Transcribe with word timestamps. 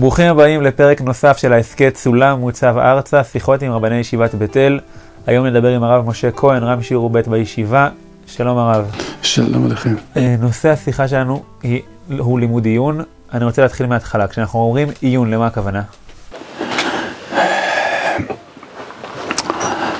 ברוכים 0.00 0.26
הבאים 0.26 0.62
לפרק 0.62 1.00
נוסף 1.00 1.36
של 1.36 1.52
ההסכת 1.52 1.96
סולם 1.96 2.40
מוצב 2.40 2.78
ארצה, 2.78 3.24
שיחות 3.24 3.62
עם 3.62 3.72
רבני 3.72 3.94
ישיבת 3.94 4.34
בית 4.34 4.56
אל. 4.56 4.80
היום 5.26 5.46
נדבר 5.46 5.68
עם 5.68 5.82
הרב 5.82 6.08
משה 6.08 6.30
כהן, 6.30 6.62
רב 6.62 6.82
שיעור 6.82 7.10
ב' 7.10 7.18
בישיבה. 7.18 7.88
שלום 8.26 8.58
הרב. 8.58 8.90
שלום 9.22 9.64
עליכם. 9.64 9.94
אה, 10.16 10.36
נושא 10.38 10.68
השיחה 10.68 11.08
שלנו 11.08 11.42
היא, 11.62 11.82
הוא 12.18 12.40
לימוד 12.40 12.64
עיון. 12.64 13.00
אני 13.32 13.44
רוצה 13.44 13.62
להתחיל 13.62 13.86
מההתחלה. 13.86 14.28
כשאנחנו 14.28 14.58
אומרים 14.58 14.88
עיון, 15.00 15.30
למה 15.30 15.46
הכוונה? 15.46 15.82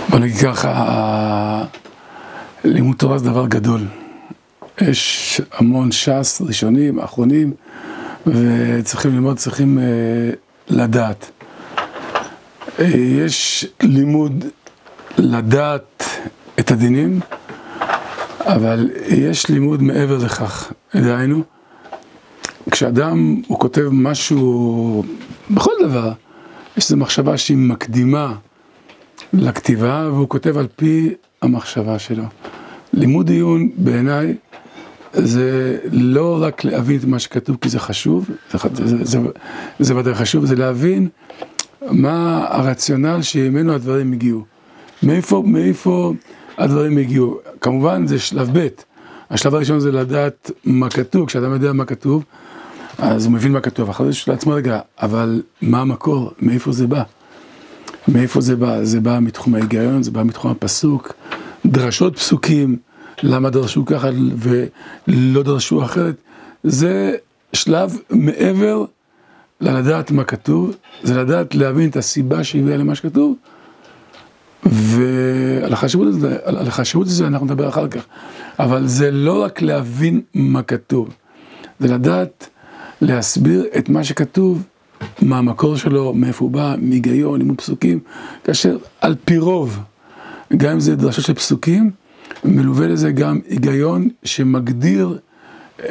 בוא 0.09 0.19
נגיד 0.19 0.37
ככה, 0.37 1.65
לימוד 2.65 2.97
תורה 2.97 3.19
זה 3.19 3.25
דבר 3.25 3.47
גדול. 3.47 3.81
יש 4.81 5.41
המון 5.53 5.93
ש"ס, 5.93 6.43
ראשונים, 6.47 6.99
אחרונים, 6.99 7.53
וצריכים 8.35 9.15
ללמוד, 9.15 9.37
צריכים 9.37 9.79
uh, 9.79 10.37
לדעת. 10.69 11.31
Uh, 12.79 12.83
יש 12.97 13.67
לימוד 13.83 14.45
לדעת 15.19 16.05
את 16.61 16.71
הדינים, 16.71 17.21
אבל 18.41 18.91
יש 19.09 19.49
לימוד 19.49 19.83
מעבר 19.83 20.25
לכך. 20.25 20.73
דהיינו, 20.95 21.43
כשאדם 22.71 23.43
הוא 23.47 23.59
כותב 23.59 23.89
משהו, 23.93 25.05
בכל 25.51 25.73
דבר, 25.83 26.13
יש 26.77 26.85
איזו 26.85 26.97
מחשבה 26.97 27.39
שהיא 27.39 27.57
מקדימה 27.57 28.35
לכתיבה, 29.33 30.09
והוא 30.13 30.29
כותב 30.29 30.59
על 30.59 30.67
פי 30.77 31.15
המחשבה 31.43 31.99
שלו. 31.99 32.25
לימוד 32.93 33.29
עיון 33.29 33.71
בעיניי 33.77 34.35
זה 35.13 35.79
לא 35.93 36.39
רק 36.43 36.65
להבין 36.65 36.99
את 36.99 37.05
מה 37.05 37.19
שכתוב 37.19 37.57
כי 37.61 37.69
זה 37.69 37.79
חשוב, 37.79 38.31
זה, 39.79 39.97
ודאי 39.97 40.15
חשוב, 40.15 40.47
זה 40.47 40.57
להבין 40.57 41.09
מה 41.91 42.47
הרציונל 42.51 43.23
שממנו 43.23 43.73
הדברים 43.73 44.13
הגיעו. 44.13 44.45
מאיפה, 45.03 45.43
מאיפה 45.47 46.13
הדברים 46.59 46.99
הגיעו. 46.99 47.41
כמובן 47.61 48.07
זה 48.07 48.19
שלב 48.19 48.51
ב', 48.53 48.69
השלב 49.31 49.55
הראשון 49.55 49.81
זה 49.81 49.93
לדעת 49.93 50.51
מה 50.65 50.91
כתוב, 50.91 51.27
כשאדם 51.27 51.53
יודע 51.53 51.73
מה 51.73 51.85
כתוב, 51.85 52.25
אז 52.99 53.25
הוא 53.25 53.33
מבין 53.33 53.53
מה 53.53 53.61
כתוב, 53.61 53.91
אחרי 53.91 54.13
זה 54.13 54.19
לעצמו 54.27 54.53
רגע, 54.53 54.81
אבל 55.03 55.43
מה 55.63 55.81
המקור, 55.81 56.33
מאיפה 56.43 56.73
זה 56.73 56.87
בא? 56.87 57.03
מאיפה 58.09 58.41
זה 58.41 58.57
בא? 58.57 58.85
זה 58.85 59.01
בא 59.01 59.19
מתחום 59.21 59.55
ההיגיון, 59.55 60.03
זה 60.03 60.11
בא 60.11 60.23
מתחום 60.23 60.51
הפסוק, 60.51 61.13
דרשות 61.67 62.17
פסוקים, 62.17 62.77
למה 63.23 63.51
דרשו 63.51 63.87
ככה 63.87 64.09
ולא 64.37 65.43
דרשו 65.43 65.85
אחרת, 65.85 66.15
זה 66.65 67.17
שלב 67.53 67.97
מעבר 68.11 68.85
ללדעת 69.61 70.11
מה 70.11 70.25
כתוב, 70.25 70.77
זה 71.03 71.17
לדעת 71.17 71.55
להבין 71.55 71.89
את 71.89 71.97
הסיבה 71.97 72.45
שהביאה 72.45 72.77
למה 72.77 72.95
שכתוב, 72.95 73.37
ועל 74.63 75.73
החשיבות 75.73 76.09
הזה, 76.09 76.37
על 76.45 76.69
החשיבות 76.69 77.07
הזה 77.07 77.27
אנחנו 77.27 77.47
נדבר 77.47 77.69
אחר 77.69 77.89
כך, 77.89 78.03
אבל 78.59 78.87
זה 78.87 79.11
לא 79.11 79.43
רק 79.43 79.63
להבין 79.63 80.21
מה 80.35 80.63
כתוב, 80.63 81.09
זה 81.81 81.95
לדעת 81.95 82.49
להסביר 83.01 83.65
את 83.79 83.89
מה 83.89 84.05
שכתוב, 84.05 84.63
מה 85.23 85.39
המקור 85.39 85.77
שלו, 85.77 86.15
מאיפה 86.15 86.45
הוא 86.45 86.51
בא, 86.51 86.75
מהיגיון, 86.79 87.39
לימוד 87.39 87.59
פסוקים, 87.59 88.01
כאשר 88.45 88.77
על 89.01 89.15
פי 89.25 89.39
רוב, 89.39 89.79
גם 90.57 90.73
אם 90.73 90.81
זה 90.81 90.97
דרשות 90.97 91.25
של 91.25 91.35
פסוקים, 91.35 91.91
מלווה 92.45 92.89
לזה 92.89 93.13
גם 93.13 93.39
היגיון 93.49 94.09
שמגדיר 94.25 95.19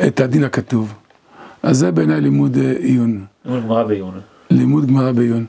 את 0.08 0.20
הדין 0.20 0.44
הכתוב. 0.44 0.94
אז 1.64 1.78
זה 1.78 1.92
בעיניי 1.92 2.22
לימוד 2.22 2.58
עיון. 2.80 3.26
לימוד 3.46 3.64
גמרא 3.64 3.84
בעיון. 3.84 4.20
לימוד 4.50 4.86
גמרא 4.86 5.12
בעיון. 5.12 5.46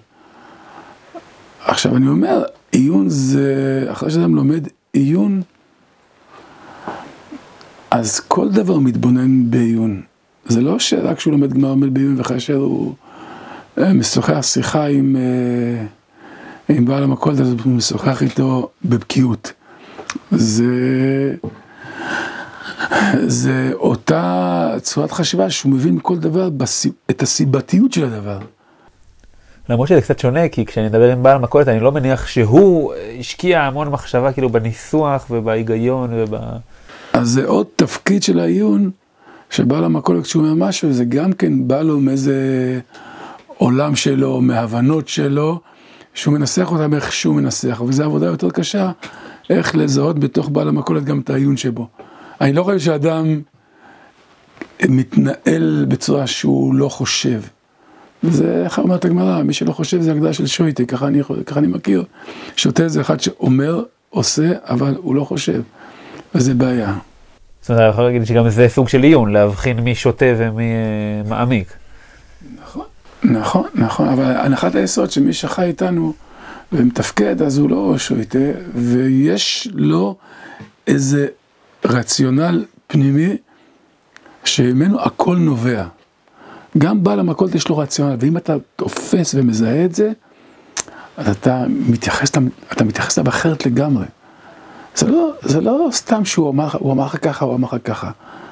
עכשיו 1.64 1.96
אני 1.96 2.08
אומר, 2.08 2.42
עיון 2.72 3.08
זה, 3.08 3.86
אחרי 3.92 4.10
שאדם 4.10 4.34
לומד 4.34 4.68
עיון, 4.92 5.42
אז 7.90 8.20
כל 8.20 8.48
דבר 8.48 8.78
מתבונן 8.78 9.50
בעיון. 9.50 10.02
זה 10.46 10.60
לא 10.60 10.78
שרק 10.78 11.16
כשהוא 11.16 11.32
לומד 11.32 11.52
גמרא 11.52 11.70
עומד 11.70 11.94
בעיון 11.94 12.20
וכאשר 12.20 12.56
הוא 12.56 12.94
משוחח 13.76 14.42
שיחה 14.42 14.86
עם, 14.86 15.16
עם 16.68 16.84
בעל 16.84 17.02
המכולת, 17.02 17.40
אז 17.40 17.54
הוא 17.64 17.72
משוחח 17.72 18.22
איתו 18.22 18.68
בבקיאות. 18.84 19.52
זה, 20.30 21.34
זה 23.26 23.70
אותה 23.74 24.74
צורת 24.80 25.12
חשיבה 25.12 25.50
שהוא 25.50 25.72
מבין 25.72 25.94
מכל 25.94 26.18
דבר 26.18 26.48
את 27.10 27.22
הסיבתיות 27.22 27.92
של 27.92 28.04
הדבר. 28.04 28.38
למרות 29.68 29.88
שזה 29.88 30.00
קצת 30.00 30.18
שונה, 30.18 30.48
כי 30.48 30.66
כשאני 30.66 30.86
מדבר 30.86 31.12
עם 31.12 31.22
בעל 31.22 31.38
מכולת, 31.38 31.68
אני 31.68 31.80
לא 31.80 31.92
מניח 31.92 32.26
שהוא 32.26 32.92
השקיע 33.18 33.62
המון 33.62 33.88
מחשבה 33.88 34.32
כאילו 34.32 34.48
בניסוח 34.48 35.26
ובהיגיון 35.30 36.10
וב... 36.12 36.34
אז 37.12 37.28
זה 37.28 37.46
עוד 37.46 37.66
תפקיד 37.76 38.22
של 38.22 38.38
העיון, 38.38 38.90
שבעל 39.50 39.84
המכולת 39.84 40.24
כשהוא 40.24 40.42
אומר 40.42 40.66
משהו, 40.66 40.92
זה 40.92 41.04
גם 41.04 41.32
כן 41.32 41.68
בא 41.68 41.82
לו 41.82 42.00
מאיזה 42.00 42.34
עולם 43.56 43.96
שלו, 43.96 44.40
מהבנות 44.40 45.08
שלו, 45.08 45.60
שהוא 46.14 46.34
מנסח 46.34 46.72
אותם 46.72 46.94
איך 46.94 47.12
שהוא 47.12 47.34
מנסח, 47.34 47.82
וזו 47.86 48.04
עבודה 48.04 48.26
יותר 48.26 48.50
קשה, 48.50 48.90
איך 49.50 49.76
לזהות 49.76 50.18
בתוך 50.18 50.48
בעל 50.48 50.68
המכולת 50.68 51.04
גם 51.04 51.20
את 51.20 51.30
העיון 51.30 51.56
שבו. 51.56 51.88
אני 52.40 52.52
לא 52.52 52.62
חושב 52.62 52.78
שאדם 52.78 53.40
מתנהל 54.88 55.86
בצורה 55.88 56.26
שהוא 56.26 56.74
לא 56.74 56.88
חושב. 56.88 57.40
וזה, 58.24 58.62
איך 58.64 58.78
אומרת 58.78 59.04
הגמרא, 59.04 59.42
מי 59.42 59.52
שלא 59.52 59.72
חושב 59.72 60.00
זה 60.00 60.12
הגדרה 60.12 60.32
של 60.32 60.46
שויטה, 60.46 60.84
ככה 60.84 61.06
אני, 61.06 61.22
ככה 61.46 61.60
אני 61.60 61.66
מכיר. 61.66 62.04
שוטה 62.56 62.88
זה 62.88 63.00
אחד 63.00 63.20
שאומר, 63.20 63.82
עושה, 64.10 64.52
אבל 64.62 64.94
הוא 64.96 65.14
לא 65.14 65.24
חושב. 65.24 65.62
וזה 66.34 66.54
בעיה. 66.54 66.94
זאת 67.60 67.70
אומרת, 67.70 67.82
אני 67.82 67.90
יכול 67.90 68.04
להגיד 68.04 68.24
שגם 68.24 68.48
זה 68.48 68.68
סוג 68.68 68.88
של 68.88 69.02
עיון, 69.02 69.32
להבחין 69.32 69.80
מי 69.80 69.94
שוטה 69.94 70.26
ומי 70.38 70.72
מעמיק. 71.28 71.72
נכון, 72.62 72.84
נכון, 73.22 73.66
נכון, 73.74 74.08
אבל 74.08 74.24
הנחת 74.24 74.74
היסוד 74.74 75.10
שמי 75.10 75.32
שחי 75.32 75.64
איתנו 75.64 76.12
ומתפקד, 76.72 77.42
אז 77.42 77.58
הוא 77.58 77.70
לא 77.70 77.98
שויטה, 77.98 78.38
ויש 78.74 79.68
לו 79.72 80.16
איזה 80.86 81.26
רציונל 81.84 82.64
פנימי 82.86 83.36
שממנו 84.44 85.00
הכל 85.00 85.36
נובע. 85.36 85.86
גם 86.78 87.04
בעל 87.04 87.20
המכולת 87.20 87.54
יש 87.54 87.68
לו 87.68 87.78
רציונל, 87.78 88.16
ואם 88.20 88.36
אתה 88.36 88.56
תופס 88.76 89.34
ומזהה 89.34 89.84
את 89.84 89.94
זה, 89.94 90.12
אז 91.16 91.28
אתה 91.28 91.64
מתייחס, 91.68 92.30
אתה 92.72 92.84
מתייחס 92.84 93.18
אליו 93.18 93.28
אחרת 93.28 93.66
לגמרי. 93.66 94.06
זה 94.94 95.10
לא, 95.10 95.32
זה 95.42 95.60
לא 95.60 95.88
סתם 95.92 96.24
שהוא 96.24 96.50
אמר, 96.50 96.68
הוא 96.78 96.92
אמר 96.92 97.06
לך 97.06 97.24
ככה, 97.24 97.44
הוא 97.44 97.54
אמר 97.54 97.68
לך 97.68 97.76
ככה. 97.84 98.10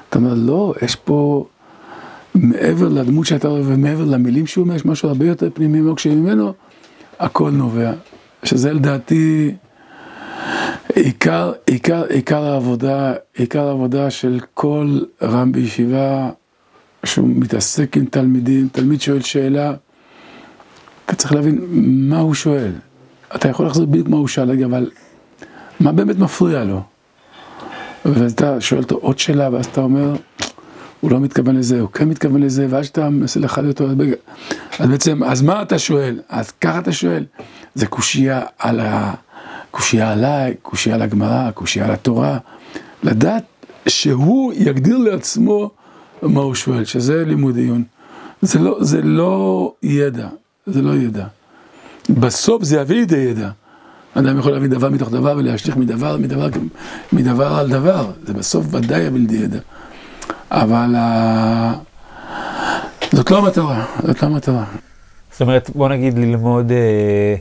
אתה 0.09 0.19
אומר, 0.19 0.33
לא, 0.33 0.73
יש 0.81 0.95
פה, 0.95 1.45
מעבר 2.35 2.87
לדמות 2.87 3.25
שאתה 3.25 3.47
רואה 3.47 3.61
ומעבר 3.65 4.03
למילים 4.03 4.47
שהוא 4.47 4.63
אומר, 4.63 4.75
יש 4.75 4.85
משהו 4.85 5.09
הרבה 5.09 5.25
יותר 5.25 5.49
פנימי 5.53 5.81
מאוד 5.81 5.99
שממנו 5.99 6.53
הכל 7.19 7.51
נובע. 7.51 7.91
שזה 8.43 8.73
לדעתי 8.73 9.51
עיקר, 10.95 11.51
עיקר, 11.65 12.03
עיקר 12.09 12.43
העבודה, 12.43 13.13
עיקר 13.33 13.67
העבודה 13.67 14.09
של 14.09 14.39
כל 14.53 14.99
רם 15.21 15.51
בישיבה, 15.51 16.29
שהוא 17.05 17.29
מתעסק 17.29 17.97
עם 17.97 18.05
תלמידים, 18.05 18.67
תלמיד 18.71 19.01
שואל 19.01 19.21
שאלה, 19.21 19.73
אתה 21.05 21.15
צריך 21.15 21.33
להבין 21.33 21.65
מה 22.09 22.19
הוא 22.19 22.33
שואל. 22.33 22.71
אתה 23.35 23.49
יכול 23.49 23.65
לחזור 23.65 23.85
בדיוק 23.85 24.07
מה 24.07 24.17
הוא 24.17 24.27
שאל, 24.27 24.63
אבל 24.63 24.91
מה 25.79 25.91
באמת 25.91 26.19
מפריע 26.19 26.63
לו? 26.63 26.81
ואז 28.05 28.31
אתה 28.31 28.61
שואל 28.61 28.81
אותו 28.81 28.95
עוד 28.95 29.19
שאלה, 29.19 29.49
ואז 29.51 29.65
אתה 29.65 29.81
אומר, 29.81 30.15
הוא 31.01 31.11
לא 31.11 31.19
מתכוון 31.19 31.55
לזה, 31.55 31.79
הוא 31.81 31.89
כן 31.89 32.09
מתכוון 32.09 32.41
לזה, 32.41 32.67
ואז 32.69 32.87
אתה 32.87 33.09
מנסה 33.09 33.39
לחדד 33.39 33.67
אותו, 33.67 33.87
אז 34.79 34.89
בעצם, 34.89 35.23
אז 35.23 35.41
מה 35.41 35.61
אתה 35.61 35.79
שואל? 35.79 36.19
אז 36.29 36.51
ככה 36.51 36.79
אתה 36.79 36.91
שואל. 36.91 37.25
זה 37.75 37.87
קושייה 37.87 38.41
על 38.59 38.79
ה... 38.79 39.13
קושייה 39.71 40.11
עליי, 40.11 40.55
קושייה 40.61 40.95
על 40.95 41.01
הגמרא, 41.01 41.51
קושייה 41.51 41.85
על 41.85 41.91
התורה. 41.91 42.37
לדעת 43.03 43.43
שהוא 43.87 44.53
יגדיר 44.53 44.97
לעצמו 44.97 45.71
מה 46.21 46.41
הוא 46.41 46.55
שואל, 46.55 46.85
שזה 46.85 47.25
לימוד 47.25 47.57
עיון. 47.57 47.83
זה 48.41 48.59
לא, 48.59 48.77
זה 48.81 49.01
לא 49.01 49.73
ידע, 49.83 50.27
זה 50.65 50.81
לא 50.81 50.95
ידע. 50.95 51.25
בסוף 52.09 52.63
זה 52.63 52.77
יביא 52.77 52.95
לידי 52.95 53.17
ידע. 53.17 53.49
אדם 54.13 54.39
יכול 54.39 54.51
להביא 54.51 54.69
דבר 54.69 54.89
מתוך 54.89 55.11
דבר 55.11 55.35
ולהשליך 55.37 55.77
מדבר, 55.77 56.17
מדבר, 56.17 56.47
מדבר 57.13 57.55
על 57.55 57.69
דבר. 57.69 58.11
זה 58.25 58.33
בסוף 58.33 58.65
ודאי 58.71 59.01
יביא 59.01 59.19
לידי 59.19 59.37
ידע. 59.37 59.59
אבל 60.51 60.95
זאת 63.11 63.31
לא 63.31 63.37
המטרה, 63.37 63.85
זאת 64.07 64.23
לא 64.23 64.27
המטרה. 64.27 64.63
זאת 65.31 65.41
אומרת, 65.41 65.69
בוא 65.75 65.89
נגיד 65.89 66.17
ללמוד, 66.17 66.71
אה, 66.71 67.35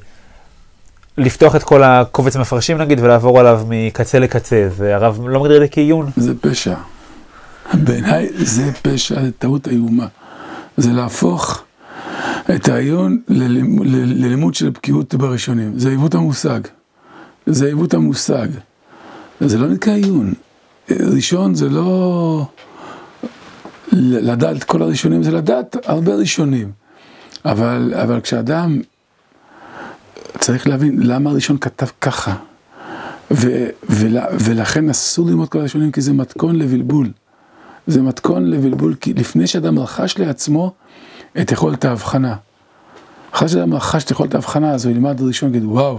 לפתוח 1.18 1.56
את 1.56 1.62
כל 1.62 1.82
הקובץ 1.82 2.36
המפרשים 2.36 2.78
נגיד 2.78 3.00
ולעבור 3.00 3.40
עליו 3.40 3.60
מקצה 3.68 4.18
לקצה, 4.18 4.68
והרב 4.76 5.20
לא 5.28 5.40
מגדיר 5.40 5.56
את 5.56 5.62
זה 5.62 5.68
כעיון. 5.68 6.10
זה 6.16 6.32
פשע. 6.40 6.74
בעיניי 7.74 8.28
זה 8.34 8.72
פשע, 8.82 9.22
זה 9.22 9.30
טעות 9.32 9.68
איומה. 9.68 10.06
זה 10.76 10.92
להפוך, 10.92 11.64
את 12.54 12.68
העיון 12.68 13.18
ללימוד 13.28 14.54
של 14.54 14.70
בקיאות 14.70 15.14
בראשונים, 15.14 15.78
זה 15.78 15.88
עיוות 15.88 16.14
המושג, 16.14 16.60
זה 17.46 17.66
עיוות 17.66 17.94
המושג, 17.94 18.48
זה 19.40 19.58
לא 19.58 19.68
נקרא 19.68 19.92
עיון, 19.92 20.34
ראשון 20.90 21.54
זה 21.54 21.68
לא 21.68 22.46
לדעת 24.00 24.64
כל 24.64 24.82
הראשונים, 24.82 25.22
זה 25.22 25.30
לדעת 25.30 25.76
הרבה 25.86 26.14
ראשונים, 26.14 26.70
אבל, 27.44 27.94
אבל 28.02 28.20
כשאדם 28.20 28.80
צריך 30.38 30.66
להבין 30.66 30.98
למה 31.02 31.30
הראשון 31.30 31.58
כתב 31.58 31.86
ככה, 32.00 32.34
ו, 33.30 33.66
ול, 33.88 34.16
ולכן 34.40 34.90
אסור 34.90 35.26
ללמוד 35.26 35.48
כל 35.48 35.58
הראשונים 35.58 35.92
כי 35.92 36.00
זה 36.00 36.12
מתכון 36.12 36.56
לבלבול. 36.56 37.10
זה 37.86 38.02
מתכון 38.02 38.50
לבלבול, 38.50 38.94
כי 39.00 39.14
לפני 39.14 39.46
שאדם 39.46 39.78
רכש 39.78 40.18
לעצמו 40.18 40.72
את 41.40 41.52
יכולת 41.52 41.84
ההבחנה. 41.84 42.36
אחרי 43.32 43.48
שאדם 43.48 43.74
רכש 43.74 44.04
את 44.04 44.10
יכולת 44.10 44.34
ההבחנה, 44.34 44.70
אז 44.70 44.84
הוא 44.84 44.92
ילמד 44.92 45.20
ראשון, 45.20 45.48
יגיד, 45.48 45.64
וואו, 45.64 45.98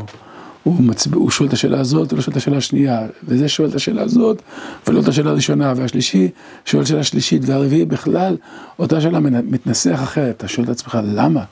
הוא, 0.78 0.84
מצב... 0.84 1.16
הוא 1.16 1.30
שואל 1.30 1.48
את 1.48 1.54
השאלה 1.54 1.80
הזאת, 1.80 2.14
ולא 2.14 2.22
שואל 2.22 2.32
את 2.32 2.38
השאלה 2.38 2.58
השנייה, 2.58 3.08
וזה 3.24 3.50
שואל 3.50 3.70
את 3.70 3.76
השאלה 3.76 4.02
הזאת, 4.02 4.42
ולא 4.88 5.00
את 5.00 5.08
השאלה 5.08 5.30
הראשונה, 5.30 5.74
והשלישי 5.78 6.30
שואל 6.66 6.82
את 6.82 6.86
השאלה 6.86 7.00
השלישית, 7.00 7.42
והרביעי 7.46 7.86
בכלל, 7.86 8.38
אותה 8.80 9.02
שאלה 9.02 9.20
מתנסח 9.20 10.00
אחרת. 10.04 10.36
אתה 10.38 10.48
שואל 10.48 10.66
את 10.66 10.70
עצמך, 10.70 10.98
למה? 11.04 11.44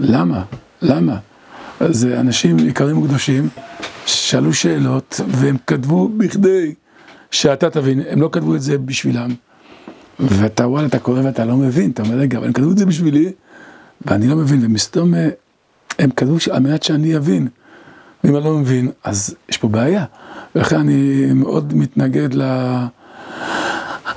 למה? 0.00 0.42
למה? 0.82 1.16
אז 1.80 2.04
אנשים 2.04 2.58
יקרים 2.58 2.98
וקדושים, 2.98 3.48
שאלו 4.06 4.54
שאלות, 4.54 5.20
והם 5.28 5.56
כתבו 5.66 6.08
בכדי 6.08 6.74
שאתה 7.30 7.70
תבין, 7.70 8.02
הם 8.10 8.20
לא 8.20 8.28
כתבו 8.32 8.54
את 8.54 8.62
זה 8.62 8.78
בשבילם. 8.78 9.30
ואתה 10.20 10.68
וואלה, 10.68 10.86
אתה 10.86 10.98
קורא 10.98 11.20
ואתה 11.24 11.44
לא 11.44 11.56
מבין, 11.56 11.90
אתה 11.90 12.02
אומר, 12.02 12.14
רגע, 12.14 12.38
אבל 12.38 12.46
הם 12.46 12.52
כתבו 12.52 12.70
את 12.70 12.78
זה 12.78 12.86
בשבילי, 12.86 13.32
ואני 14.06 14.28
לא 14.28 14.36
מבין, 14.36 14.64
ומסתום 14.64 15.14
אה, 15.14 15.28
הם 15.98 16.10
כתבו 16.10 16.36
על 16.50 16.62
מנת 16.62 16.82
שאני 16.82 17.16
אבין. 17.16 17.48
ואם 18.24 18.36
אני 18.36 18.44
לא 18.44 18.58
מבין, 18.58 18.90
אז 19.04 19.34
יש 19.48 19.58
פה 19.58 19.68
בעיה. 19.68 20.04
ולכן 20.54 20.76
אני 20.76 21.26
מאוד 21.34 21.74
מתנגד 21.74 22.34
ל... 22.34 22.42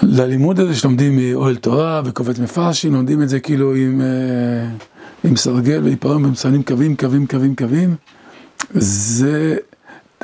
ללימוד 0.01 0.59
הזה 0.59 0.75
שלומדים 0.75 1.17
מאוהל 1.17 1.55
תורה 1.55 2.01
וקובץ 2.05 2.39
מפרשי, 2.39 2.89
לומדים 2.89 3.21
את 3.21 3.29
זה 3.29 3.39
כאילו 3.39 3.75
עם, 3.75 4.01
אה, 4.01 4.67
עם 5.23 5.35
סרגל 5.35 5.81
ועיפרון 5.83 6.25
ומסמנים 6.25 6.63
קווים, 6.63 6.95
קווים, 6.95 7.27
קווים, 7.27 7.55
קווים. 7.55 7.95
זה 8.73 9.55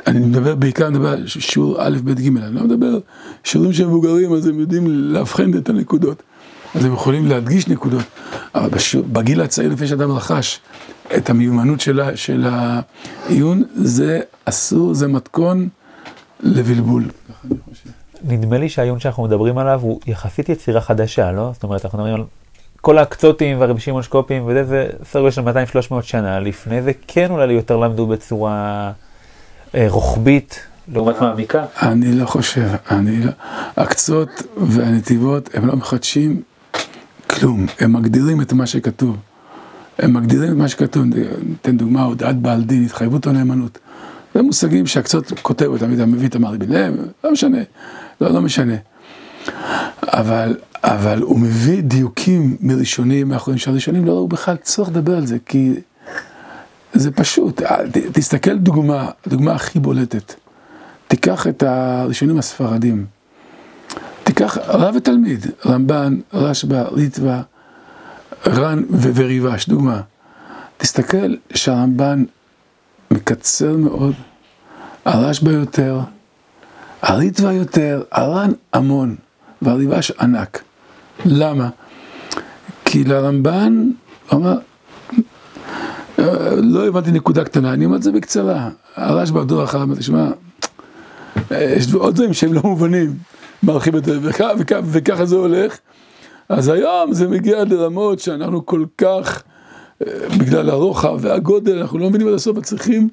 אני 0.06 0.20
מדבר 0.20 0.54
בעיקר, 0.54 0.86
אני 0.86 0.98
מדבר 0.98 1.08
על 1.08 1.26
שיעור 1.26 1.76
א', 1.78 1.98
ב', 2.04 2.12
ג', 2.12 2.36
אני 2.36 2.54
לא 2.54 2.62
מדבר 2.64 2.98
שיעורים 3.44 3.72
שהם 3.72 3.88
מבוגרים, 3.88 4.32
אז 4.32 4.46
הם 4.46 4.60
יודעים 4.60 4.86
לאבחן 4.86 5.58
את 5.58 5.68
הנקודות. 5.68 6.22
אז 6.74 6.84
הם 6.84 6.92
יכולים 6.94 7.26
להדגיש 7.26 7.68
נקודות. 7.68 8.04
אבל 8.54 8.78
בגיל 9.12 9.40
הצעיר, 9.40 9.72
לפני 9.72 9.86
שאדם 9.86 10.12
רכש 10.12 10.60
את 11.16 11.30
המיומנות 11.30 11.80
של, 11.80 12.00
של 12.14 12.46
העיון, 12.50 13.62
זה 13.74 14.20
אסור, 14.44 14.94
זה 14.94 15.08
מתכון 15.08 15.68
לבלבול. 16.40 17.04
נדמה 18.24 18.58
לי 18.58 18.68
שהעיון 18.68 19.00
שאנחנו 19.00 19.22
מדברים 19.22 19.58
עליו 19.58 19.80
הוא 19.82 20.00
יחסית 20.06 20.48
יצירה 20.48 20.80
חדשה, 20.80 21.32
לא? 21.32 21.50
זאת 21.54 21.62
אומרת, 21.62 21.84
אנחנו 21.84 21.98
מדברים 21.98 22.14
על 22.14 22.24
כל 22.80 22.98
הקצותים 22.98 23.60
והרבי 23.60 23.80
שמעון 23.80 24.02
שקופים 24.02 24.42
וזה, 24.46 24.64
זה 24.64 24.88
סדר 25.04 25.30
של 25.30 25.42
200-300 25.42 26.02
שנה. 26.02 26.40
לפני 26.40 26.82
זה 26.82 26.92
כן 27.06 27.30
אולי 27.30 27.52
יותר 27.52 27.76
למדו 27.76 28.06
בצורה... 28.06 28.92
אה, 29.74 29.86
רוחבית 29.88 30.66
לעומת 30.88 31.20
מעמיקה? 31.20 31.64
אני 31.82 32.12
לא 32.12 32.26
חושב, 32.26 32.68
אני 32.90 33.22
לא... 33.22 33.32
הקצות 33.76 34.42
והנתיבות 34.56 35.54
הם 35.54 35.66
לא 35.66 35.76
מחדשים 35.76 36.42
כלום, 37.30 37.66
הם 37.80 37.92
מגדירים 37.92 38.40
את 38.40 38.52
מה 38.52 38.66
שכתוב. 38.66 39.16
הם 39.98 40.14
מגדירים 40.14 40.52
את 40.52 40.56
מה 40.56 40.68
שכתוב, 40.68 41.04
ניתן 41.42 41.76
דוגמה, 41.76 42.02
הודעת 42.02 42.36
בעל 42.36 42.62
דין, 42.62 42.84
התחייבות 42.84 43.26
או 43.26 43.32
נאמנות. 43.32 43.78
זה 44.34 44.42
מושגים 44.42 44.86
שהקצות 44.86 45.32
כותב 45.42 45.66
אותם, 45.66 45.94
אתה 45.94 46.06
מביא 46.06 46.28
את 46.28 46.34
המרי 46.34 46.58
בן 46.58 46.94
לא 47.24 47.32
משנה, 47.32 47.58
לא, 48.20 48.30
לא 48.30 48.40
משנה. 48.40 48.74
אבל, 50.02 50.56
אבל 50.84 51.22
הוא 51.22 51.38
מביא 51.38 51.82
דיוקים 51.82 52.56
מראשונים, 52.60 53.28
מאחורים 53.28 53.58
שהראשונים 53.58 54.04
לא 54.04 54.12
ראו 54.12 54.28
בכלל 54.28 54.56
צורך 54.56 54.88
לדבר 54.88 55.16
על 55.16 55.26
זה, 55.26 55.36
כי 55.46 55.74
זה 56.92 57.10
פשוט, 57.10 57.62
אה, 57.62 57.78
תסתכל 58.12 58.58
דוגמה, 58.58 59.10
דוגמה 59.28 59.52
הכי 59.52 59.78
בולטת. 59.78 60.34
תיקח 61.08 61.46
את 61.46 61.62
הראשונים 61.62 62.38
הספרדים. 62.38 63.06
תיקח 64.40 64.58
רב 64.58 64.94
ותלמיד, 64.96 65.46
רמב"ן, 65.66 66.20
רשב"א, 66.32 66.84
ליטבא, 66.96 67.42
ר"ן 68.46 68.82
וריבש, 69.02 69.68
דוגמה. 69.68 70.00
תסתכל 70.76 71.34
שהרמב"ן 71.54 72.24
מקצר 73.10 73.76
מאוד, 73.76 74.14
הרשב"א 75.04 75.50
יותר, 75.50 76.00
הליטבא 77.02 77.52
יותר, 77.52 78.02
הר"ן 78.12 78.50
המון, 78.72 79.16
והריבש 79.62 80.10
ענק. 80.10 80.62
למה? 81.24 81.68
כי 82.84 83.04
לרמב"ן, 83.04 83.90
הוא 84.30 84.40
אמר, 84.40 84.58
לא 86.56 86.86
הבנתי 86.86 87.10
נקודה 87.10 87.44
קטנה, 87.44 87.72
אני 87.72 87.84
אומר 87.84 87.96
את 87.96 88.02
זה 88.02 88.12
בקצרה. 88.12 88.68
הרשב"א 88.96 89.44
דור 89.44 89.64
אחר, 89.64 89.82
אמרתי, 89.82 90.02
שמע, 90.02 90.28
יש 91.50 91.94
עוד 91.94 92.14
דברים 92.14 92.34
שהם 92.34 92.52
לא 92.52 92.60
מובנים, 92.64 93.14
מרחיב 93.62 93.96
את 93.96 94.04
זה, 94.04 94.18
וככה 94.84 95.26
זה 95.26 95.36
הולך. 95.36 95.78
אז 96.48 96.68
היום 96.68 97.12
זה 97.12 97.28
מגיע 97.28 97.64
לרמות 97.64 98.20
שאנחנו 98.20 98.66
כל 98.66 98.84
כך, 98.98 99.42
אה, 100.06 100.12
בגלל 100.38 100.70
הרוחב 100.70 101.18
והגודל, 101.20 101.78
אנחנו 101.78 101.98
לא 101.98 102.08
מבינים 102.08 102.28
עד 102.28 102.34
הסוף, 102.34 102.58
צריכים 102.58 103.08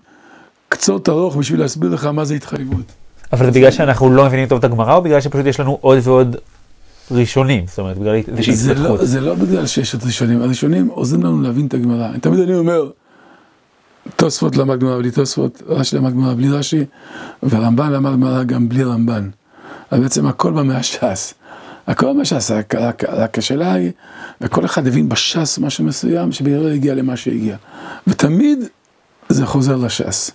קצות 0.69 1.09
ארוך 1.09 1.35
בשביל 1.35 1.59
להסביר 1.59 1.89
לך 1.89 2.05
מה 2.05 2.25
זה 2.25 2.33
התחייבות. 2.35 2.85
אבל 3.33 3.45
זה 3.45 3.51
בגלל 3.51 3.71
שאנחנו 3.71 4.11
לא 4.11 4.25
מבינים 4.25 4.47
טוב 4.47 4.57
את 4.57 4.63
הגמרא, 4.63 4.95
או 4.95 5.01
בגלל 5.01 5.21
שפשוט 5.21 5.45
יש 5.45 5.59
לנו 5.59 5.77
עוד 5.81 5.97
ועוד 6.03 6.35
ראשונים, 7.11 7.63
זאת 7.67 7.79
אומרת, 7.79 7.97
בגלל 7.97 8.15
איזושהי 8.15 8.53
התפתחות. 8.53 8.99
לא, 8.99 9.05
זה 9.05 9.21
לא 9.21 9.35
בגלל 9.35 9.65
שיש 9.65 9.93
עוד 9.93 10.03
ראשונים, 10.03 10.41
הראשונים 10.41 10.87
עוזרים 10.87 11.23
לנו 11.23 11.41
להבין 11.41 11.67
את 11.67 11.73
הגמרא. 11.73 12.17
תמיד 12.21 12.39
אני 12.39 12.55
אומר, 12.55 12.89
תוספות 14.15 14.55
למד 14.55 14.79
גמרא 14.79 14.97
בלי 14.97 15.11
תוספות, 15.11 15.61
רש"י 15.67 15.95
למד 15.95 16.11
גמרא 16.11 16.33
בלי 16.33 16.49
רש"י, 16.49 16.85
ורמב"ן 17.43 17.91
למד 17.91 18.11
גמרא 18.11 18.43
גם 18.43 18.69
בלי 18.69 18.83
רמב"ן. 18.83 19.29
אז 19.91 19.99
בעצם 19.99 20.27
הכל 20.27 20.51
בא 20.51 20.63
מהש"ס. 20.63 21.33
הכל 21.87 22.13
מהש"ס, 22.13 22.51
רק 23.07 23.37
השאלה 23.37 23.73
היא, 23.73 23.91
וכל 24.41 24.65
אחד 24.65 24.87
הבין 24.87 25.09
בש"ס 25.09 25.59
משהו 25.59 25.83
מסוים, 25.83 26.31
שבגלל 26.31 26.71
הגיע 26.73 26.95
למה 26.95 27.17
שהגיע. 27.17 27.57
ותמיד 28.07 28.59
זה 29.29 29.45
חוזר 29.45 29.75
לש"ס. 29.75 30.31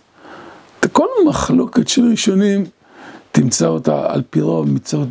כל 0.92 1.06
מחלוקת 1.26 1.88
של 1.88 2.10
ראשונים, 2.10 2.64
תמצא 3.32 3.66
אותה 3.66 4.06
על 4.08 4.22
פי 4.30 4.40
רוב, 4.40 4.70
מצוות 4.70 5.08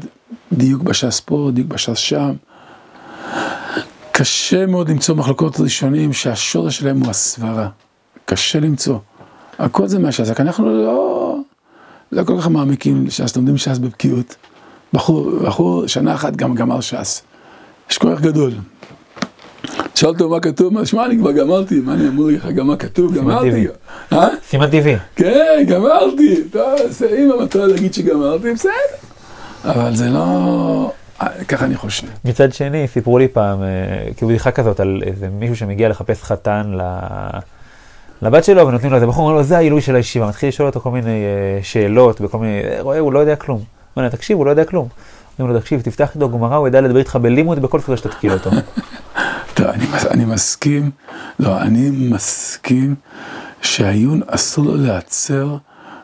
דיוק 0.52 0.82
בש"ס 0.82 1.20
פה, 1.20 1.50
דיוק 1.54 1.68
בש"ס 1.68 1.98
שם. 1.98 2.32
קשה 4.12 4.66
מאוד 4.66 4.90
למצוא 4.90 5.16
מחלוקות 5.16 5.60
ראשונים 5.60 6.14
שהשורש 6.14 6.78
שלהם 6.78 7.00
הוא 7.00 7.10
הסברה. 7.10 7.70
קשה 8.26 8.60
למצוא. 8.60 8.98
הכל 9.60 9.88
זה 9.88 10.00
מהש"ס, 10.00 10.30
רק 10.30 10.42
אנחנו 10.42 10.70
לא, 10.70 11.21
לא 12.12 12.24
כל 12.24 12.38
כך 12.40 12.48
מעמיקים 12.48 13.06
לש"ס, 13.06 13.36
לומדים 13.36 13.58
ש"ס 13.58 13.78
בבקיאות. 13.78 14.36
בחור, 14.94 15.32
בחור 15.46 15.88
שנה 15.88 16.14
אחת 16.14 16.36
גם 16.36 16.56
גמר 16.56 16.82
ש"ס. 16.82 17.22
יש 17.92 17.98
כוח 17.98 18.20
גדול. 18.20 18.52
שאל 19.96 20.10
אותו 20.10 20.30
מה 20.30 20.40
כתוב, 20.40 20.74
מה, 20.74 20.86
שמע, 20.86 21.06
אני 21.06 21.18
כבר 21.18 21.32
גמרתי, 21.32 21.80
מה 21.80 21.94
אני 21.94 22.08
אמור 22.08 22.28
לך, 22.30 22.46
גם 22.46 22.68
מה 22.68 22.76
כתוב, 22.76 23.16
גמרתי. 23.16 23.68
סימן 24.44 24.68
טבעי. 24.68 24.96
כן, 25.16 25.64
גמרתי. 25.68 26.44
טוב, 26.52 26.80
אם 27.18 27.32
המטרה 27.40 27.68
להגיד 27.68 27.94
שגמרתי, 27.94 28.54
בסדר. 28.54 28.72
אבל 29.66 29.96
זה 29.96 30.10
לא... 30.10 30.92
ככה 31.48 31.66
אני 31.66 31.76
חושב. 31.76 32.08
מצד 32.26 32.54
שני, 32.54 32.88
סיפרו 32.88 33.18
לי 33.18 33.28
פעם, 33.28 33.60
כאילו 34.18 34.30
בדיחה 34.30 34.52
כזאת, 34.52 34.80
על 34.80 35.02
איזה 35.06 35.28
מישהו 35.30 35.56
שמגיע 35.56 35.90
לחפש 35.90 36.24
חתן 36.24 36.72
ל... 36.78 36.82
לבת 38.22 38.44
שלו, 38.44 38.68
ונותנים 38.68 38.92
לו 38.92 38.98
את 38.98 39.04
הבחור, 39.04 39.24
אומר 39.24 39.38
לו, 39.38 39.44
זה 39.44 39.58
העילוי 39.58 39.82
של 39.82 39.96
הישיבה. 39.96 40.28
מתחיל 40.28 40.50
לשאול 40.50 40.68
אותו 40.68 40.80
כל 40.80 40.92
מיני 40.92 41.24
uh, 41.62 41.66
שאלות, 41.66 42.22
וכל 42.22 42.38
מיני, 42.38 42.62
רואה, 42.80 43.00
הוא 43.00 43.14
לא 43.14 43.20
יודע 43.20 43.36
כלום. 43.36 43.64
אומר 43.96 44.06
לו, 44.08 44.12
תקשיב, 44.12 44.38
הוא 44.38 44.46
לא 44.46 44.50
יודע 44.52 44.66
כלום. 44.66 44.88
אומרים 45.40 45.56
לו, 45.56 45.62
תקשיב, 45.62 45.82
תפתח 45.82 46.16
איתו 46.16 46.30
גמרא, 46.30 46.56
הוא 46.56 46.68
ידע 46.68 46.82
לדבר 46.82 47.00
איתך 47.00 47.16
בלימוד 47.16 47.60
בכל 47.60 47.80
ספר 47.80 47.96
שתתקיל 47.96 48.34
אותו. 48.34 48.50
טוב, 49.54 49.68
אני, 50.12 50.26
מסכים, 50.26 50.92
לא, 51.40 51.62
אני 51.62 51.90
מסכים 51.90 52.96
שהעיון 53.62 54.22
אסור 54.28 54.66
לו 54.66 54.76
להיעצר 54.76 55.58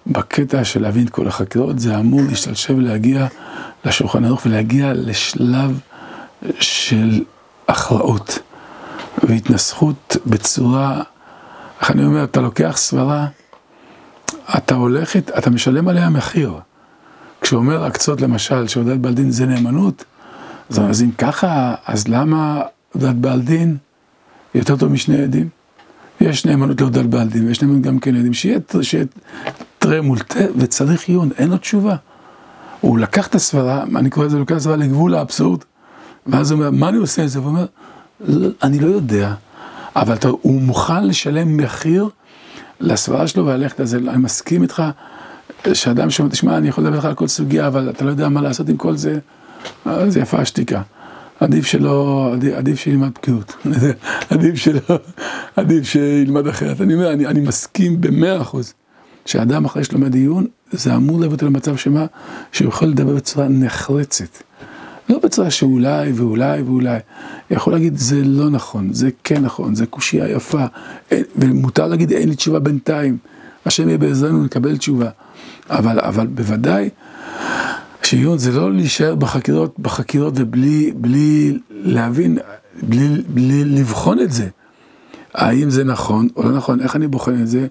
בקטע 0.08 0.64
של 0.64 0.82
להבין 0.82 1.06
את 1.06 1.10
כל 1.10 1.28
החקירות, 1.28 1.80
זה 1.80 2.00
אמור 2.00 2.22
להשתלשב 2.30 2.76
ולהגיע 2.78 3.28
לשולחן 3.86 4.26
ערוך 4.26 4.46
ולהגיע 4.46 4.92
לשלב 4.96 5.80
של 6.60 7.24
הכרעות 7.68 8.40
והתנסחות 9.24 10.18
בצורה, 10.26 11.02
איך 11.81 11.91
אני 11.91 12.05
אומר, 12.05 12.24
אתה 12.24 12.41
לוקח 12.41 12.74
סברה, 12.77 13.27
אתה 14.57 14.75
הולך, 14.75 15.15
אתה 15.17 15.50
משלם 15.50 15.88
עליה 15.88 16.10
מחיר. 16.10 16.53
כשאומר 17.41 17.84
הקצות 17.84 18.22
למשל, 18.22 18.67
שהודעת 18.67 19.00
בעל 19.00 19.13
דין 19.13 19.31
זה 19.31 19.46
נאמנות, 19.46 20.05
אז, 20.69 20.79
אז 20.79 21.03
אם 21.03 21.12
ככה, 21.17 21.75
אז 21.86 22.07
למה 22.07 22.62
הודעת 22.93 23.15
בעל 23.15 23.41
דין 23.41 23.77
יותר 24.55 24.77
טוב 24.77 24.91
משני 24.91 25.24
עדים. 25.24 25.50
יש 26.22 26.46
נאמנות 26.46 26.81
להודות 26.81 27.05
בעל 27.05 27.27
דין, 27.27 27.48
ויש 27.48 27.62
נאמנות 27.62 27.81
גם 27.81 28.00
כן 28.00 28.15
לעדים, 28.15 28.34
שיהיה 28.34 28.60
תראה 29.79 30.01
מול 30.01 30.19
תה, 30.19 30.39
וצריך 30.57 31.07
עיון, 31.07 31.29
אין 31.38 31.50
לו 31.50 31.57
תשובה. 31.57 31.96
הוא 32.81 33.00
לקח 33.00 33.27
את 33.27 33.36
הסברה, 33.36 33.84
אני 33.96 34.10
קורא 34.10 34.25
לזה, 34.25 34.36
הוא 34.36 34.41
לקח 34.41 34.51
את 34.51 34.57
הסברה 34.57 34.75
לגבול 34.75 35.15
האבסורד, 35.15 35.60
ואז 36.27 36.51
הוא 36.51 36.60
אומר, 36.60 36.72
מה 36.72 36.89
אני 36.89 36.98
עושה 36.98 37.22
עם 37.22 37.27
זה? 37.27 37.39
הוא 37.39 37.48
אומר, 37.48 37.65
אני 38.63 38.79
לא 38.79 38.88
יודע, 38.88 39.34
אבל 40.01 40.13
אתה, 40.13 40.27
הוא 40.27 40.62
מוכן 40.62 41.08
לשלם 41.08 41.58
מחיר 41.58 42.10
לסברה 42.80 43.27
שלו 43.27 43.46
וללכת 43.46 43.80
לזה, 43.80 43.98
אני 43.98 44.18
מסכים 44.18 44.63
איתך 44.63 44.84
שאדם 45.74 46.10
שאומר, 46.10 46.32
תשמע, 46.32 46.58
אני 46.58 46.68
יכול 46.68 46.84
לדבר 46.84 46.98
לך 46.98 47.06
על 47.06 47.13
כל 47.13 47.27
סוגיה, 47.27 47.68
אבל 47.68 47.89
אתה 47.89 48.06
לא 48.06 48.10
יודע 48.10 48.30
מה 48.30 48.42
לעשות 48.42 48.70
עם 48.70 48.77
כל 48.77 48.96
זה, 48.96 49.20
זה 50.08 50.20
יפה 50.20 50.38
השתיקה. 50.38 50.82
עדיף 51.39 51.66
שלא, 51.66 52.30
עדיף, 52.34 52.54
עדיף 52.56 52.80
שילמד 52.80 53.10
בקיאות, 53.13 53.56
עדיף 54.32 54.56
שלא, 54.56 55.00
עדיף 55.56 55.88
שילמד 55.88 56.48
אחרת. 56.48 56.82
אני 56.82 56.94
אומר, 56.94 57.13
אני, 57.13 57.25
אני 57.27 57.39
מסכים 57.39 58.01
במאה 58.01 58.42
אחוז, 58.42 58.74
שאדם 59.25 59.66
אחרי 59.66 59.84
שלומד 59.84 60.13
עיון, 60.13 60.46
זה 60.72 60.96
אמור 60.96 61.20
להביא 61.20 61.36
אותו 61.36 61.46
למצב 61.46 61.77
שמה, 61.77 62.06
שהוא 62.51 62.70
יכול 62.70 62.88
לדבר 62.88 63.16
בצורה 63.16 63.48
נחרצת. 63.48 64.47
לא 65.10 65.20
בצורה 65.20 65.52
שאולי 65.52 66.12
ואולי 66.12 66.62
ואולי. 66.62 67.00
יכול 67.52 67.74
להגיד, 67.74 67.98
זה 67.98 68.24
לא 68.24 68.50
נכון, 68.50 68.94
זה 68.94 69.10
כן 69.24 69.42
נכון, 69.42 69.76
זה 69.76 69.86
קושייה 69.86 70.28
יפה, 70.30 70.66
ומותר 71.36 71.88
להגיד, 71.88 72.12
אין 72.12 72.30
לי 72.30 72.36
תשובה 72.36 72.60
בינתיים. 72.60 73.18
השם 73.66 73.88
יהיה 73.88 73.98
בעזרנו 73.98 74.46
לקבל 74.46 74.78
תשובה. 74.78 75.10
אבל, 75.70 76.00
אבל 76.00 76.28
בוודאי, 76.28 76.90
שעיון 78.04 78.38
זה 78.38 78.52
לא 78.52 78.74
להישאר 78.74 79.16
בחקירות, 79.16 79.80
בחקירות 79.80 80.34
ובלי 80.38 80.92
בלי 80.96 81.60
להבין, 81.70 82.38
בלי, 82.84 83.08
בלי 83.28 83.66
לבחון 83.66 84.20
את 84.20 84.32
זה. 84.32 84.48
האם 85.34 85.70
זה 85.70 85.84
נכון 85.84 86.28
או 86.36 86.44
לא 86.44 86.58
נכון, 86.58 86.82
איך 86.82 86.96
אני 86.96 87.08
בוחן 87.08 87.42
את 87.42 87.48
זה, 87.48 87.68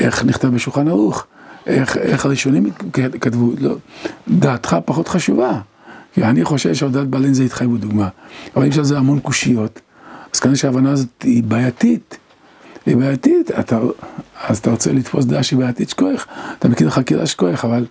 איך 0.00 0.24
נכתב 0.24 0.48
בשולחן 0.48 0.88
ערוך, 0.88 1.26
איך, 1.66 1.96
איך 1.96 2.26
הראשונים 2.26 2.70
כתבו, 3.20 3.52
לא, 3.58 3.76
דעתך 4.28 4.76
פחות 4.84 5.08
חשובה. 5.08 5.60
כי 6.12 6.24
אני 6.24 6.44
חושב 6.44 6.74
שהודעת 6.74 7.06
בעלין 7.06 7.34
זה 7.34 7.42
התחייבות 7.42 7.80
דוגמה. 7.80 8.08
אבל 8.56 8.66
יש 8.66 8.78
על 8.78 8.84
זה 8.84 8.98
המון 8.98 9.20
קושיות, 9.20 9.80
אז 10.34 10.40
כנראה 10.40 10.56
שההבנה 10.56 10.90
הזאת 10.90 11.22
היא 11.22 11.42
בעייתית. 11.42 12.18
היא 12.86 12.96
בעייתית, 12.96 13.50
אתה, 13.50 13.78
אז 14.48 14.58
אתה 14.58 14.70
רוצה 14.70 14.92
לתפוס 14.92 15.24
דעה 15.24 15.42
שהיא 15.42 15.58
בעייתית 15.58 15.90
שכוח, 15.90 16.26
אתה 16.58 16.68
מכיר 16.68 16.90
חקירה 16.90 17.26
שכוח, 17.26 17.64
אבל, 17.64 17.86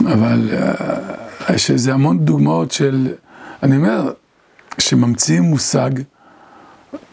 אבל 0.00 0.50
אה, 0.52 1.54
יש 1.54 1.70
איזה 1.70 1.94
המון 1.94 2.18
דוגמאות 2.18 2.72
של, 2.72 3.08
אני 3.62 3.76
אומר, 3.76 4.12
שממציאים 4.78 5.42
מושג 5.42 5.90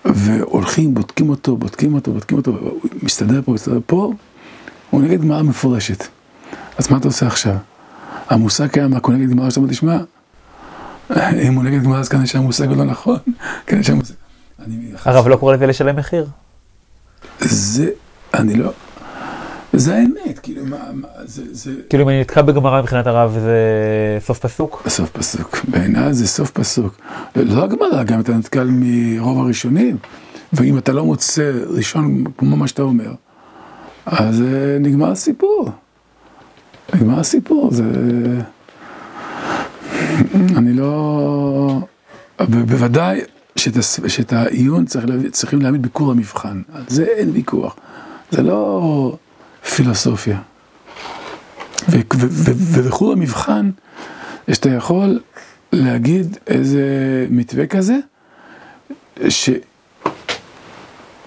והולכים, 0.06 0.94
בודקים 0.94 1.30
אותו, 1.30 1.58
בודקים 1.58 1.94
אותו, 1.94 2.12
בודקים 2.14 2.38
אותו, 2.38 2.52
הוא 2.52 2.80
מסתדר 3.04 3.42
פה, 3.46 3.54
מסתדר 3.54 3.80
פה, 3.86 4.14
הוא 4.90 5.02
נגד 5.02 5.22
גמרא 5.22 5.42
מפורשת. 5.42 6.08
אז 6.78 6.92
מה 6.92 6.98
אתה 6.98 7.08
עושה 7.08 7.28
עכשיו? 7.28 7.56
המושג 8.30 8.68
קיים, 8.68 8.94
הוא 8.94 9.14
נגד 9.14 9.30
גמרא, 9.30 9.50
שאתה 9.50 9.60
אומר, 9.60 9.72
תשמע, 9.72 9.98
אם 11.48 11.54
הוא 11.56 11.64
נגד 11.64 11.84
גמרא, 11.84 12.00
אז 12.00 12.10
כנראה 12.10 12.28
שהמושג 12.28 12.68
הוא 12.68 12.78
לא 12.78 12.84
נכון, 12.84 13.18
כנראה 13.68 13.84
שהמושג... 13.84 14.14
הרב 15.06 15.28
לא 15.28 15.36
קורא 15.36 15.54
לזה 15.54 15.66
לשלם 15.66 15.96
מחיר. 15.96 16.28
זה, 17.40 17.90
אני 18.34 18.56
לא... 18.56 18.72
זה 19.74 19.96
האמת, 19.96 20.40
כאילו 20.40 20.66
מה, 20.66 20.78
מה 20.94 21.08
זה, 21.24 21.44
זה... 21.52 21.72
כאילו 21.90 22.04
אם 22.04 22.10
אני 22.10 22.22
נתקע 22.22 22.42
בגמרא 22.42 22.82
מבחינת 22.82 23.08
הרב 23.08 23.38
זה 23.40 23.58
סוף 24.20 24.40
פסוק? 24.40 24.84
סוף 24.88 25.10
פסוק, 25.10 25.58
בעיניי 25.68 26.14
זה 26.14 26.28
סוף 26.28 26.52
פסוק. 26.52 26.98
לא 27.36 27.64
רק 27.64 27.70
גמרא, 27.70 28.04
גם 28.04 28.20
אתה 28.20 28.34
נתקל 28.34 28.68
מרוב 28.72 29.40
הראשונים, 29.40 29.98
ואם 30.54 30.78
אתה 30.78 30.94
לא 30.94 31.06
מוצא 31.06 31.52
ראשון 31.68 32.24
כמו 32.38 32.56
מה 32.56 32.68
שאתה 32.68 32.82
אומר, 32.82 33.14
אז 34.06 34.42
אה, 34.42 34.78
נגמר 34.80 35.12
הסיפור. 35.12 35.70
נגמר 36.94 37.20
הסיפור, 37.20 37.72
זה... 37.72 37.84
אני 40.58 40.74
לא... 40.74 41.80
בוודאי 42.50 43.22
שאת 44.08 44.34
העיון 44.34 44.86
צריכים 45.32 45.62
להעמיד 45.62 45.82
בכור 45.82 46.12
המבחן, 46.12 46.62
על 46.74 46.84
זה 46.88 47.04
אין 47.04 47.30
ויכוח. 47.34 47.76
זה 48.32 48.42
לא 48.42 49.18
פילוסופיה. 49.76 50.40
ובכור 51.90 53.12
המבחן, 53.12 53.70
שאתה 54.52 54.70
יכול 54.70 55.20
להגיד 55.72 56.38
איזה 56.48 56.82
מתווה 57.30 57.68
כזה, 57.68 57.96
ש... 59.30 59.50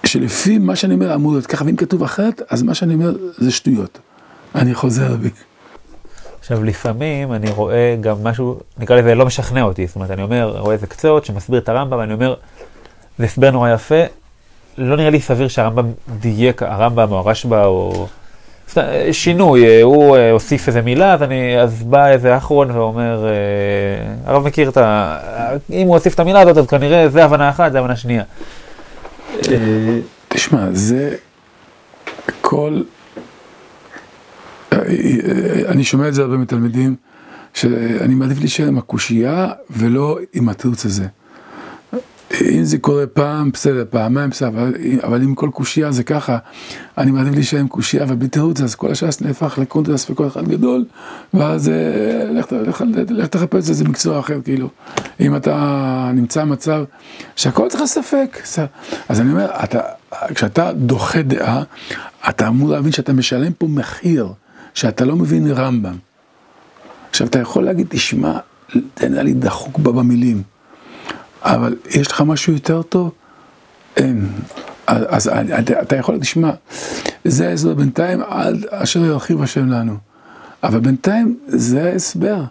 שלפי 0.05 0.57
מה 0.57 0.75
שאני 0.75 0.93
אומר 0.93 1.15
אמור 1.15 1.31
להיות 1.31 1.45
ככה, 1.45 1.65
ואם 1.65 1.75
כתוב 1.75 2.03
אחרת, 2.03 2.41
אז 2.49 2.63
מה 2.63 2.73
שאני 2.73 2.93
אומר 2.93 3.15
זה 3.37 3.51
שטויות. 3.51 3.99
אני 4.55 4.73
חוזר 4.73 5.15
בי. 5.15 5.29
עכשיו, 6.51 6.63
לפעמים 6.63 7.33
אני 7.33 7.51
רואה 7.51 7.95
גם 8.01 8.23
משהו, 8.23 8.59
נקרא 8.77 8.95
לזה, 8.95 9.15
לא 9.15 9.25
משכנע 9.25 9.61
אותי. 9.61 9.87
זאת 9.87 9.95
אומרת, 9.95 10.11
אני 10.11 10.23
אומר, 10.23 10.57
רואה 10.59 10.73
איזה 10.73 10.87
קצות 10.87 11.25
שמסביר 11.25 11.59
את 11.59 11.69
הרמב"ם, 11.69 11.97
ואני 11.97 12.13
אומר, 12.13 12.35
זה 13.17 13.25
הסבר 13.25 13.51
נורא 13.51 13.69
יפה, 13.69 14.03
לא 14.77 14.97
נראה 14.97 15.09
לי 15.09 15.21
סביר 15.21 15.47
שהרמב"ם 15.47 15.91
דייק, 16.19 16.63
הרמב"ם 16.63 17.11
או 17.11 17.17
הרשב"א 17.17 17.65
או... 17.65 18.07
שינוי, 19.11 19.81
הוא 19.81 20.17
אה, 20.17 20.31
הוסיף 20.31 20.67
איזה 20.67 20.81
מילה, 20.81 21.13
אז, 21.13 21.23
אני, 21.23 21.61
אז 21.61 21.83
בא 21.83 22.07
איזה 22.07 22.37
אחרון 22.37 22.71
ואומר, 22.71 23.25
אה, 23.25 24.31
הרב 24.33 24.47
מכיר 24.47 24.69
את 24.69 24.77
ה... 24.77 25.17
אם 25.71 25.87
הוא 25.87 25.95
הוסיף 25.95 26.13
את 26.13 26.19
המילה 26.19 26.41
הזאת, 26.41 26.57
אז 26.57 26.67
כנראה 26.67 27.09
זה 27.09 27.25
הבנה 27.25 27.49
אחת, 27.49 27.71
זה 27.71 27.79
הבנה 27.79 27.95
שנייה. 27.95 28.23
אה, 29.51 29.99
תשמע, 30.27 30.65
זה 30.71 31.15
כל 32.41 32.81
אני 35.67 35.83
שומע 35.83 36.07
את 36.07 36.13
זה 36.13 36.21
הרבה 36.21 36.37
מתלמידים, 36.37 36.95
שאני 37.53 38.15
מעדיף 38.15 38.39
להישאר 38.39 38.67
עם 38.67 38.77
הקושייה 38.77 39.51
ולא 39.69 40.17
עם 40.33 40.49
התירוץ 40.49 40.85
הזה. 40.85 41.05
אם 42.41 42.63
זה 42.63 42.77
קורה 42.77 43.07
פעם, 43.07 43.51
בסדר, 43.51 43.85
פעמיים, 43.89 44.29
בסדר, 44.29 44.47
אבל, 44.47 44.73
אבל 45.03 45.21
אם 45.21 45.35
כל 45.35 45.49
קושייה 45.53 45.91
זה 45.91 46.03
ככה, 46.03 46.37
אני 46.97 47.11
מעדיף 47.11 47.33
להישאר 47.33 47.59
עם 47.59 47.67
קושייה 47.67 48.05
ובלי 48.07 48.27
תירוץ, 48.27 48.61
אז 48.61 48.75
כל 48.75 48.91
הש"ס 48.91 49.21
נהפך 49.21 49.57
לקונטרס 49.61 50.09
וכל 50.09 50.27
אחד 50.27 50.47
גדול, 50.47 50.85
ואז 51.33 51.69
אה, 51.69 52.31
לך, 52.31 52.83
לך, 53.09 53.27
תחפש 53.27 53.69
איזה 53.69 53.83
מקצוע 53.83 54.19
אחר, 54.19 54.41
כאילו. 54.41 54.69
אם 55.19 55.35
אתה 55.35 56.11
נמצא 56.13 56.41
במצב 56.41 56.83
שהכל 57.35 57.69
צריך 57.69 57.83
לספק, 57.83 58.39
אז 59.09 59.21
אני 59.21 59.31
אומר, 59.31 59.47
אתה, 59.63 59.79
כשאתה 60.35 60.71
דוחה 60.73 61.21
דעה, 61.21 61.63
אתה 62.29 62.47
אמור 62.47 62.69
להבין 62.69 62.91
שאתה 62.91 63.13
משלם 63.13 63.51
פה 63.57 63.67
מחיר. 63.67 64.27
שאתה 64.79 65.05
לא 65.05 65.15
מבין 65.15 65.51
רמב"ם. 65.51 65.95
עכשיו, 67.09 67.27
אתה 67.27 67.39
יכול 67.39 67.63
להגיד, 67.65 67.87
תשמע, 67.89 68.37
זה 68.99 69.09
נראה 69.09 69.23
לי 69.23 69.33
דחוק 69.33 69.79
בה 69.79 69.91
במילים, 69.91 70.43
אבל 71.41 71.75
יש 71.89 72.11
לך 72.11 72.21
משהו 72.21 72.53
יותר 72.53 72.81
טוב? 72.81 73.11
אין. 73.97 74.27
אז 74.87 75.31
אתה 75.81 75.95
יכול 75.95 76.19
תשמע, 76.19 76.51
זה 77.25 77.49
ההסבר 77.49 77.73
בינתיים 77.73 78.21
עד 78.23 78.65
אשר 78.69 79.05
ירחיב 79.05 79.41
השם 79.41 79.67
לנו. 79.67 79.97
אבל 80.63 80.79
בינתיים 80.79 81.37
זה 81.47 81.83
ההסבר. 81.83 82.43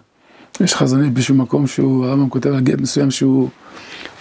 יש 0.59 0.75
חזונית 0.75 1.13
בשום 1.13 1.41
מקום 1.41 1.67
שהוא, 1.67 2.05
הרמב"ם 2.05 2.29
כותב 2.29 2.49
על 2.49 2.59
גט 2.59 2.79
מסוים 2.79 3.11
שהוא 3.11 3.49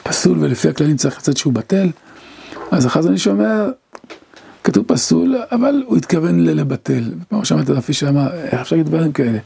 פסול 0.02 0.38
ולפי 0.40 0.68
הכללים 0.68 0.96
צריך 0.96 1.18
לצאת 1.18 1.36
שהוא 1.36 1.52
בטל. 1.52 1.90
אז 2.70 2.86
החזונית 2.86 3.20
שאומר, 3.20 3.70
כתוב 4.68 4.84
פסול, 4.86 5.36
אבל 5.52 5.82
הוא 5.86 5.96
התכוון 5.96 6.40
לבטל. 6.44 7.12
פעם 7.28 7.44
שמעת 7.44 7.70
רפי 7.70 7.92
שאמר, 7.92 8.34
איך 8.34 8.60
אפשר 8.60 8.76
להגיד 8.76 8.86
דברים 8.92 9.12
כאלה? 9.12 9.38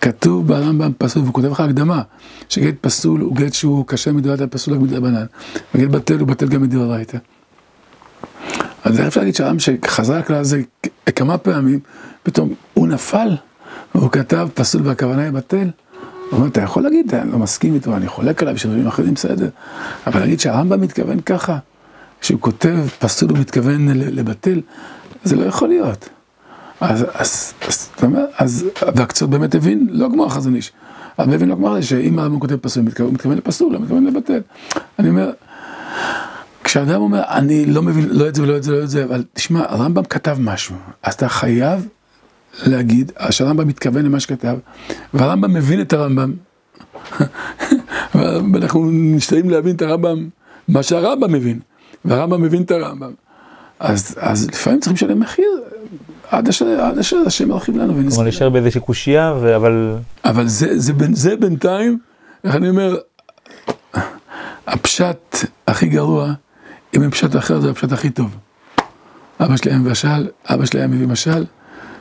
כתוב 0.00 0.46
ברמב"ם 0.46 0.92
פסול, 0.98 1.22
והוא 1.22 1.34
כותב 1.34 1.50
לך 1.50 1.60
הקדמה, 1.60 2.02
שגט 2.48 2.74
פסול 2.80 3.20
הוא 3.20 3.36
גט 3.36 3.54
שהוא 3.54 3.86
קשה 3.86 4.12
מדאורייתא, 4.12 4.44
פסול 4.50 4.74
רק 4.74 4.80
מדרבנן. 4.80 5.24
וגט 5.74 5.88
בטל 5.90 6.18
הוא 6.18 6.28
בטל 6.28 6.48
גם 6.48 6.62
מדאורייתא. 6.62 7.18
אז 8.84 8.98
איך 8.98 9.06
אפשר 9.06 9.20
להגיד 9.20 9.34
שהעם 9.34 9.58
שחזר 9.58 10.18
לכלל 10.18 10.36
הזה 10.36 10.62
כמה 11.16 11.38
פעמים, 11.38 11.80
פתאום 12.22 12.54
הוא 12.74 12.88
נפל, 12.88 13.36
והוא 13.94 14.10
כתב 14.10 14.48
פסול 14.54 14.82
והכוונה 14.84 15.22
היא 15.22 15.30
בטל. 15.30 15.70
הוא 16.30 16.38
אומר, 16.38 16.46
אתה 16.46 16.60
יכול 16.60 16.82
להגיד, 16.82 17.14
אני 17.14 17.32
לא 17.32 17.38
מסכים 17.38 17.74
איתו, 17.74 17.96
אני 17.96 18.08
חולק 18.08 18.42
עליו, 18.42 18.54
יש 18.54 18.66
דברים 18.66 18.86
אחרים 18.86 19.14
בסדר, 19.14 19.48
אבל 20.06 20.20
להגיד 20.20 20.40
שהרמב"ם 20.40 20.80
מתכוון 20.80 21.20
ככה. 21.20 21.58
כשהוא 22.20 22.40
כותב 22.40 22.76
פסול 22.98 23.30
הוא 23.30 23.38
מתכוון 23.38 23.88
לבטל, 23.88 24.60
זה 25.24 25.36
לא 25.36 25.44
יכול 25.44 25.68
להיות. 25.68 26.08
אז, 26.80 27.04
אז, 27.14 27.54
אז, 27.68 27.90
אז, 28.36 28.64
והקצות 28.96 29.30
באמת 29.30 29.54
הבין, 29.54 29.86
לא 29.90 30.08
כמו 30.12 30.26
החזון 30.26 30.54
איש, 30.54 30.72
אבל 31.18 31.34
הבין 31.34 31.48
לא 31.48 31.54
כמו 31.54 31.76
שאם 31.80 32.18
האדם 32.18 32.40
כותב 32.40 32.56
פסול, 32.56 32.84
הוא 32.98 33.12
מתכוון 33.12 33.36
לפסול, 33.36 33.72
לא 33.72 33.80
מתכוון 33.80 34.04
לבטל. 34.04 34.40
אני 34.98 35.08
אומר, 35.08 35.30
כשאדם 36.64 37.00
אומר, 37.00 37.22
אני 37.28 37.66
לא 37.66 37.82
מבין, 37.82 38.08
לא 38.10 38.28
את 38.28 38.34
זה 38.34 38.42
ולא 38.42 38.56
את 38.56 38.62
זה, 38.62 38.72
לא 38.72 38.82
את 38.82 38.90
זה, 38.90 39.04
אבל 39.04 39.24
תשמע, 39.32 39.64
הרמב"ם 39.68 40.04
כתב 40.04 40.36
משהו, 40.40 40.76
אז 41.02 41.14
אתה 41.14 41.28
חייב 41.28 41.88
להגיד, 42.66 43.12
שהרמב"ם 43.30 43.68
מתכוון 43.68 44.04
למה 44.04 44.20
שכתב, 44.20 44.56
והרמב"ם 45.14 45.54
מבין 45.54 45.80
את 45.80 45.92
הרמב"ם, 45.92 46.32
ואנחנו 48.14 48.82
משתדלים 48.92 49.50
להבין 49.50 49.76
את 49.76 49.82
הרמב"ם, 49.82 50.28
מה 50.68 50.82
שהרמב"ם 50.82 51.32
מבין. 51.32 51.60
והרמב"ם 52.06 52.42
מבין 52.42 52.62
את 52.62 52.70
הרמב"ם. 52.70 53.12
אז, 53.80 54.14
אז 54.20 54.48
לפעמים 54.48 54.80
צריכים 54.80 54.94
לשלם 54.94 55.20
מחיר, 55.20 55.62
עד 56.30 56.48
אשר, 56.48 57.22
השם 57.26 57.48
מרחיב 57.48 57.76
לנו 57.76 57.96
ונזכיר. 57.96 58.10
כלומר 58.10 58.22
להישאר 58.22 58.50
באיזושהי 58.50 58.80
קושייה, 58.80 59.30
אבל... 59.56 59.94
אבל 60.24 60.48
זה, 60.48 60.78
זה, 60.78 60.92
זה, 60.98 61.06
זה 61.12 61.36
בינתיים, 61.36 61.98
איך 62.44 62.54
אני 62.54 62.68
אומר, 62.68 62.96
הפשט 64.66 65.36
הכי 65.66 65.86
גרוע, 65.86 66.32
אם 66.96 67.02
אין 67.02 67.10
פשט 67.10 67.36
אחר 67.36 67.60
זה 67.60 67.70
הפשט 67.70 67.92
הכי 67.92 68.10
טוב. 68.10 68.36
אבא 69.40 69.56
שלי 69.56 69.70
היה 69.70 69.78
מבשל, 69.78 70.28
אבא 70.44 70.64
שלי 70.64 70.80
היה 70.80 70.88
מביא 70.88 71.06
משל, 71.06 71.44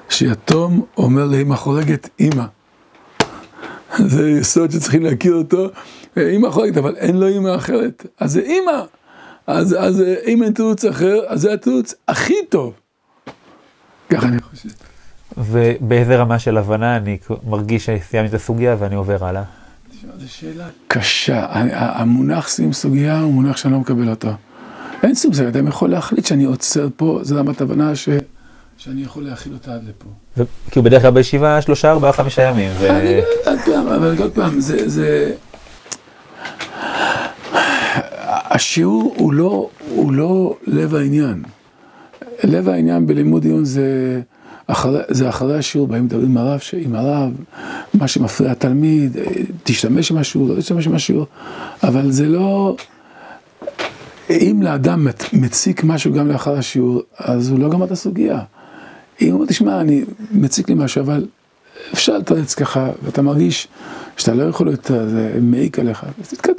שיתום 0.10 0.86
אומר 0.98 1.26
לאמא 1.26 1.56
חורגת, 1.56 2.10
אמא. 2.20 2.46
זה 4.14 4.30
יסוד 4.30 4.72
שצריכים 4.72 5.04
להכיר 5.04 5.34
אותו, 5.34 5.68
אמא 6.18 6.50
חורגת, 6.50 6.78
אבל 6.78 6.96
אין 6.96 7.18
לו 7.18 7.30
אמא 7.30 7.56
אחרת, 7.56 8.06
אז 8.20 8.32
זה 8.32 8.42
אמא. 8.42 8.84
אז, 9.48 9.76
אז 9.80 10.04
אם 10.28 10.44
אין 10.44 10.54
תירוץ 10.54 10.86
אחר, 10.86 11.20
אז 11.28 11.42
זה 11.42 11.54
התירוץ 11.54 11.94
הכי 12.08 12.46
טוב. 12.50 12.74
ככה 14.10 14.28
אני 14.28 14.42
חושב. 14.42 14.70
ובאיזה 15.38 16.16
רמה 16.16 16.40
של 16.40 16.58
הבנה 16.58 16.98
אני 16.98 17.18
מרגיש 17.48 17.86
שסיימתי 17.86 18.30
את 18.30 18.34
הסוגיה 18.34 18.76
ואני 18.80 18.96
עובר 18.96 19.26
הלאה? 19.26 19.44
זו 20.20 20.30
שאלה 20.30 20.68
קשה. 20.88 21.46
המונח 21.72 22.48
שים 22.48 22.74
סוגיה 22.74 23.20
הוא 23.20 23.34
מונח 23.34 23.58
שאני 23.58 23.74
לא 23.74 23.80
מקבל 23.80 24.10
אותו. 24.10 24.30
אין 25.04 25.16
סוג 25.16 25.34
זה, 25.34 25.48
אדם 25.48 25.68
יכול 25.68 25.90
להחליט 25.90 26.26
שאני 26.26 26.44
עוצר 26.44 26.88
פה, 26.96 27.20
זה 27.24 27.36
רמת 27.36 27.62
הבנה 27.62 27.96
ש... 27.96 28.10
שאני 28.78 29.04
יכול 29.04 29.24
להכיל 29.24 29.54
אותה 29.54 29.74
עד 29.74 29.82
לפה. 29.84 30.46
כי 30.72 30.80
הוא 30.80 30.86
בדרך 30.86 31.02
כלל 31.02 31.12
בישיבה 31.12 31.62
שלושה, 31.62 31.92
ארבעה, 31.92 32.14
חמישה 32.14 32.42
ימים. 32.42 32.72
אני 32.90 33.22
עוד 33.46 33.60
פעם, 33.66 33.88
אבל 33.88 34.16
עוד 34.20 34.32
פעם, 34.32 34.60
זה... 34.60 35.32
השיעור 38.50 39.14
הוא 39.18 39.34
לא, 39.34 39.70
הוא 39.90 40.14
לא 40.14 40.56
לב 40.68 40.96
העניין. 40.96 41.44
לב 42.44 42.70
העניין 42.70 43.08
בלימוד 43.08 43.46
עיון 43.46 43.66
זה 43.66 44.22
זה 45.10 45.30
אחרי 45.30 45.58
השיעור, 45.58 45.88
באים 45.88 46.06
מדברים 46.06 46.26
עם 46.26 46.38
הרב, 46.38 46.60
עם 46.78 46.96
הרב, 46.96 47.32
מה 47.94 48.08
שמפריע 48.08 48.52
התלמיד, 48.52 49.18
תשתמש 49.64 50.12
עם 50.12 50.18
השיעור, 50.18 50.50
לא 50.50 50.60
תשתמש 50.60 50.88
השיעור, 50.88 51.26
אבל 51.84 52.12
זה 52.12 52.28
לא... 52.28 52.76
אם 54.30 54.60
לאדם 54.64 55.08
מציק 55.34 55.84
משהו 55.84 56.14
גם 56.14 56.28
לאחר 56.28 56.58
השיעור, 56.58 57.02
אז 57.18 57.50
הוא 57.50 57.60
לא 57.60 57.70
גמר 57.70 57.86
את 57.86 57.92
הסוגיה. 57.92 58.40
אם 59.22 59.28
הוא 59.28 59.34
אומר, 59.34 59.46
תשמע, 59.46 59.82
אני 59.82 60.04
מציק 60.32 60.70
לי 60.70 60.76
משהו, 60.76 61.02
אבל 61.02 61.26
אפשר 61.94 62.18
לתרץ 62.18 62.56
ככה, 62.56 62.90
ואתה 63.04 63.22
מרגיש 63.22 63.68
שאתה 64.18 64.34
לא 64.34 64.44
יכול 64.44 64.68
להיות, 64.68 64.86
זה 64.86 65.38
מעיק 65.42 65.80
עליך, 65.80 66.06
אז 66.22 66.30
תתקדם. 66.30 66.56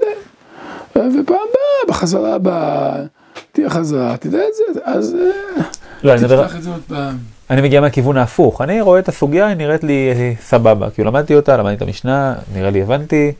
ופעם 0.90 1.14
הבאה, 1.26 1.88
בחזרה 1.88 2.34
הבאה, 2.34 3.02
תהיה 3.52 3.70
חזרה, 3.70 4.16
תדע 4.16 4.38
את 4.38 4.74
זה, 4.74 4.80
אז 4.84 5.16
לא, 6.02 6.16
תפתח 6.16 6.56
את 6.56 6.62
זה 6.62 6.70
עוד 6.70 6.82
פעם. 6.88 7.18
אני 7.50 7.62
מגיע 7.62 7.80
מהכיוון 7.80 8.16
ההפוך, 8.16 8.60
אני 8.60 8.80
רואה 8.80 8.98
את 8.98 9.08
הסוגיה, 9.08 9.46
היא 9.46 9.56
נראית 9.56 9.84
לי 9.84 10.10
סבבה, 10.42 10.90
כאילו 10.90 11.10
למדתי 11.10 11.34
אותה, 11.34 11.56
למדתי 11.56 11.76
את 11.76 11.82
המשנה, 11.82 12.34
נראה 12.54 12.70
לי 12.70 12.82
הבנתי. 12.82 13.32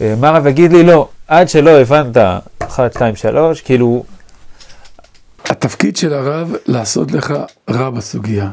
מה 0.00 0.30
רב 0.30 0.46
יגיד 0.46 0.72
לי, 0.72 0.82
לא, 0.82 1.08
עד 1.28 1.48
שלא 1.48 1.70
הבנת 1.70 2.16
1, 2.58 2.92
2, 2.92 3.16
3, 3.16 3.60
כאילו... 3.60 4.04
התפקיד 5.44 5.96
של 5.96 6.14
הרב 6.14 6.54
לעשות 6.66 7.12
לך 7.12 7.34
רע 7.70 7.90
בסוגיה. 7.90 8.50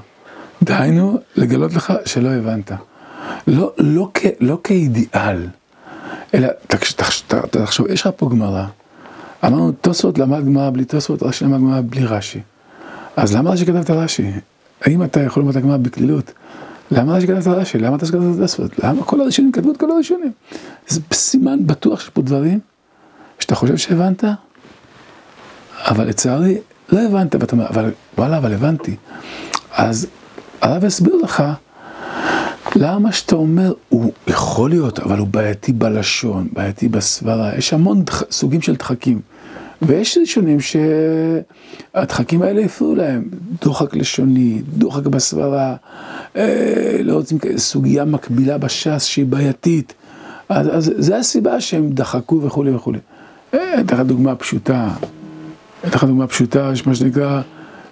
דהיינו, 0.64 1.20
לגלות 1.36 1.74
לך 1.74 1.94
שלא 2.06 2.30
הבנת. 2.30 2.72
לא, 3.48 3.72
לא, 3.78 4.10
כ, 4.14 4.26
לא 4.40 4.58
כאידיאל, 4.64 5.48
אלא 6.34 6.48
תחשוב, 7.50 7.88
יש 7.88 8.02
לך 8.02 8.10
פה 8.16 8.30
גמרא. 8.30 8.66
אמרנו, 9.46 9.72
תוספות 9.72 10.18
למד 10.18 10.46
גמרא 10.46 10.70
בלי 10.70 10.86
תוספות, 10.86 11.24
רש"י 11.24 11.46
למד 11.46 11.58
גמרא 11.58 11.82
בלי 11.90 12.06
רש"י. 12.06 12.40
אז 13.16 13.36
למה 13.36 13.50
רש"י 13.52 13.66
כתב 13.66 13.76
את 13.76 13.90
הרש"י? 13.90 14.32
האם 14.82 15.04
אתה 15.04 15.20
יכול 15.20 15.42
ללמוד 15.42 15.56
את 15.56 15.64
הגמרא 15.64 15.78
בקלילות? 15.78 16.32
למה 16.92 17.14
רש"י 17.14 17.28
כתב 17.28 17.38
את 17.38 17.48
הרש"י? 17.48 17.80
למה 17.80 17.96
אתה 17.96 18.06
כתב 18.06 18.16
את 18.16 18.36
התוספות? 18.36 18.80
למה 18.84 19.04
כל 19.04 19.22
הראשונים 19.22 19.52
כתבו 19.52 19.72
את 19.72 19.78
כל 19.78 19.92
הראשונים? 19.92 20.32
זה 20.88 21.02
סימן 21.14 21.68
בטוח 21.68 22.00
שיש 22.00 22.10
פה 22.10 22.22
דברים 22.22 22.60
שאתה 23.40 23.56
חושב 23.56 23.78
שהבנת, 23.78 24.24
אבל 25.78 26.08
לצערי 26.08 26.58
לא 26.90 27.00
הבנת, 27.00 27.36
ואתה 27.36 27.52
אומר, 27.52 27.68
אבל 27.68 27.92
וואלה, 28.18 28.38
אבל 28.38 28.54
הבנתי. 28.54 28.96
אז 29.72 30.08
הרב 30.62 30.84
יסביר 30.84 31.16
לך 31.16 31.44
למה 32.82 33.12
שאתה 33.12 33.36
אומר, 33.36 33.74
הוא 33.90 34.12
יכול 34.28 34.70
להיות, 34.70 35.00
אבל 35.00 35.18
הוא 35.18 35.28
בעייתי 35.28 35.74
בלשון, 35.74 36.48
בעייתי 36.54 36.88
בסברה, 36.88 37.52
יש 37.58 37.74
המון 37.74 38.04
דח, 38.04 38.24
סוגים 38.32 38.62
של 38.62 38.76
דחקים. 38.76 39.22
ויש 39.82 40.18
ראשונים 40.18 40.58
שהדחקים 41.96 42.42
האלה 42.42 42.62
הפריעו 42.62 42.96
להם, 42.96 43.24
דוחק 43.62 43.96
לשוני, 43.96 44.62
דוחק 44.78 45.06
בסברה, 45.06 45.76
אה, 46.36 46.98
לא 47.04 47.14
רוצים, 47.14 47.38
סוגיה 47.58 48.06
מקבילה 48.06 48.58
בש"ס 48.58 49.04
שהיא 49.04 49.26
בעייתית. 49.26 49.94
אז, 50.50 50.68
אז 50.78 50.94
זה 50.98 51.18
הסיבה 51.18 51.62
שהם 51.62 51.90
דחקו 51.90 52.42
וכולי 52.42 52.76
וכולי. 52.76 53.00
אה, 53.54 53.80
אתן 53.80 53.96
לך 53.96 54.02
דוגמה 54.02 54.36
פשוטה, 54.36 54.90
אתן 55.82 55.98
לך 55.98 56.04
דוגמה 56.04 56.28
פשוטה, 56.28 56.70
יש 56.74 56.88
מה 56.88 56.96
שנקרא 56.96 57.42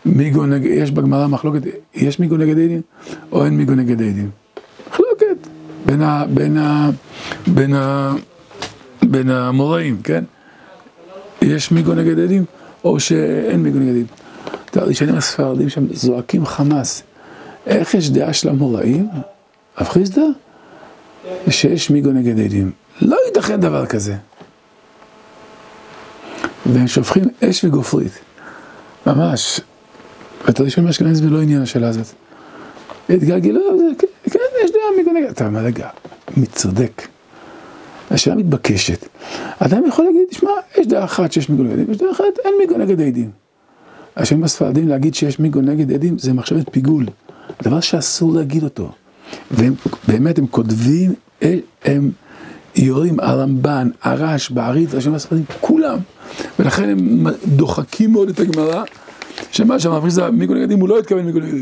מיגו 0.06 0.46
נגד, 0.46 0.70
יש 0.70 0.92
בגמרא 0.92 1.28
מחלוקת, 1.28 1.62
יש 1.96 2.20
מיגו 2.20 2.38
נגד 2.38 2.60
עדים 2.60 2.82
או 3.32 3.46
אין 3.46 3.58
מיגו 3.58 3.76
נגד 3.76 4.02
עדים? 4.02 4.47
בין, 5.88 6.02
ה, 6.02 6.26
בין, 6.30 6.58
ה, 6.58 6.90
בין, 7.48 7.74
ה, 7.74 8.14
בין 9.04 9.30
המוראים, 9.30 10.02
כן? 10.04 10.24
יש 11.42 11.72
מיגו 11.72 11.94
נגד 11.94 12.20
עדים 12.20 12.46
או 12.84 13.00
שאין 13.00 13.64
מיגו 13.64 13.80
נגד 13.80 13.90
עדים. 13.90 14.06
הראשונים 14.76 15.16
הספרדים 15.16 15.70
שם 15.70 15.94
זועקים 15.94 16.46
חמאס. 16.46 17.04
איך 17.66 17.94
יש 17.94 18.10
דעה 18.10 18.34
של 18.34 18.50
המוראים? 18.50 19.08
רב 19.78 19.88
חיסדא? 19.88 20.22
שיש 21.50 21.90
מיגו 21.90 22.12
נגד 22.12 22.40
עדים. 22.40 22.72
לא 23.02 23.18
ייתכן 23.28 23.60
דבר 23.60 23.86
כזה. 23.86 24.16
והם 26.66 26.88
שופכים 26.88 27.24
אש 27.44 27.64
וגופרית. 27.64 28.20
ממש. 29.08 29.62
ואתה 30.46 30.62
יודע 30.62 30.72
שמה 30.72 31.14
זה 31.14 31.30
לא 31.30 31.42
עניין 31.42 31.62
השאלה 31.62 31.88
הזאת. 31.88 32.08
התגלגלו, 33.10 33.62
כן, 34.00 34.08
כן, 34.30 34.40
יש 34.64 34.72
דעה 34.72 34.82
מיגו 34.98 35.12
נגד... 35.12 35.30
אתה 35.30 35.48
אומר, 35.48 35.60
רגע, 35.60 35.90
מי 36.38 36.46
צודק? 36.46 37.08
השאלה 38.12 38.36
מתבקשת. 38.36 39.08
אדם 39.60 39.86
יכול 39.88 40.06
להגיד, 40.06 40.22
תשמע, 40.30 40.52
יש 40.78 40.88
דעה 40.88 41.04
אחת 41.04 41.32
שיש 41.32 41.50
מיגו 41.50 41.64
נגד 41.64 41.74
עדים, 41.74 41.92
יש 41.92 41.98
דעה 41.98 42.12
אחת, 42.12 42.24
אין 42.46 42.54
מיגו 42.60 42.78
נגד 42.78 43.02
עדים. 43.02 43.32
השם 44.16 44.42
בספרדים 44.42 44.88
להגיד 44.88 45.16
שיש 45.16 45.40
מיגו 45.40 45.62
נגד 45.62 45.92
עדים 45.92 46.18
זה 46.18 46.34
מחשבת 46.34 46.66
פיגול. 46.72 47.06
דבר 47.64 47.80
שאסור 47.80 48.34
להגיד 48.34 48.64
אותו. 48.64 48.92
והם 49.52 49.74
באמת, 50.08 50.40
הם 50.40 50.48
כותבים, 50.48 51.14
הם 51.86 52.12
יורים, 52.76 53.20
הרמב"ן, 53.20 53.90
הרש, 54.02 54.50
בעריץ, 54.50 54.96
השם 54.96 55.14
הספרדים, 55.14 55.46
כולם. 55.62 56.00
ולכן 56.60 56.90
הם 56.90 57.28
דוחקים 57.46 58.12
מאוד 58.12 58.30
את 58.30 58.40
הגמרא, 58.40 58.84
שמה 59.52 59.80
שאמר 59.80 60.02
פריסה, 60.02 60.32
מיגו 60.32 60.54
נגד 60.54 60.64
עדים, 60.64 60.80
הוא 60.80 60.90
לא 60.90 61.00
התכוון 61.00 61.26
מיגו 61.26 61.40
נגד 61.40 61.54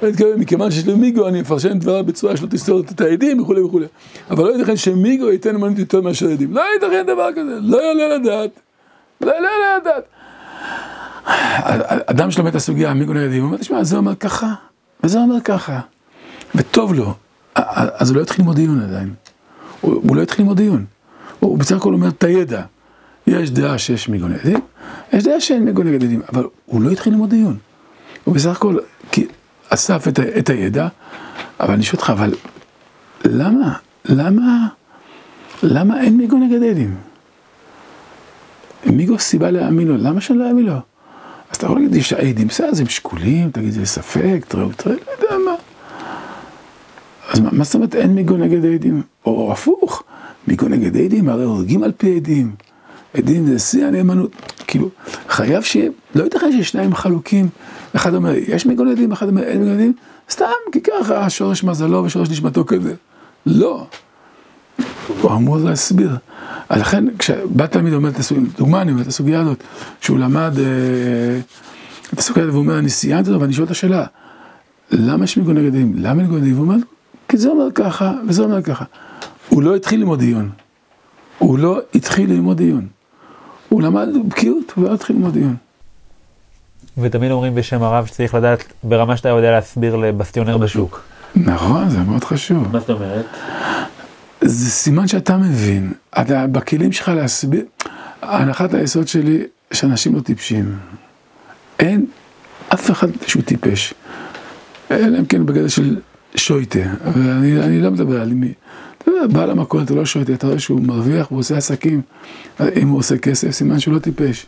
הוא 0.00 0.08
התכוון, 0.08 0.40
מכיוון 0.40 0.70
שיש 0.70 0.86
לי 0.86 0.94
מיגו, 0.94 1.28
אני 1.28 1.40
אפרשן 1.40 1.78
דבריו 1.78 2.04
בצורה 2.04 2.36
שלא 2.36 2.46
תסתור 2.46 2.80
את 2.80 3.00
העדים 3.00 3.42
וכולי 3.42 3.60
וכולי. 3.60 3.86
אבל 4.30 4.44
לא 4.44 4.56
ייתכן 4.56 4.76
שמיגו 4.76 5.30
ייתן 5.30 5.54
אמנות 5.54 5.78
יותר 5.78 6.00
מאשר 6.00 6.30
עדים. 6.30 6.54
לא 6.54 6.62
ייתכן 6.74 7.02
דבר 7.06 7.28
כזה, 7.32 7.58
לא 7.60 7.82
יעלה 7.82 8.16
לדעת. 8.16 8.50
לא 9.20 9.32
יעלה 9.32 9.78
לדעת. 9.80 10.04
אדם 12.06 12.30
שלומד 12.30 12.48
את 12.48 12.54
הסוגיה, 12.54 12.94
מיגו 12.94 13.12
עדים, 13.12 13.42
הוא 13.42 13.46
אומר, 13.46 13.58
תשמע, 13.58 13.84
זה 13.84 13.96
אומר 13.96 14.14
ככה, 14.14 14.54
וזה 15.04 15.18
אומר 15.18 15.40
ככה. 15.40 15.80
וטוב 16.54 16.94
לו. 16.94 17.14
אז 17.54 18.10
הוא 18.10 18.16
לא 18.16 18.22
יתחיל 18.22 18.40
ללמוד 18.40 18.56
דיון 18.56 18.80
עדיין. 18.80 19.14
הוא, 19.80 20.16
לא 20.16 20.22
יתחיל 20.22 20.42
ללמוד 20.42 20.56
דיון. 20.56 20.84
הוא 21.40 21.58
בסך 21.58 21.76
הכל 21.76 21.92
אומר 21.92 22.08
את 22.08 22.24
הידע. 22.24 22.62
יש 23.26 23.50
דעה 23.50 23.78
שיש 23.78 24.08
מיגון 24.08 24.32
עדים, 24.32 24.60
יש 25.12 25.24
דעה 25.24 25.40
שאין 25.40 25.64
מיגון 25.64 25.94
עדים, 25.94 26.22
אבל 26.32 26.46
הוא 26.66 26.82
לא 26.82 26.90
התחיל 26.90 27.12
ללמוד 27.12 27.30
דיון. 27.30 27.56
הוא 28.24 28.34
בסך 28.34 28.56
הכל 28.56 28.76
אסף 29.70 30.08
את, 30.08 30.20
את 30.38 30.50
הידע, 30.50 30.88
אבל 31.60 31.74
אני 31.74 31.82
שואל 31.82 32.00
אותך, 32.00 32.10
אבל 32.10 32.34
למה, 33.24 33.74
למה, 34.04 34.68
למה 35.62 36.00
אין 36.00 36.16
מיגון 36.16 36.42
נגד 36.42 36.62
עדים? 36.62 36.96
מיגו 38.86 39.18
סיבה 39.18 39.50
להאמין 39.50 39.88
לו, 39.88 39.96
למה 39.96 40.20
שאני 40.20 40.38
לא 40.38 40.48
אאמין 40.48 40.66
לו? 40.66 40.72
אז 41.50 41.56
אתה 41.56 41.66
יכול 41.66 41.78
להגיד 41.78 41.94
לי 41.94 42.02
שהעדים, 42.02 42.48
בסדר, 42.48 42.68
הם 42.80 42.86
שקולים, 42.86 43.50
תגיד, 43.50 43.72
זה 43.72 43.86
ספק, 43.86 44.44
תראו, 44.48 44.68
תראו, 44.76 44.94
לא 44.94 45.12
יודע 45.22 45.44
מה. 45.44 45.54
אז 47.30 47.40
מה 47.40 47.64
זאת 47.64 47.74
אומרת 47.74 47.94
אין 47.94 48.14
מיגון 48.14 48.42
נגד 48.42 48.64
העדים? 48.64 49.02
או 49.26 49.52
הפוך, 49.52 50.02
מיגון 50.48 50.72
נגד 50.72 50.96
העדים, 50.96 51.28
הרי 51.28 51.44
הורגים 51.44 51.82
על 51.82 51.92
פי 51.96 52.16
עדים. 52.16 52.54
עדים 53.14 53.46
זה 53.46 53.58
שיא 53.58 53.86
הנאמנות. 53.86 54.30
כאילו, 54.66 54.88
חייב 55.28 55.62
שיהיה, 55.62 55.90
לא 56.14 56.24
ייתכן 56.24 56.52
ששניים 56.52 56.94
חלוקים. 56.94 57.48
אחד 57.96 58.14
אומר, 58.14 58.34
יש 58.34 58.66
מיגון 58.66 58.88
עדים, 58.88 59.12
אחד 59.12 59.28
אומר, 59.28 59.42
אין 59.42 59.58
מיגון 59.58 59.74
עדים. 59.74 59.92
סתם, 60.30 60.46
כי 60.72 60.80
ככה 60.80 61.30
שורש 61.30 61.64
מזלו 61.64 62.04
ושורש 62.04 62.30
נשמתו 62.30 62.64
כזה. 62.64 62.94
לא. 63.46 63.86
הוא 65.22 65.30
אמור 65.32 65.56
להסביר. 65.56 66.16
לכן, 66.70 67.04
כשבא 67.18 67.66
תלמיד 67.66 67.92
אומר 67.92 68.08
את 68.08 68.18
הסוגיה, 68.18 68.44
דוגמה 68.58 68.82
אני 68.82 68.90
אומר 68.90 69.02
את 69.02 69.06
הסוגיה 69.06 69.40
הזאת, 69.40 69.64
שהוא 70.00 70.18
למד 70.18 70.52
את 72.12 72.18
הסוגיה 72.18 72.42
הזאת, 72.42 72.54
והוא 72.54 72.64
אומר, 72.64 72.78
אני 72.78 72.88
סיימתי 72.88 73.30
אותו, 73.30 73.40
ואני 73.40 73.52
שואל 73.52 73.66
את 73.66 73.70
השאלה, 73.70 74.06
למה 74.90 75.24
יש 75.24 75.36
ניגוד 75.36 75.56
נגדים? 75.56 75.92
למה 75.96 76.22
ניגוד 76.22 76.38
נגדים? 76.38 76.56
הוא 76.56 76.62
אומר, 76.62 76.76
כי 77.28 77.36
זה 77.36 77.48
אומר 77.48 77.72
ככה, 77.74 78.12
וזה 78.28 78.42
אומר 78.42 78.62
ככה. 78.62 78.84
הוא 79.48 79.62
לא 79.62 79.76
התחיל 79.76 80.00
ללמוד 80.00 80.18
דיון. 80.18 80.50
הוא 81.38 81.58
לא 81.58 81.80
התחיל 81.94 82.30
ללמוד 82.30 82.56
דיון. 82.56 82.86
הוא 83.68 83.82
למד 83.82 84.08
בקיאות, 84.28 84.72
הוא 84.76 84.84
לא 84.84 84.94
התחיל 84.94 85.16
ללמוד 85.16 85.32
דיון. 85.32 85.56
ותמיד 87.02 87.30
אומרים 87.30 87.54
בשם 87.54 87.82
הרב 87.82 88.06
שצריך 88.06 88.34
לדעת 88.34 88.64
ברמה 88.82 89.16
שאתה 89.16 89.28
יודע 89.28 89.50
להסביר 89.50 89.96
לבסטיונר 89.96 90.56
בשוק. 90.56 91.02
נכון, 91.36 91.90
זה 91.90 91.98
מאוד 91.98 92.24
חשוב. 92.24 92.68
מה 92.72 92.80
זאת 92.80 92.90
אומרת? 92.90 93.26
זה 94.40 94.70
סימן 94.70 95.08
שאתה 95.08 95.36
מבין. 95.36 95.92
אתה, 96.20 96.46
בכלים 96.46 96.92
שלך 96.92 97.08
להסביר, 97.08 97.64
הנחת 98.22 98.74
היסוד 98.74 99.08
שלי, 99.08 99.42
שאנשים 99.72 100.14
לא 100.14 100.20
טיפשים. 100.20 100.78
אין 101.78 102.06
אף 102.74 102.90
אחד 102.90 103.08
שהוא 103.26 103.42
טיפש. 103.42 103.94
אלא 104.90 105.18
אם 105.18 105.24
כן 105.24 105.46
בגלל 105.46 105.68
של 105.68 105.96
שויטה, 106.36 106.78
ואני 107.04 107.80
לא 107.80 107.90
מדבר 107.90 108.20
על 108.20 108.32
מי. 108.32 108.52
אתה 108.98 109.10
יודע, 109.10 109.26
בעל 109.26 109.50
המכולת 109.50 109.90
הוא 109.90 109.98
לא 109.98 110.04
שויטה, 110.04 110.32
אתה 110.32 110.46
רואה 110.46 110.58
שהוא 110.58 110.80
מרוויח 110.80 111.30
והוא 111.30 111.40
עושה 111.40 111.56
עסקים, 111.56 112.02
אם 112.76 112.88
הוא 112.88 112.98
עושה 112.98 113.18
כסף, 113.18 113.50
סימן 113.50 113.78
שהוא 113.78 113.94
לא 113.94 113.98
טיפש. 113.98 114.46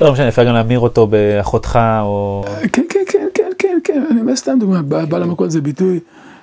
לא 0.00 0.12
משנה, 0.12 0.28
אפשר 0.28 0.44
גם 0.44 0.54
להמיר 0.54 0.80
אותו 0.80 1.06
באחותך 1.06 1.78
או... 2.00 2.44
כן, 2.72 2.82
כן, 2.88 3.00
כן, 3.08 3.28
כן, 3.34 3.50
כן, 3.58 3.78
כן, 3.84 4.04
אני 4.10 4.20
אומר 4.20 4.36
סתם 4.36 4.58
דוגמא, 4.60 4.80
בעל 4.82 5.22
המכולת 5.22 5.50
זה 5.50 5.60
ביטוי 5.60 6.00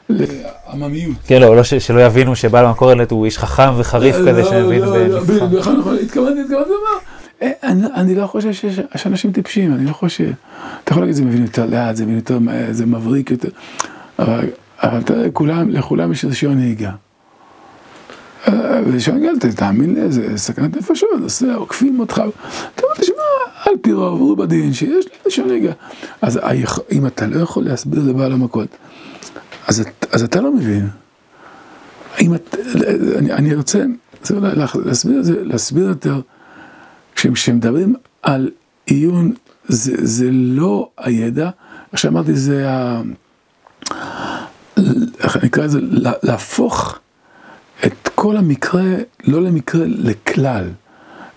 לעממיות. 0.09 1.17
כן, 1.27 1.41
לא, 1.41 1.63
שלא 1.63 2.05
יבינו 2.05 2.35
שבעל 2.35 2.65
המכולת 2.65 3.11
הוא 3.11 3.25
איש 3.25 3.37
חכם 3.37 3.69
וחריף 3.77 4.15
כזה 4.27 4.43
שמבין 4.43 4.83
ונבחר. 4.83 5.47
נכון, 5.59 5.79
נכון, 5.79 5.97
התכוונתי, 6.03 6.41
התכוונתי 6.41 6.69
לומר. 6.69 6.99
אני 7.95 8.15
לא 8.15 8.27
חושב 8.27 8.53
שיש 8.53 9.07
אנשים 9.07 9.31
טיפשים, 9.31 9.73
אני 9.75 9.85
לא 9.85 9.93
חושב. 9.93 10.31
אתה 10.83 10.91
יכול 10.91 11.03
להגיד, 11.03 11.15
זה 11.15 11.23
מבין 11.23 11.41
יותר 11.41 11.65
לאט, 11.65 11.95
זה 11.95 12.03
מבין 12.03 12.15
יותר, 12.15 12.39
זה 12.71 12.85
מבריק 12.85 13.31
יותר, 13.31 13.49
אבל 14.19 15.01
כולם, 15.33 15.69
לכולם 15.69 16.11
יש 16.11 16.25
רישיון 16.25 16.57
נהיגה. 16.57 16.91
רישיון 18.93 19.17
נהיגה, 19.17 19.31
תאמין 19.55 19.95
לי, 19.95 20.11
זה 20.11 20.37
סכנת 20.37 20.77
נפשות, 20.77 21.09
עוקפים 21.55 21.99
אותך. 21.99 22.13
אתה 22.75 22.83
אומר, 22.83 22.95
תשמע, 22.95 23.14
על 23.63 23.73
פי 23.81 23.93
רוב, 23.93 24.19
הוא 24.19 24.37
בדין, 24.37 24.73
שיש 24.73 25.05
רישיון 25.25 25.47
נהיגה. 25.47 25.71
אז 26.21 26.39
אם 26.91 27.07
אתה 27.07 27.27
לא 27.27 27.39
יכול 27.39 27.63
להסביר 27.63 28.03
לבעל 28.03 28.31
המכות, 28.31 28.67
אז 29.67 30.23
אתה 30.23 30.41
לא 30.41 30.51
מבין. 30.51 30.89
אני 33.31 33.55
רוצה 33.55 33.83
להסביר 35.43 35.87
יותר. 35.87 36.21
כשמדברים 37.15 37.95
על 38.21 38.51
עיון, 38.85 39.33
זה, 39.67 39.93
זה 39.97 40.29
לא 40.31 40.89
הידע, 40.97 41.49
איך 41.91 41.99
שאמרתי, 41.99 42.33
זה 42.33 42.69
ה... 42.69 43.01
איך 45.19 45.43
נקרא 45.43 45.63
לזה? 45.63 45.79
להפוך 46.23 46.99
את 47.85 48.09
כל 48.15 48.37
המקרה, 48.37 48.83
לא 49.23 49.41
למקרה, 49.41 49.85
לכלל. 49.87 50.69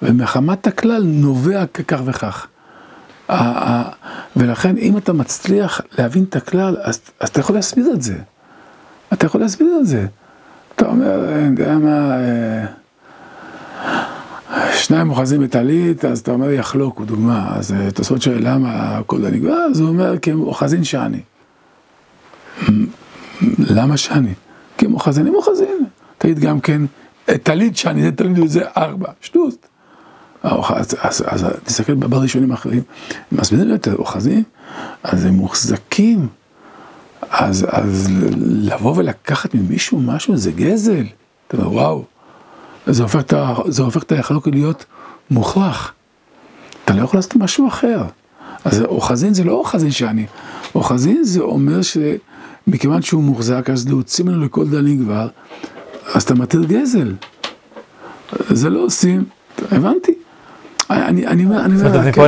ומחמת 0.03 0.67
הכלל 0.67 1.03
נובע 1.07 1.67
ככך 1.67 2.01
וכך. 2.05 2.47
ולכן 4.37 4.77
אם 4.77 4.97
אתה 4.97 5.13
מצליח 5.13 5.81
להבין 5.99 6.25
את 6.25 6.37
הכלל, 6.37 6.77
אז, 6.83 7.01
אז 7.21 7.29
אתה 7.29 7.41
יכול 7.41 7.57
להסביר 7.57 7.93
את 7.93 8.03
זה. 8.03 8.19
אתה 9.13 9.27
יכול 9.27 9.41
להסביר 9.41 9.79
את 9.81 9.87
זה. 9.87 10.07
אתה 10.77 10.87
אומר, 10.87 11.35
אני 11.35 11.47
יודע 11.47 11.79
מה... 11.79 12.17
אה, 12.19 12.67
שניים 14.73 15.11
אוחזים 15.11 15.43
בטלית, 15.43 16.05
אז 16.05 16.19
אתה 16.19 16.31
אומר 16.31 16.51
יחלוקו, 16.51 17.05
דוגמה. 17.05 17.57
אז 17.57 17.73
אה, 17.73 17.91
תוספות 17.91 18.23
שואל 18.23 18.39
למה 18.41 18.99
הכל 18.99 19.21
זה 19.21 19.31
נגמר, 19.31 19.67
אז 19.71 19.81
הוא 19.81 19.89
אומר 19.89 20.19
כי 20.19 20.31
הם 20.31 20.41
אוחזין 20.41 20.85
שאני. 20.85 21.21
למה 23.59 23.97
שאני? 23.97 24.35
כי 24.79 24.87
הם 24.87 24.95
אוחזין, 24.95 25.27
הם 25.27 25.35
אוחזין. 25.35 25.85
תגיד 26.19 26.39
גם 26.39 26.61
כן, 26.61 26.83
טלית 27.43 27.77
שאני, 27.77 28.03
זה 28.03 28.13
טלית 28.13 28.39
וזה 28.39 28.63
ארבע, 28.77 29.09
שטות. 29.21 29.67
אז, 30.42 30.96
אז, 31.01 31.24
אז 31.27 31.46
תסתכל 31.64 31.94
בראשונים 31.94 32.51
האחרים, 32.51 32.83
מסבירים 33.33 33.68
יותר 33.68 33.96
אוחזים, 33.96 34.42
אז 35.03 35.24
הם 35.24 35.35
מוחזקים. 35.35 36.29
אז, 37.31 37.66
אז 37.70 38.09
לבוא 38.40 38.94
ולקחת 38.96 39.55
ממישהו 39.55 40.01
משהו 40.01 40.37
זה 40.37 40.53
גזל. 40.53 41.05
אתה 41.48 41.57
אומר, 41.57 41.72
וואו. 41.72 42.05
זה 42.87 43.83
הופך 43.83 44.03
את 44.03 44.12
החלוק 44.12 44.48
להיות 44.48 44.85
מוכרח. 45.31 45.92
אתה 46.85 46.94
לא 46.94 47.03
יכול 47.03 47.18
לעשות 47.18 47.37
משהו 47.37 47.68
אחר. 47.68 48.03
אז 48.64 48.81
אוחזין 48.81 49.35
זה 49.35 49.44
לא 49.44 49.53
אוחזין 49.53 49.90
שאני. 49.90 50.27
אוחזין 50.74 51.24
זה 51.24 51.40
אומר 51.40 51.81
שמכיוון 51.83 53.03
שהוא 53.03 53.22
מוחזק, 53.22 53.70
אז 53.72 53.88
להוציא 53.88 54.24
ממנו 54.24 54.44
לכל 54.44 54.68
דלים 54.68 55.05
כבר, 55.05 55.29
אז 56.14 56.22
אתה 56.22 56.35
מתיר 56.35 56.64
גזל. 56.64 57.14
זה 58.48 58.70
לא 58.70 58.81
עושים, 58.81 59.24
הבנתי. 59.70 60.14
אני, 60.90 61.44
אומר, 61.44 61.64
אני 61.64 61.74
אומר, 61.77 62.12
כן. 62.12 62.22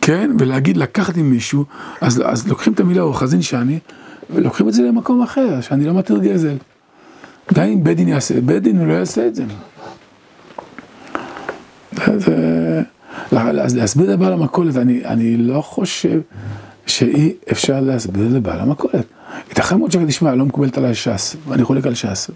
כן, 0.00 0.30
ולהגיד 0.38 0.76
לקחת 0.76 1.16
עם 1.16 1.30
מישהו, 1.30 1.64
אז, 2.00 2.22
אז 2.26 2.48
לוקחים 2.48 2.72
את 2.72 2.80
המילה 2.80 3.02
אוחזין 3.02 3.42
שאני, 3.42 3.78
ולוקחים 4.30 4.68
את 4.68 4.74
זה 4.74 4.82
למקום 4.82 5.22
אחר, 5.22 5.60
שאני 5.60 5.84
לא 5.84 5.94
מתיר 5.94 6.18
גזל. 6.18 6.56
גם 7.54 7.64
אם 7.64 7.84
בית 7.84 7.96
דין 7.96 8.08
יעשה, 8.08 8.40
בית 8.40 8.62
דין 8.62 8.78
הוא 8.78 8.86
לא 8.86 8.92
יעשה 8.92 9.26
את 9.26 9.34
זה. 9.34 9.44
אז 13.32 13.76
להסביר 13.76 14.10
לבעל 14.12 14.32
המכולת, 14.32 14.76
אני, 14.76 15.04
אני 15.04 15.36
לא 15.36 15.60
חושב 15.60 16.20
שאי 16.86 17.34
אפשר 17.52 17.80
להסביר 17.80 18.28
לבעל 18.36 18.60
המכולת. 18.60 19.06
ייתכן 19.48 19.78
מאוד 19.78 19.90
שאני 19.90 20.06
תשמע, 20.06 20.34
לא 20.34 20.44
מקובלת 20.44 20.78
עליי 20.78 20.94
ש"ס, 20.94 21.36
ואני 21.48 21.64
חולק 21.64 21.86
על 21.86 21.94
ש"ס. 21.94 22.30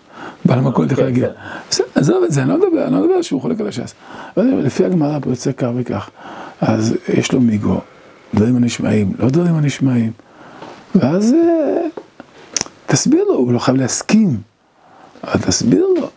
בעל 0.45 0.59
המכולת 0.59 0.93
יכול 0.93 1.05
להגיד, 1.05 1.25
בסדר, 1.71 1.87
עזוב 1.95 2.25
את 2.25 2.33
זה, 2.33 2.43
אני 2.43 2.49
לא 2.51 2.57
מדבר, 2.57 2.85
אני 2.85 2.93
לא 2.93 3.01
מדבר 3.01 3.23
שהוא 3.23 3.43
חולק 3.43 3.61
על 3.61 3.69
הש"ס. 3.69 3.95
לפי 4.37 4.85
הגמרא 4.85 5.19
פה 5.23 5.31
יוצא 5.31 5.53
כך 5.53 5.69
וכך, 5.77 6.11
אז 6.61 6.95
יש 7.09 7.33
לו 7.33 7.41
מיגו, 7.41 7.81
דברים 8.35 8.57
הנשמעים, 8.57 9.13
לא 9.19 9.29
דברים 9.29 9.55
הנשמעים. 9.55 10.13
ואז 10.95 11.33
אה, 11.33 11.87
תסביר 12.87 13.25
לו, 13.25 13.35
הוא 13.35 13.53
לא 13.53 13.59
חייב 13.59 13.77
להסכים, 13.77 14.37
אבל 15.25 15.41
תסביר 15.41 15.87
לו. 16.01 16.11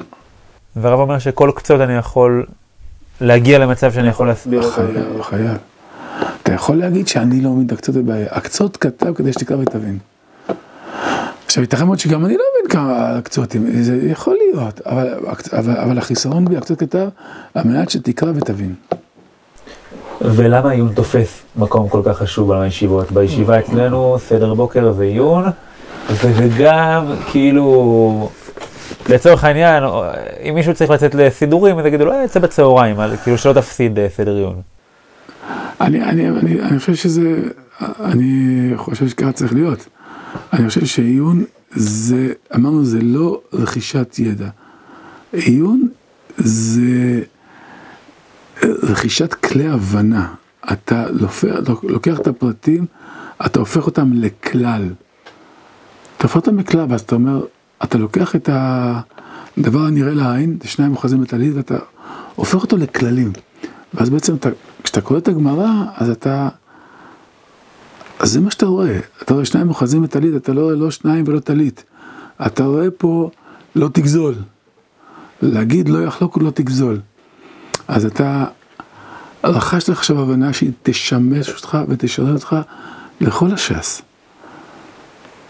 והרב 0.76 1.00
אומר 1.00 1.20
שכל 1.20 1.52
קצות 1.56 1.82
אני 1.82 1.94
יכול 1.94 2.46
להגיע 3.22 3.60
למצב 3.60 3.92
שאני 3.92 4.08
יכול 4.08 4.28
להסביר 4.28 4.62
אותו. 4.63 4.72
חייב, 4.72 5.22
חייב. 5.22 5.58
אתה 6.44 6.54
יכול 6.54 6.76
להגיד 6.76 7.08
שאני 7.08 7.42
לא 7.42 7.50
מבין 7.50 7.66
את 7.66 7.72
הקצות 7.72 7.96
בבעיה. 7.96 8.28
הקצות 8.32 8.78
כתב 8.78 9.13
כדי 9.13 9.34
שתקרא 9.34 9.58
ותבין. 9.58 9.98
עכשיו, 11.58 11.63
ייתכן 11.63 11.86
מאוד 11.86 12.00
שגם 12.00 12.26
אני 12.26 12.34
לא 12.34 12.43
מבין 12.54 12.72
כמה 12.72 13.17
הקצותים, 13.17 13.82
זה 13.82 14.00
יכול 14.04 14.38
להיות, 14.46 14.82
אבל, 14.86 15.13
אבל, 15.54 15.78
אבל 15.78 15.98
החיסרון 15.98 16.46
בי, 16.46 16.58
הקצות 16.58 16.80
כתב, 16.80 17.08
על 17.54 17.63
מנת 17.65 17.89
שתקרא 17.89 18.32
ותבין. 18.36 18.76
ולמה 20.22 20.72
עיון 20.72 20.93
תופס 20.93 21.43
מקום 21.56 21.89
כל 21.89 22.02
כך 22.06 22.17
חשוב 22.17 22.52
על 22.52 22.62
הישיבות? 22.62 23.12
בישיבה 23.12 23.60
אצלנו 23.60 24.17
סדר 24.20 24.54
בוקר 24.54 24.93
ועיון, 24.98 25.43
וגם 26.10 27.13
כאילו, 27.32 28.30
לצורך 29.10 29.43
העניין, 29.43 29.84
אם 30.50 30.56
מישהו 30.56 30.74
צריך 30.74 30.91
לצאת 30.91 31.15
לסידורים, 31.15 31.80
אז 31.80 31.86
יגידו 31.86 32.06
לו, 32.06 32.12
אה, 32.12 32.24
יצא 32.24 32.39
בצהריים, 32.39 32.96
כאילו 33.24 33.38
שלא 33.38 33.54
תפסיד 33.54 34.00
אה, 34.00 34.08
סדר 34.10 34.36
עיון. 34.36 34.62
אני, 35.82 36.04
אני, 36.04 36.30
אני, 36.30 36.62
אני 36.62 36.80
חושב 36.80 36.96
שזה, 36.96 37.36
אני 37.82 38.72
חושב 38.76 39.08
שככה 39.08 39.32
צריך 39.32 39.54
להיות. 39.54 39.88
אני 40.54 40.67
חושב 40.67 40.86
שעיון 40.86 41.43
זה, 41.71 42.34
אמרנו, 42.56 42.86
זה 42.86 43.02
לא 43.02 43.41
רכישת 43.54 44.15
ידע. 44.19 44.50
עיון 45.34 45.89
זה... 46.38 47.21
רכישת 48.63 49.34
כלי 49.34 49.67
הבנה, 49.67 50.34
אתה 50.71 51.06
לוקח 51.84 52.19
את 52.19 52.28
הפרטים, 52.28 52.86
אתה 53.45 53.60
הופך 53.60 53.86
אותם 53.86 54.13
לכלל. 54.13 54.89
אתה 56.17 56.23
הופך 56.23 56.36
אותם 56.36 56.60
לכלל, 56.60 56.86
ואז 56.89 57.02
אתה 57.02 57.15
אומר, 57.15 57.45
אתה 57.84 57.97
לוקח 57.97 58.36
את 58.36 58.50
הדבר 58.54 59.80
הנראה 59.80 60.13
לעין, 60.13 60.58
זה 60.63 60.67
שניים 60.69 60.91
אוחזים 60.91 61.21
בטלית, 61.21 61.56
ואתה 61.56 61.78
הופך 62.36 62.62
אותו 62.62 62.78
לכללים. 62.78 63.32
ואז 63.93 64.10
בעצם, 64.10 64.36
אתה, 64.36 64.50
כשאתה 64.84 65.02
קורא 65.02 65.19
את 65.19 65.28
הגמרא, 65.28 65.69
אז 65.95 66.10
אתה... 66.10 66.50
אז 68.28 68.34
זה 68.34 68.40
מה 68.40 68.52
שאתה 68.52 68.66
רואה. 68.66 69.00
אתה 69.22 69.34
רואה 69.34 69.46
שניים 69.46 69.70
אוחזים 69.70 70.02
בטלית, 70.02 70.36
אתה 70.36 70.54
לא 70.54 70.62
רואה 70.62 70.76
לא 70.76 70.92
שניים 70.92 71.24
ולא 71.28 71.40
טלית. 71.40 71.84
אתה 72.46 72.66
רואה 72.66 72.92
פה 72.98 73.30
לא 73.76 73.90
תגזול. 73.94 74.36
להגיד 75.42 75.90
לא 75.90 76.04
יחלוק 76.04 76.38
ולא 76.38 76.50
תגזול. 76.50 77.00
אז 77.88 78.06
אתה 78.06 78.46
רכשת 79.44 79.90
עכשיו 79.90 80.22
הבנה 80.22 80.54
שהיא 80.54 80.72
תשמש 80.84 81.50
אותך 81.50 81.78
ותשרת 81.88 82.34
אותך 82.34 82.56
לכל 83.22 83.52
הש"ס. 83.52 84.02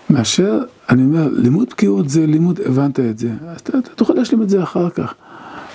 מאשר, 0.10 0.60
אני 0.90 1.04
אומר, 1.04 1.28
לימוד 1.32 1.70
בקיאות 1.70 2.10
זה 2.10 2.26
לימוד, 2.26 2.60
הבנת 2.66 3.00
את 3.00 3.20
זה, 3.20 3.30
אז 3.48 3.60
אתה, 3.60 3.78
אתה 3.78 3.90
תוכל 3.90 4.14
להשלים 4.14 4.42
את 4.42 4.50
זה 4.50 4.64
אחר 4.64 4.90
כך. 4.90 5.14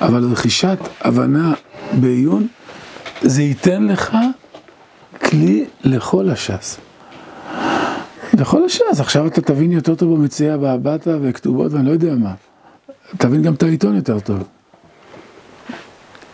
אבל 0.00 0.24
רכישת 0.24 0.78
הבנה 1.00 1.54
בעיון, 2.00 2.46
זה 3.22 3.42
ייתן 3.42 3.86
לך 3.86 4.16
כלי 5.24 5.64
לכל 5.84 6.30
הש"ס. 6.30 6.91
לכל 8.34 8.64
הש"ס, 8.64 9.00
עכשיו 9.00 9.26
אתה 9.26 9.40
תבין 9.40 9.72
יותר 9.72 9.94
טוב 9.94 10.14
במציאה 10.14 10.56
והבטה 10.60 11.10
וכתובות 11.22 11.72
ואני 11.72 11.86
לא 11.86 11.90
יודע 11.90 12.14
מה. 12.14 12.34
תבין 13.18 13.42
גם 13.42 13.54
את 13.54 13.62
העיתון 13.62 13.96
יותר 13.96 14.20
טוב. 14.20 14.42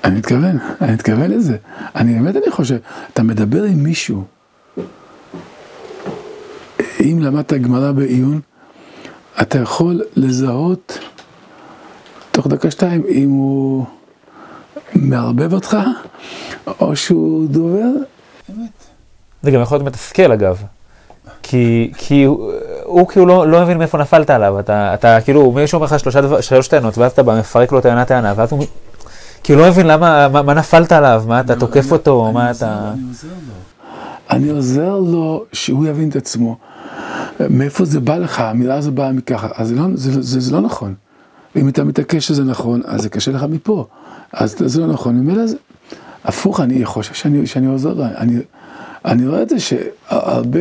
אני 0.05 0.19
מתכוון, 0.19 0.59
אני 0.81 0.93
מתכוון 0.93 1.31
לזה. 1.31 1.57
אני 1.97 2.15
באמת, 2.15 2.37
אני 2.37 2.51
חושב, 2.51 2.79
אתה 3.13 3.23
מדבר 3.23 3.63
עם 3.63 3.83
מישהו, 3.83 4.25
אם 7.01 7.19
למדת 7.23 7.53
גמרא 7.53 7.93
בעיון, 7.93 8.41
אתה 9.43 9.59
יכול 9.59 10.03
לזהות 10.17 10.99
תוך 12.33 12.47
דקה 12.47 12.71
שתיים 12.71 13.03
אם 13.09 13.31
הוא 13.31 13.85
מערבב 14.95 15.53
אותך, 15.53 15.77
או 16.67 16.97
שהוא 16.97 17.49
דובר 17.49 17.91
אמת. 18.51 18.85
זה 19.43 19.51
גם 19.51 19.61
יכול 19.61 19.79
להיות 19.79 19.87
מתסכל 19.87 20.33
אגב. 20.33 20.63
כי, 21.51 21.91
כי 21.97 22.25
הוא, 22.25 22.53
הוא 22.85 23.09
כאילו 23.09 23.27
לא, 23.27 23.47
לא 23.47 23.63
מבין 23.63 23.79
מאיפה 23.79 23.99
נפלת 23.99 24.31
עליו, 24.31 24.61
אתה, 24.61 24.95
אתה 24.95 25.21
כאילו, 25.21 25.53
מישהו 25.53 25.77
אומר 25.77 25.87
לך 25.87 26.01
שלושה, 26.01 26.43
שלוש 26.43 26.69
טענות, 26.69 26.99
ואז 26.99 27.13
אתה 27.13 27.23
בא 27.23 27.39
מפרק 27.39 27.73
לו 27.73 27.81
טענה 27.81 28.05
טענה, 28.05 28.33
ואז 28.37 28.53
הוא 28.53 28.65
כאילו 29.43 29.61
לא 29.61 29.69
מבין 29.69 29.87
למה, 29.87 30.29
מה, 30.29 30.43
מה 30.43 30.55
נפלת 30.55 30.93
עליו, 30.93 31.25
מה 31.29 31.41
אתה 31.41 31.57
תוקף 31.57 31.93
אותו, 31.93 32.25
אני 32.25 32.35
מה 32.35 32.51
אתה... 32.51 32.91
אני 32.91 33.09
עוזר 33.09 33.29
לו. 33.29 33.55
אני 34.31 34.49
עוזר 34.49 34.97
לו 34.99 35.45
שהוא 35.53 35.87
יבין 35.87 36.09
את 36.09 36.17
עצמו. 36.17 36.57
מאיפה 37.51 37.85
זה 37.85 38.01
בא 38.01 38.17
לך, 38.17 38.41
המילה 38.41 38.75
הזו 38.75 38.93
באה 38.93 39.13
מככה, 39.13 39.49
אז 39.55 39.69
זה 39.69 39.75
לא, 39.75 39.83
זה, 39.95 40.23
זה, 40.23 40.41
זה 40.41 40.53
לא 40.53 40.61
נכון. 40.61 40.95
אם 41.57 41.69
אתה 41.69 41.85
מתעקש 41.85 42.27
שזה 42.27 42.45
נכון, 42.45 42.81
אז 42.85 43.03
זה 43.03 43.09
קשה 43.09 43.31
לך 43.31 43.43
מפה. 43.51 43.87
אז 44.33 44.57
זה 44.59 44.81
לא 44.81 44.87
נכון, 44.87 45.17
ממילא 45.17 45.47
זה... 45.47 45.57
הפוך, 46.25 46.61
אני 46.61 46.85
חושב 46.85 47.15
שאני, 47.15 47.47
שאני 47.47 47.67
עוזר 47.67 47.95
לו. 47.95 48.05
אני, 48.17 48.37
אני 49.05 49.27
רואה 49.27 49.43
את 49.43 49.49
זה 49.49 49.57
שהרבה 49.61 50.61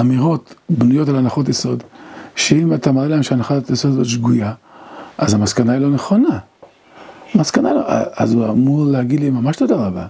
אמירות 0.00 0.54
בנויות 0.70 1.08
על 1.08 1.16
הנחות 1.16 1.48
יסוד, 1.48 1.82
שאם 2.36 2.74
אתה 2.74 2.92
מראה 2.92 3.08
להם 3.08 3.22
שהנחת 3.22 3.70
יסוד 3.70 3.92
הזאת 3.92 4.06
שגויה, 4.06 4.52
אז 5.18 5.34
המסקנה 5.34 5.72
היא 5.72 5.80
לא 5.80 5.90
נכונה. 5.90 6.38
מסקנה 7.34 7.72
לא, 7.72 7.80
אז 8.14 8.34
הוא 8.34 8.48
אמור 8.48 8.84
להגיד 8.84 9.20
לי 9.20 9.30
ממש 9.30 9.56
תודה 9.56 9.76
רבה. 9.76 10.06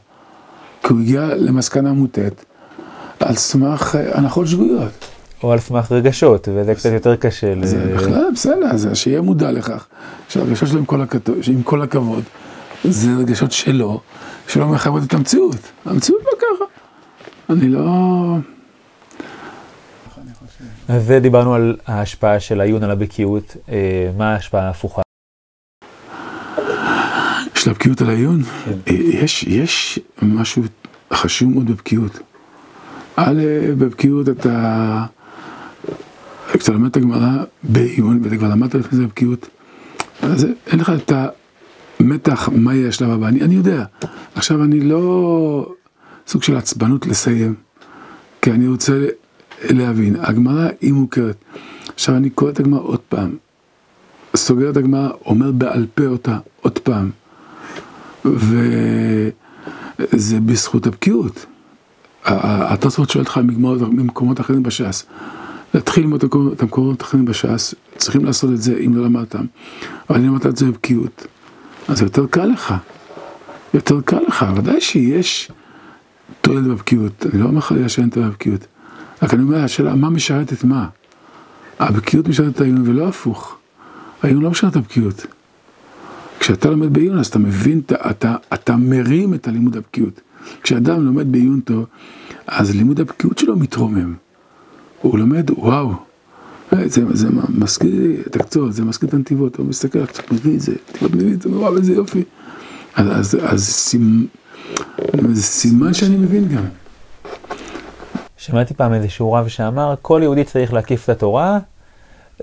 כי 0.83 0.93
הוא 0.93 1.01
הגיע 1.01 1.27
למסקנה 1.35 1.93
מוטעת 1.93 2.45
על 3.21 3.35
סמך 3.35 3.97
הנחות 4.13 4.47
שגויות. 4.47 4.91
או 5.43 5.53
על 5.53 5.59
סמך 5.59 5.93
רגשות, 5.93 6.49
וזה 6.55 6.75
קצת 6.75 6.91
יותר 6.93 7.17
קשה. 7.17 7.55
זה 7.63 7.95
בכלל 7.97 8.25
בסדר, 8.35 8.67
אז 8.71 8.89
שיהיה 8.95 9.21
מודע 9.21 9.51
לכך, 9.51 9.87
שהרגשות 10.29 10.69
שלו 10.69 10.79
עם 10.79 10.85
כל, 10.85 11.01
הכת... 11.03 11.29
עם 11.49 11.63
כל 11.63 11.83
הכבוד, 11.83 12.23
זה 12.85 13.09
רגשות 13.19 13.53
שלו, 13.53 14.01
שלא 14.49 14.69
מחייבות 14.69 15.03
את 15.03 15.15
המציאות. 15.15 15.57
המציאות 15.85 16.23
לא 16.25 16.39
ככה. 16.39 16.65
אני 17.51 17.69
לא... 17.69 18.37
אז 20.89 21.13
דיברנו 21.23 21.55
על 21.55 21.77
ההשפעה 21.87 22.41
של 22.41 22.61
העיון 22.61 22.83
על 22.83 22.91
הבקיאות, 22.91 23.57
אה, 23.69 24.11
מה 24.17 24.33
ההשפעה 24.33 24.67
ההפוכה? 24.67 25.03
של 27.55 27.71
הבקיאות 27.71 28.01
על 28.01 28.11
העיון? 28.11 28.43
כן. 28.43 28.73
אה, 28.89 28.95
יש, 28.95 29.43
יש 29.43 29.99
משהו 30.23 30.63
חשוב 31.13 31.51
מאוד 31.51 31.67
בבקיאות. 31.67 32.19
א', 33.17 33.43
בבקיאות 33.79 34.29
אתה... 34.29 35.05
כשאתה 36.53 36.73
לומד 36.73 36.91
את 36.91 36.97
הגמרא 36.97 37.45
בעיון, 37.63 38.21
ואתה 38.25 38.37
כבר 38.37 38.49
למדת 38.49 38.75
לפני 38.75 38.99
זה 38.99 39.05
בבקיאות, 39.05 39.49
אז 40.23 40.47
אין 40.67 40.81
לך 40.81 40.93
את 40.97 41.13
המתח, 42.01 42.49
מה 42.53 42.75
יהיה 42.75 42.89
השלב 42.89 43.11
הבא. 43.11 43.29
אני, 43.29 43.41
אני 43.41 43.55
יודע. 43.55 43.85
עכשיו, 44.35 44.65
אני 44.65 44.81
לא 44.81 45.75
סוג 46.27 46.43
של 46.43 46.57
עצבנות 46.57 47.07
לסיים, 47.07 47.55
כי 48.43 48.51
אני 48.51 48.69
רוצה 48.69 49.07
להבין. 49.71 50.17
הגמרא 50.21 50.69
היא 50.81 50.93
מוכרת. 50.93 51.45
עכשיו, 51.95 52.17
אני 52.17 52.31
קורא 52.31 52.51
את 52.51 52.61
הגמרא 52.61 52.81
עוד 52.81 53.01
פעם, 53.01 53.37
סוגר 54.37 54.71
את 54.71 54.77
הגמרא, 54.77 55.09
אומר 55.27 55.53
בעל 55.53 55.87
פה 55.95 56.07
אותה 56.07 56.39
עוד 56.61 56.79
פעם, 56.79 57.11
וזה 58.25 58.81
בזכות 60.47 60.87
הבקיאות. 60.87 61.47
התוספות 62.25 63.11
שואל 63.11 63.25
אותך 63.25 63.41
ממקומות 63.93 64.41
אחרים 64.41 64.63
בש"ס. 64.63 65.07
להתחיל 65.75 66.05
ללמוד 66.05 66.25
את 66.53 66.63
המקומות 66.63 67.01
האחרים 67.01 67.25
בש"ס, 67.25 67.75
צריכים 67.97 68.25
לעשות 68.25 68.51
את 68.51 68.63
זה 68.63 68.77
אם 68.87 68.97
לא 68.97 69.05
למדתם, 69.05 69.45
אבל 70.11 70.19
אם 70.19 70.27
למדת 70.27 70.47
את 70.47 70.57
זה 70.57 70.67
בבקיאות, 70.67 71.27
אז 71.89 72.03
יותר 72.03 72.27
קל 72.27 72.45
לך, 72.45 72.75
יותר 73.75 74.01
קל 74.01 74.21
לך, 74.29 74.47
ודאי 74.57 74.81
שיש 74.81 75.51
תועלת 76.41 76.65
בבקיאות, 76.65 77.27
אני 77.33 77.41
לא 77.41 77.47
אומר 77.47 77.59
לך 77.59 77.75
שאין 77.89 78.09
תועלת 78.11 78.29
בבקיאות, 78.29 78.67
רק 79.23 79.35
אני 79.35 79.43
אומר, 79.43 79.65
השאלה, 79.65 79.95
מה 79.95 80.11
משרת 80.11 80.53
את 80.53 80.65
מה? 80.65 80.89
הבקיאות 81.79 82.29
משרת 82.29 82.55
את 82.55 82.61
העיון 82.61 82.89
ולא 82.89 83.09
הפוך, 83.09 83.57
העיון 84.23 84.43
לא 84.43 84.51
משרת 84.51 84.71
את 84.71 84.77
הבקיאות. 84.77 85.27
כשאתה 86.41 86.71
לומד 86.71 86.93
בעיון 86.93 87.19
אז 87.19 87.27
אתה 87.27 87.39
מבין, 87.39 87.81
אתה, 87.87 88.11
אתה, 88.11 88.37
אתה 88.55 88.77
מרים 88.77 89.35
את 89.35 89.49
הלימוד 89.49 89.77
הבקיאות. 89.77 90.21
כשאדם 90.63 91.05
לומד 91.05 91.33
בעיון 91.33 91.61
טוב, 91.61 91.87
אז 92.47 92.77
לימוד 92.77 93.01
הבקיאות 93.01 93.39
שלו 93.39 93.57
מתרומם. 93.57 94.15
הוא 95.01 95.19
לומד, 95.19 95.51
וואו, 95.51 95.93
זה, 96.73 97.03
זה 97.13 97.29
מזכיר 97.49 98.23
את 98.27 98.37
הקצות, 98.37 98.73
זה 98.73 98.85
מזכיר 98.85 99.09
את 99.09 99.15
הנתיבות, 99.15 99.57
הוא 99.57 99.67
מסתכל, 99.67 100.07
קצת 100.07 100.33
מביא 100.33 100.55
את 100.55 100.61
זה, 100.61 100.73
נתיבות 100.89 101.15
מביא 101.15 101.33
את 101.35 101.43
זה, 101.43 101.49
וואו, 101.49 101.77
איזה 101.77 101.93
יופי. 101.93 102.23
אז, 102.95 103.07
אז, 103.11 103.39
אז 103.43 103.65
סימ... 103.65 104.27
זה 105.33 105.43
סימן 105.43 105.95
שאני 105.95 106.17
מבין 106.17 106.49
גם. 106.49 106.65
שמעתי 108.43 108.75
פעם 108.75 108.95
איזשהו 108.95 109.33
רב 109.33 109.49
שאמר, 109.49 109.95
כל 110.03 110.21
יהודי 110.23 110.45
צריך 110.45 110.73
להקיף 110.73 111.05
את 111.05 111.09
התורה, 111.09 111.59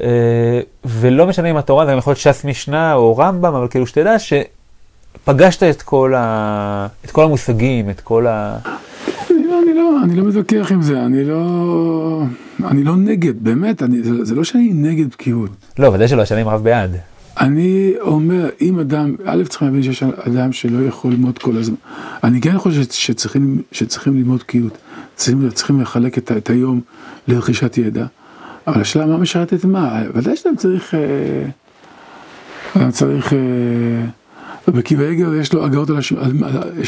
אה, 0.01 0.62
ולא 0.85 1.27
משנה 1.27 1.51
אם 1.51 1.57
התורה 1.57 1.85
זה 1.85 1.91
יכול 1.91 2.12
להיות 2.12 2.19
ש"ס 2.19 2.45
משנה 2.45 2.93
או 2.93 3.17
רמב"ם, 3.17 3.55
אבל 3.55 3.67
כאילו 3.67 3.88
שתדע 3.88 4.15
שפגשת 4.19 5.63
את 5.63 5.81
כל, 5.81 6.13
ה... 6.17 6.88
את 7.05 7.12
כל 7.12 7.23
המושגים, 7.23 7.89
את 7.89 8.01
כל 8.01 8.27
ה... 8.27 8.57
אני 9.29 9.73
לא, 9.75 9.97
אני 10.03 10.15
לא 10.15 10.23
מתווכח 10.23 10.71
עם 10.71 10.81
זה, 10.81 11.05
אני 11.05 11.23
לא, 11.23 12.21
אני 12.67 12.83
לא 12.83 12.95
נגד, 12.95 13.43
באמת, 13.43 13.83
אני, 13.83 14.03
זה, 14.03 14.25
זה 14.25 14.35
לא 14.35 14.43
שאני 14.43 14.71
נגד 14.73 15.09
בקיאות. 15.09 15.49
לא, 15.79 15.88
ודאי 15.88 16.07
שלא, 16.07 16.21
השנים 16.21 16.47
רב 16.47 16.63
בעד. 16.63 16.97
אני 17.38 17.94
אומר, 18.02 18.50
אם 18.62 18.80
אדם, 18.80 19.15
א' 19.26 19.44
צריכים 19.50 19.68
להבין 19.68 19.84
שיש 19.84 20.04
אדם 20.04 20.52
שלא 20.52 20.88
יכול 20.88 21.12
ללמוד 21.12 21.38
כל 21.38 21.58
הזמן. 21.58 21.76
אני 22.24 22.42
כן 22.42 22.58
חושב 22.58 22.84
שצריכים, 22.92 23.62
שצריכים 23.72 24.18
ללמוד 24.18 24.39
בקיאות. 24.39 24.78
צריכים, 25.15 25.50
צריכים 25.50 25.82
לחלק 25.82 26.18
את, 26.18 26.32
את 26.32 26.50
היום 26.50 26.82
לרכישת 27.28 27.78
ידע. 27.78 28.06
אבל 28.68 28.82
השאלה 28.82 29.06
מה 29.06 29.18
משרת 29.18 29.54
את 29.54 29.65
מה, 29.65 30.02
ודאי 30.13 30.36
שאתה 30.36 30.50
צריך, 30.58 30.96
אה, 32.76 32.92
צריך, 32.92 33.34
אה, 33.34 33.39
בקיבי 34.68 35.08
עגר 35.08 35.34
יש 35.34 35.54
לו 35.54 35.65
הגאות 35.65 35.89
על, 35.89 35.98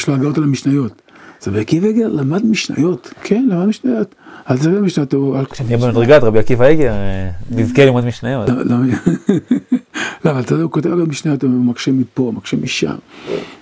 לו 0.08 0.14
הגאות 0.14 0.38
על 0.38 0.44
המשניות. 0.44 1.02
אז 1.42 1.48
רבי 1.48 1.60
עקיבא 1.60 1.88
עגר 1.88 2.08
למד 2.08 2.46
משניות, 2.46 3.14
כן, 3.24 3.46
למד 3.50 3.66
משניות. 3.66 4.16
אל 4.50 4.58
תראה 4.58 4.82
משניות. 4.82 5.14
כשנהיה 5.52 5.78
במדרגת 5.78 6.24
רבי 6.24 6.40
עקיבא 6.40 6.66
עגר, 6.66 6.92
אה, 6.92 7.30
נזכה 7.52 7.86
ללמוד 7.86 8.06
משניות. 8.06 8.50
לא, 10.26 10.32
אבל 10.32 10.40
אתה 10.40 10.54
יודע, 10.54 10.64
הוא 10.64 10.72
כותב 10.72 10.90
גם 10.90 11.10
משניות, 11.10 11.44
הוא 11.44 11.52
מקשה 11.52 11.92
מפה, 11.92 12.32
מקשה 12.36 12.58
משם. 12.58 12.96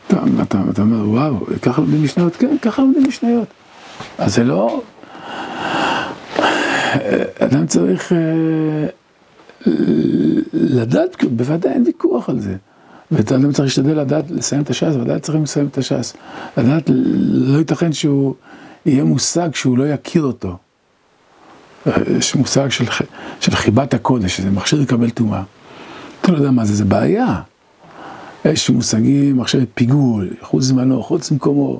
אתה 0.08 0.82
אומר, 0.82 1.10
וואו, 1.10 1.46
ככה 1.62 1.82
לומדים 1.82 2.04
משניות? 2.04 2.36
כן, 2.36 2.56
ככה 2.62 2.82
לומדים 2.82 3.04
משניות. 3.08 3.48
אז 4.18 4.36
זה 4.36 4.44
לא... 4.44 4.82
אדם 7.40 7.68
צריך 7.68 8.12
אה, 8.12 8.88
לדעת, 10.54 11.24
בוודאי 11.24 11.72
אין 11.72 11.84
ויכוח 11.86 12.30
על 12.30 12.40
זה. 12.40 12.56
ואדם 13.12 13.52
צריך 13.52 13.60
להשתדל 13.60 14.00
לדעת 14.00 14.32
לסיים 14.32 14.62
את 14.62 14.70
הש"ס, 14.70 14.96
ודאי 15.02 15.20
צריכים 15.20 15.44
לסיים 15.44 15.68
את 15.68 15.78
הש"ס. 15.78 16.14
לדעת, 16.58 16.84
לא 17.32 17.58
ייתכן 17.58 17.94
שהוא 17.94 18.36
יהיה 18.86 19.04
מושג 19.04 19.56
שהוא 19.56 19.78
לא 19.78 19.88
יכיר 19.88 20.24
אותו. 20.24 20.58
יש 22.18 22.36
מושג 22.36 22.70
של, 22.70 22.86
של 23.40 23.56
חיבת 23.56 23.94
הקודש, 23.94 24.38
שזה 24.38 24.52
מכשיר 24.52 24.82
לקבל 24.82 25.10
טומאה. 25.10 25.44
לא 26.30 26.38
יודע 26.38 26.52
מה 26.52 26.66
זה, 26.66 26.76
זה 26.76 26.86
בעיה. 26.86 27.42
יש 28.46 28.70
מושגים, 28.70 29.38
מחשבת 29.38 29.68
פיגול, 29.74 30.30
חוץ 30.42 30.64
זמנו, 30.64 31.04
חוץ 31.04 31.32
מקומו. 31.32 31.80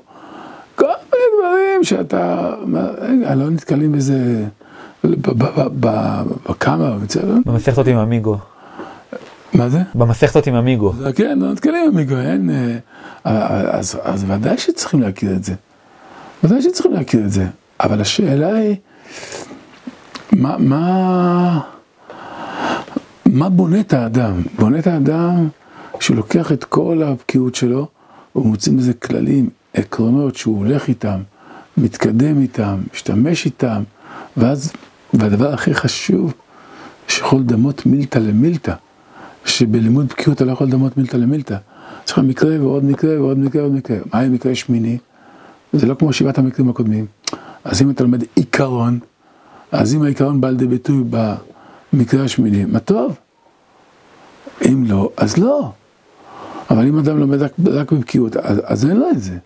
כל 0.76 0.86
מיני 0.86 1.26
דברים 1.40 1.84
שאתה, 1.84 2.54
רגע, 3.02 3.36
לא 3.36 3.50
נתקלים 3.50 3.92
בזה, 3.92 4.46
בכמה, 5.04 6.98
במסכת 7.46 7.88
עם 7.88 7.98
אמיגו. 7.98 8.38
מה 9.54 9.70
זה? 9.70 9.80
במסכתות 9.96 10.48
עם 10.48 10.56
אמיגו. 10.56 10.94
כן, 11.16 11.40
לא 11.40 11.52
נתקלים 11.52 11.76
עם 11.76 11.94
אמיגו, 11.94 12.18
אין... 12.18 12.50
אה, 13.26 13.78
אז, 13.78 13.98
אז 14.04 14.26
ודאי 14.28 14.58
שצריכים 14.58 15.02
להכיר 15.02 15.32
את 15.32 15.44
זה. 15.44 15.54
ודאי 16.44 16.62
שצריכים 16.62 16.94
להכיר 16.94 17.26
את 17.26 17.32
זה. 17.32 17.46
אבל 17.80 18.02
השאלה 18.02 18.56
היא, 18.56 18.76
מה, 20.32 20.58
מה, 20.58 21.60
מה 23.34 23.50
בונה 23.50 23.80
את 23.80 23.94
האדם? 23.94 24.42
בונה 24.60 24.80
את 24.80 24.88
האדם 24.88 25.48
שהוא 26.00 26.18
לוקח 26.18 26.52
את 26.52 26.64
כל 26.64 27.04
הבקיאות 27.04 27.56
שלו, 27.56 27.88
הוא 28.34 28.46
מוציא 28.46 28.74
מזה 28.74 28.94
כללים, 28.94 29.50
עקרונות 29.74 30.36
שהוא 30.36 30.58
הולך 30.58 30.88
איתם, 30.88 31.20
מתקדם 31.78 32.42
איתם, 32.42 32.78
משתמש 32.94 33.46
איתם, 33.46 33.84
ואז, 34.38 34.74
והדבר 35.14 35.54
הכי 35.54 35.74
חשוב, 35.74 36.34
שיכול 37.08 37.40
לדמות 37.40 37.86
מילתא 37.86 38.20
למילתא, 38.20 38.74
שבלימוד 39.46 40.08
בקיאות 40.08 40.38
אתה 40.38 40.46
לא 40.46 40.52
יכול 40.52 40.68
לדמות 40.68 40.98
מילתא 40.98 41.18
למילתא. 41.18 41.58
צריך 42.06 42.20
מקרה 42.20 42.62
ועוד 42.62 42.86
מקרה 42.86 43.22
ועוד 43.22 43.40
מקרה 43.40 43.62
ועוד 43.62 43.74
מקרה. 43.74 43.98
מה 44.14 44.20
עם 44.20 44.34
מקרה 44.34 44.56
שמיני? 44.56 44.98
זה 45.74 45.88
לא 45.88 45.94
כמו 45.94 46.14
שבעת 46.14 46.38
המקרים 46.38 46.70
הקודמים. 46.70 47.06
אז 47.64 47.82
אם 47.82 47.90
אתה 47.90 48.04
לומד 48.04 48.24
עיקרון, 48.36 49.00
אז 49.72 49.96
אם 49.96 50.04
העיקרון 50.04 50.42
בא 50.42 50.50
לידי 50.50 50.68
ביטוי 50.68 51.04
במקרה 51.94 52.24
השמיני, 52.24 52.66
מה 52.66 52.80
טוב. 52.80 53.18
אם 54.68 54.84
לא, 54.88 55.10
אז 55.18 55.38
לא. 55.38 55.72
אבל 56.70 56.88
אם 56.88 57.00
אדם 57.00 57.18
לומד 57.18 57.42
רק, 57.42 57.52
רק 57.66 57.92
בבקיאות, 57.92 58.38
אז, 58.38 58.62
אז 58.64 58.86
אין 58.86 58.98
לו 58.98 59.10
את 59.10 59.22
זה. 59.22 59.38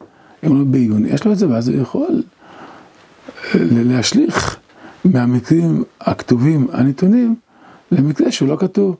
אם 0.45 0.59
לא 0.59 0.65
בעיון, 0.65 1.05
יש 1.05 1.25
לו 1.25 1.31
את 1.31 1.37
זה, 1.37 1.49
ואז 1.49 1.69
הוא 1.69 1.81
יכול 1.81 2.23
להשליך 3.55 4.57
מהמקרים 5.05 5.83
הכתובים, 6.01 6.67
הנתונים, 6.71 7.35
למקרה 7.91 8.31
שהוא 8.31 8.49
לא 8.49 8.57
כתוב. 8.59 8.95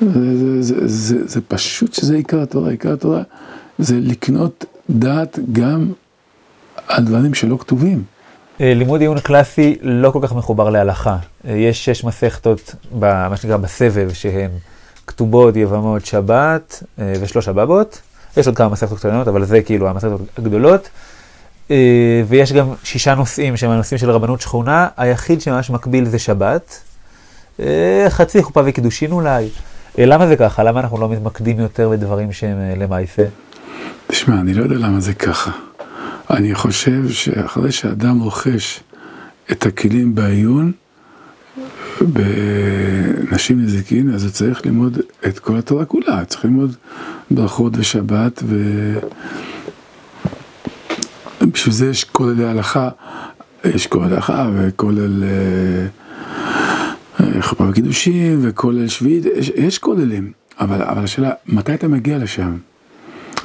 זה, 0.00 0.36
זה, 0.36 0.62
זה, 0.62 0.88
זה, 0.88 1.26
זה 1.26 1.40
פשוט 1.40 1.94
שזה 1.94 2.14
עיקר 2.14 2.42
התורה, 2.42 2.70
עיקר 2.70 2.92
התורה 2.92 3.22
זה 3.78 4.00
לקנות 4.00 4.64
דעת 4.90 5.38
גם 5.52 5.92
על 6.88 7.04
דברים 7.04 7.34
שלא 7.34 7.56
כתובים. 7.56 8.02
אה, 8.60 8.74
לימוד 8.74 9.00
עיון 9.00 9.20
קלאסי 9.20 9.76
לא 9.82 10.10
כל 10.10 10.18
כך 10.22 10.32
מחובר 10.32 10.70
להלכה. 10.70 11.16
אה, 11.48 11.52
יש 11.52 11.84
שש 11.84 12.04
מסכתות, 12.04 12.74
מה 13.00 13.36
שנקרא 13.36 13.56
בסבב, 13.56 14.12
שהן 14.12 14.50
כתובות, 15.06 15.56
יבמות, 15.56 16.06
שבת 16.06 16.82
אה, 16.98 17.12
ושלוש 17.20 17.48
הבבות. 17.48 18.00
יש 18.36 18.46
עוד 18.46 18.56
כמה 18.56 18.68
מסכתות 18.68 18.98
קטנות, 18.98 19.28
אבל 19.28 19.44
זה 19.44 19.62
כאילו 19.62 19.88
המסכתות 19.88 20.20
הגדולות. 20.38 20.88
ויש 22.28 22.52
גם 22.52 22.66
שישה 22.84 23.14
נושאים 23.14 23.56
שהם 23.56 23.70
הנושאים 23.70 23.98
של 23.98 24.10
רבנות 24.10 24.40
שכונה, 24.40 24.88
היחיד 24.96 25.40
שממש 25.40 25.70
מקביל 25.70 26.04
זה 26.04 26.18
שבת. 26.18 26.80
חצי 28.08 28.42
חופה 28.42 28.62
וקידושין 28.64 29.12
אולי. 29.12 29.48
למה 29.98 30.26
זה 30.26 30.36
ככה? 30.36 30.62
למה 30.62 30.80
אנחנו 30.80 30.98
לא 30.98 31.08
מתמקדים 31.08 31.60
יותר 31.60 31.88
בדברים 31.88 32.32
שהם 32.32 32.56
למעשה? 32.76 33.24
תשמע, 34.06 34.40
אני 34.40 34.54
לא 34.54 34.62
יודע 34.62 34.74
למה 34.74 35.00
זה 35.00 35.14
ככה. 35.14 35.50
אני 36.30 36.54
חושב 36.54 37.08
שאחרי 37.08 37.72
שאדם 37.72 38.20
רוכש 38.20 38.80
את 39.52 39.66
הכלים 39.66 40.14
בעיון, 40.14 40.72
בנשים 42.00 43.60
נזיקין, 43.62 44.14
אז 44.14 44.24
הוא 44.24 44.30
צריך 44.30 44.66
ללמוד 44.66 44.98
את 45.26 45.38
כל 45.38 45.56
התורה 45.56 45.84
כולה, 45.84 46.24
צריך 46.24 46.44
ללמוד 46.44 46.76
ברכות 47.30 47.72
ושבת, 47.76 48.42
ובשביל 51.40 51.74
זה 51.74 51.86
יש 51.86 52.04
כוללי 52.04 52.44
הלכה, 52.44 52.88
יש 53.64 53.86
כולל 53.86 54.12
הלכה 54.12 54.50
וכולל 54.54 55.24
אה, 57.20 57.42
חופה 57.42 57.68
וקידושים 57.68 58.38
וכולל 58.42 58.88
שביעית, 58.88 59.24
יש, 59.36 59.48
יש 59.48 59.78
כוללים, 59.78 60.32
אבל, 60.60 60.82
אבל 60.82 61.04
השאלה, 61.04 61.30
מתי 61.46 61.74
אתה 61.74 61.88
מגיע 61.88 62.18
לשם? 62.18 62.56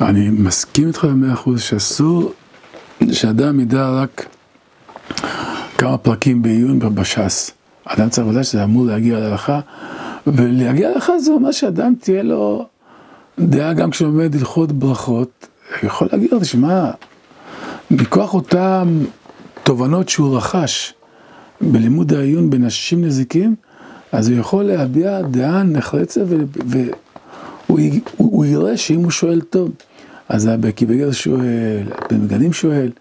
אני 0.01 0.29
מסכים 0.29 0.87
איתך 0.87 1.03
במאה 1.05 1.33
אחוז 1.33 1.61
שאסור 1.61 2.33
שאדם 3.11 3.59
ידע 3.59 3.89
רק 3.89 4.25
כמה 5.77 5.97
פרקים 5.97 6.41
בעיון 6.41 6.79
בש"ס. 6.79 7.51
אדם 7.85 8.09
צריך 8.09 8.27
לדעת 8.27 8.45
שזה 8.45 8.63
אמור 8.63 8.85
להגיע 8.85 9.19
להלכה, 9.19 9.59
ולהגיע 10.27 10.89
להלכה 10.89 11.19
זה 11.19 11.31
אומר 11.31 11.51
שאדם 11.51 11.93
תהיה 11.99 12.23
לו 12.23 12.65
דעה 13.39 13.73
גם 13.73 13.91
כשלומד 13.91 14.35
הלכות 14.35 14.71
ברכות, 14.71 15.47
יכול 15.83 16.07
להגיד 16.11 16.31
לו, 16.31 16.39
תשמע, 16.39 16.91
מכוח 17.91 18.33
אותן 18.33 18.99
תובנות 19.63 20.09
שהוא 20.09 20.37
רכש 20.37 20.93
בלימוד 21.61 22.13
העיון 22.13 22.49
בנשים 22.49 23.05
נזיקים, 23.05 23.55
אז 24.11 24.29
הוא 24.29 24.37
יכול 24.37 24.63
להביע 24.63 25.21
דעה 25.21 25.63
נחרצת 25.63 26.21
והוא 27.67 28.45
יראה 28.45 28.77
שאם 28.77 29.03
הוא 29.03 29.11
שואל 29.11 29.41
טוב, 29.41 29.71
אז 30.29 30.45
הבקי 30.45 30.85
בגר 30.85 31.11
שואל, 31.11 31.83
בן 32.09 32.21
מגנים 32.21 32.53
שואל, 32.53 32.91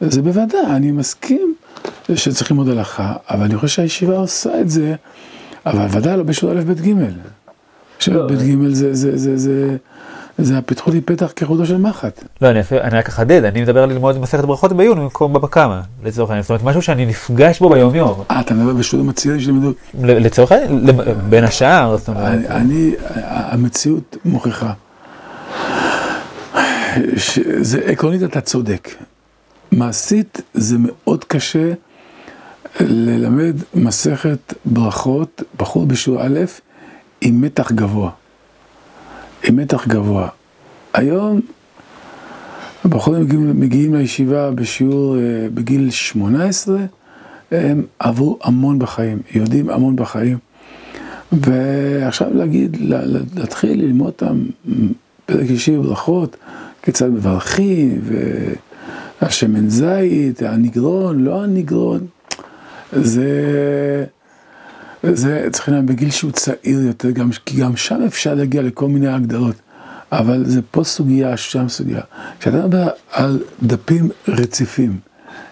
זה 0.00 0.22
בוודאי, 0.22 0.66
אני 0.66 0.90
מסכים 0.90 1.54
שצריך 2.14 2.50
ללמוד 2.50 2.68
הלכה, 2.68 3.12
אבל 3.30 3.44
אני 3.44 3.56
חושב 3.56 3.74
שהישיבה 3.74 4.16
עושה 4.16 4.60
את 4.60 4.70
זה, 4.70 4.94
אבל 5.66 5.86
ודאי 5.90 6.16
לא 6.16 6.22
בשיעור 6.22 6.54
א' 6.54 6.60
ב' 6.60 6.80
ג'. 6.80 6.94
שיעור 7.98 8.22
לא, 8.22 8.28
ב' 8.28 8.32
ג' 8.32 8.68
זה, 8.68 8.94
זה, 8.94 9.16
זה, 9.18 9.36
זה, 9.36 9.76
זה 10.38 10.58
הפתחו 10.58 10.90
לי 10.90 11.00
פתח 11.00 11.32
כחודו 11.36 11.66
של 11.66 11.76
מחט. 11.76 12.24
לא, 12.42 12.50
אני, 12.50 12.60
אני 12.72 12.98
רק 12.98 13.08
אחדד, 13.08 13.44
אני 13.44 13.62
מדבר 13.62 13.82
על 13.82 13.88
ללמוד 13.88 14.18
מסכת 14.18 14.44
ברכות 14.44 14.72
בעיון 14.72 14.98
במקום 14.98 15.32
בבא 15.32 15.48
קמא, 15.48 15.80
לצורך 16.04 16.30
העניין, 16.30 16.42
זאת 16.42 16.50
אומרת 16.50 16.64
משהו 16.64 16.82
שאני 16.82 17.06
נפגש 17.06 17.60
בו 17.60 17.68
ביום 17.68 17.94
יום. 17.94 18.22
אה, 18.30 18.40
אתה 18.40 18.54
מדבר 18.54 18.72
בשיעורים 18.72 19.10
הצעירים 19.10 19.40
שלימדו? 19.40 19.72
לצורך 20.02 20.52
העניין, 20.52 20.86
בין 21.28 21.44
השאר, 21.44 21.96
זאת 21.96 22.08
אומרת. 22.08 22.50
אני, 22.50 22.94
המציאות 23.24 24.16
מוכיחה. 24.24 24.72
זה 27.60 27.80
עקרונית 27.84 28.22
אתה 28.22 28.40
צודק. 28.40 28.88
מעשית 29.72 30.40
זה 30.54 30.76
מאוד 30.78 31.24
קשה 31.24 31.72
ללמד 32.80 33.56
מסכת 33.74 34.54
ברכות, 34.64 35.42
בחור 35.56 35.86
בשיעור 35.86 36.22
א', 36.22 36.38
עם 37.20 37.40
מתח 37.40 37.72
גבוה. 37.72 38.10
עם 39.44 39.56
מתח 39.56 39.88
גבוה. 39.88 40.28
היום 40.94 41.40
הבחורים 42.84 43.22
מגיעים, 43.22 43.60
מגיעים 43.60 43.94
לישיבה 43.94 44.50
בשיעור 44.50 45.16
אה, 45.16 45.46
בגיל 45.54 45.90
18, 45.90 46.78
הם 47.50 47.82
עברו 47.98 48.38
המון 48.42 48.78
בחיים, 48.78 49.18
יודעים 49.34 49.70
המון 49.70 49.96
בחיים. 49.96 50.38
ועכשיו 51.32 52.34
להגיד, 52.34 52.76
להתחיל 53.36 53.82
ללמוד 53.82 54.06
אותם 54.06 54.44
פרק 55.26 55.50
אישי 55.50 55.76
בברכות, 55.76 56.36
כיצד 56.84 57.08
מברכים, 57.08 58.00
והשמן 59.22 59.68
זית, 59.68 60.42
הנגרון, 60.42 61.24
לא 61.24 61.44
הנגרון, 61.44 62.06
זה, 62.92 64.04
זה 65.02 65.48
צריך 65.52 65.68
להיות 65.68 65.84
בגיל 65.84 66.10
שהוא 66.10 66.30
צעיר 66.30 66.80
יותר, 66.80 67.10
גם, 67.10 67.30
כי 67.46 67.56
גם 67.56 67.76
שם 67.76 68.02
אפשר 68.06 68.34
להגיע 68.34 68.62
לכל 68.62 68.88
מיני 68.88 69.08
הגדרות, 69.08 69.56
אבל 70.12 70.44
זה 70.46 70.60
פה 70.70 70.84
סוגיה, 70.84 71.36
שם 71.36 71.68
סוגיה. 71.68 72.00
כשאתה 72.40 72.56
מדבר 72.56 72.88
על 73.12 73.42
דפים 73.62 74.10
רציפים, 74.28 74.98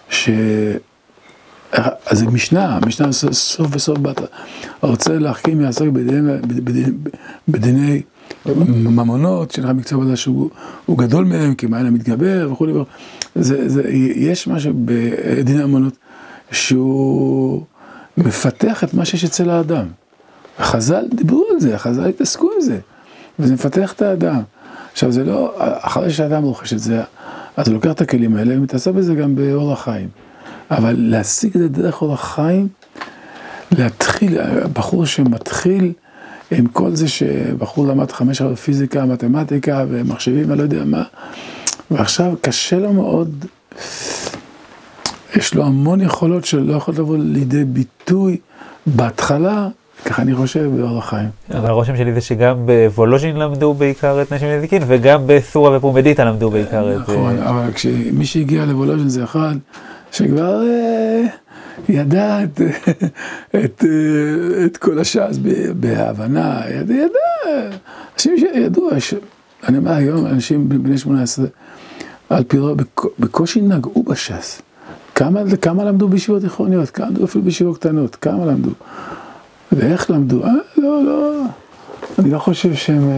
ש... 0.09 0.29
אז 2.05 2.19
זה 2.19 2.25
משנה, 2.25 2.79
משנה 2.85 3.11
סוף 3.11 3.67
וסוף 3.71 3.97
באת, 3.97 4.21
רוצה 4.81 5.13
להחכים 5.19 5.61
יעסוק 5.61 5.87
בדיני, 5.87 6.37
בדיני, 6.41 6.91
בדיני 7.47 8.01
ממונות, 8.45 9.51
שאין 9.51 9.65
לך 9.65 9.71
מקצוע 9.71 10.03
בזה 10.03 10.15
שהוא 10.15 10.49
גדול 10.91 11.25
מהם, 11.25 11.55
כי 11.55 11.65
מעלה 11.65 11.89
מתגבר 11.89 12.49
וכולי, 12.51 12.73
זה, 13.35 13.89
יש 14.15 14.47
משהו 14.47 14.73
בדיני 14.85 15.63
ממונות 15.63 15.97
שהוא 16.51 17.63
מפתח 18.17 18.83
את 18.83 18.93
מה 18.93 19.05
שיש 19.05 19.23
אצל 19.23 19.49
האדם. 19.49 19.85
החז"ל 20.59 21.05
דיברו 21.13 21.43
על 21.53 21.59
זה, 21.59 21.75
החז"ל 21.75 22.05
התעסקו 22.05 22.49
עם 22.55 22.61
זה, 22.61 22.79
וזה 23.39 23.53
מפתח 23.53 23.93
את 23.93 24.01
האדם. 24.01 24.41
עכשיו 24.91 25.11
זה 25.11 25.23
לא, 25.23 25.53
אחרי 25.57 26.09
שאדם 26.09 26.43
רוכש 26.43 26.73
את 26.73 26.79
זה, 26.79 27.01
אז 27.57 27.67
הוא 27.67 27.73
לוקח 27.73 27.91
את 27.91 28.01
הכלים 28.01 28.35
האלה 28.35 28.57
ומתעסק 28.57 28.91
בזה 28.91 29.15
גם 29.15 29.35
באורח 29.35 29.83
חיים. 29.83 30.07
אבל 30.71 30.95
להשיג 30.97 31.55
את 31.55 31.61
זה 31.61 31.67
דרך 31.67 32.01
אורח 32.01 32.35
חיים, 32.35 32.67
להתחיל, 33.71 34.37
בחור 34.73 35.05
שמתחיל 35.05 35.93
עם 36.57 36.67
כל 36.67 36.95
זה 36.95 37.07
שבחור 37.07 37.87
למד 37.87 38.11
חמש 38.11 38.37
שעות 38.37 38.57
פיזיקה, 38.57 39.05
מתמטיקה 39.05 39.85
ומחשבים, 39.89 40.49
אני 40.51 40.57
לא 40.57 40.63
יודע 40.63 40.83
מה, 40.85 41.03
ועכשיו 41.91 42.33
קשה 42.41 42.79
לו 42.79 42.93
מאוד, 42.93 43.45
יש 45.35 45.53
לו 45.53 45.65
המון 45.65 46.01
יכולות 46.01 46.45
שלא 46.45 46.73
יכולות 46.73 46.99
לבוא 46.99 47.17
לידי 47.19 47.63
ביטוי 47.63 48.37
בהתחלה, 48.85 49.67
ככה 50.05 50.21
אני 50.21 50.35
חושב 50.35 50.69
באורח 50.77 51.09
חיים. 51.09 51.29
אבל 51.51 51.69
הרושם 51.69 51.97
שלי 51.97 52.13
זה 52.13 52.21
שגם 52.21 52.55
בוולוז'ין 52.65 53.35
למדו 53.35 53.73
בעיקר 53.73 54.21
את 54.21 54.33
נשים 54.33 54.47
נזיקין, 54.49 54.83
וגם 54.87 55.21
בסורה 55.25 55.77
ופומדיטה 55.77 56.25
למדו 56.25 56.49
בעיקר 56.49 56.95
את... 56.95 57.01
נכון, 57.01 57.39
אבל 57.39 57.71
כשמי 57.73 58.25
שהגיע 58.25 58.65
לוולוז'ין 58.65 59.09
זה 59.09 59.23
אחד 59.23 59.55
שכבר... 60.11 60.61
ידע 61.89 62.43
את, 62.43 62.61
את, 63.65 63.85
את 64.65 64.77
כל 64.77 64.99
הש"ס 64.99 65.37
בהבנה, 65.79 66.61
ידע, 66.69 66.93
ידע, 66.93 67.77
אנשים 68.13 68.37
שידעו, 68.37 68.89
אני 69.67 69.77
אומר 69.77 69.91
היום, 69.91 70.25
אנשים 70.25 70.69
בני 70.69 70.97
18, 70.97 71.45
על 72.29 72.43
פי 72.43 72.59
רוב 72.59 72.77
בקושי 73.19 73.61
נגעו 73.61 74.03
בש"ס. 74.03 74.61
כמה, 75.15 75.39
כמה 75.61 75.83
למדו 75.83 76.07
בישיבות 76.07 76.41
תיכוניות, 76.41 76.89
כמה 76.89 77.07
למדו 77.07 77.23
אפילו 77.23 77.43
בישיבות 77.43 77.77
קטנות, 77.77 78.15
כמה 78.15 78.45
למדו, 78.45 78.71
ואיך 79.71 80.11
למדו, 80.11 80.43
אה, 80.43 80.49
לא, 80.77 81.03
לא, 81.03 81.41
אני 82.19 82.31
לא 82.31 82.39
חושב 82.39 82.73
שהם, 82.73 83.09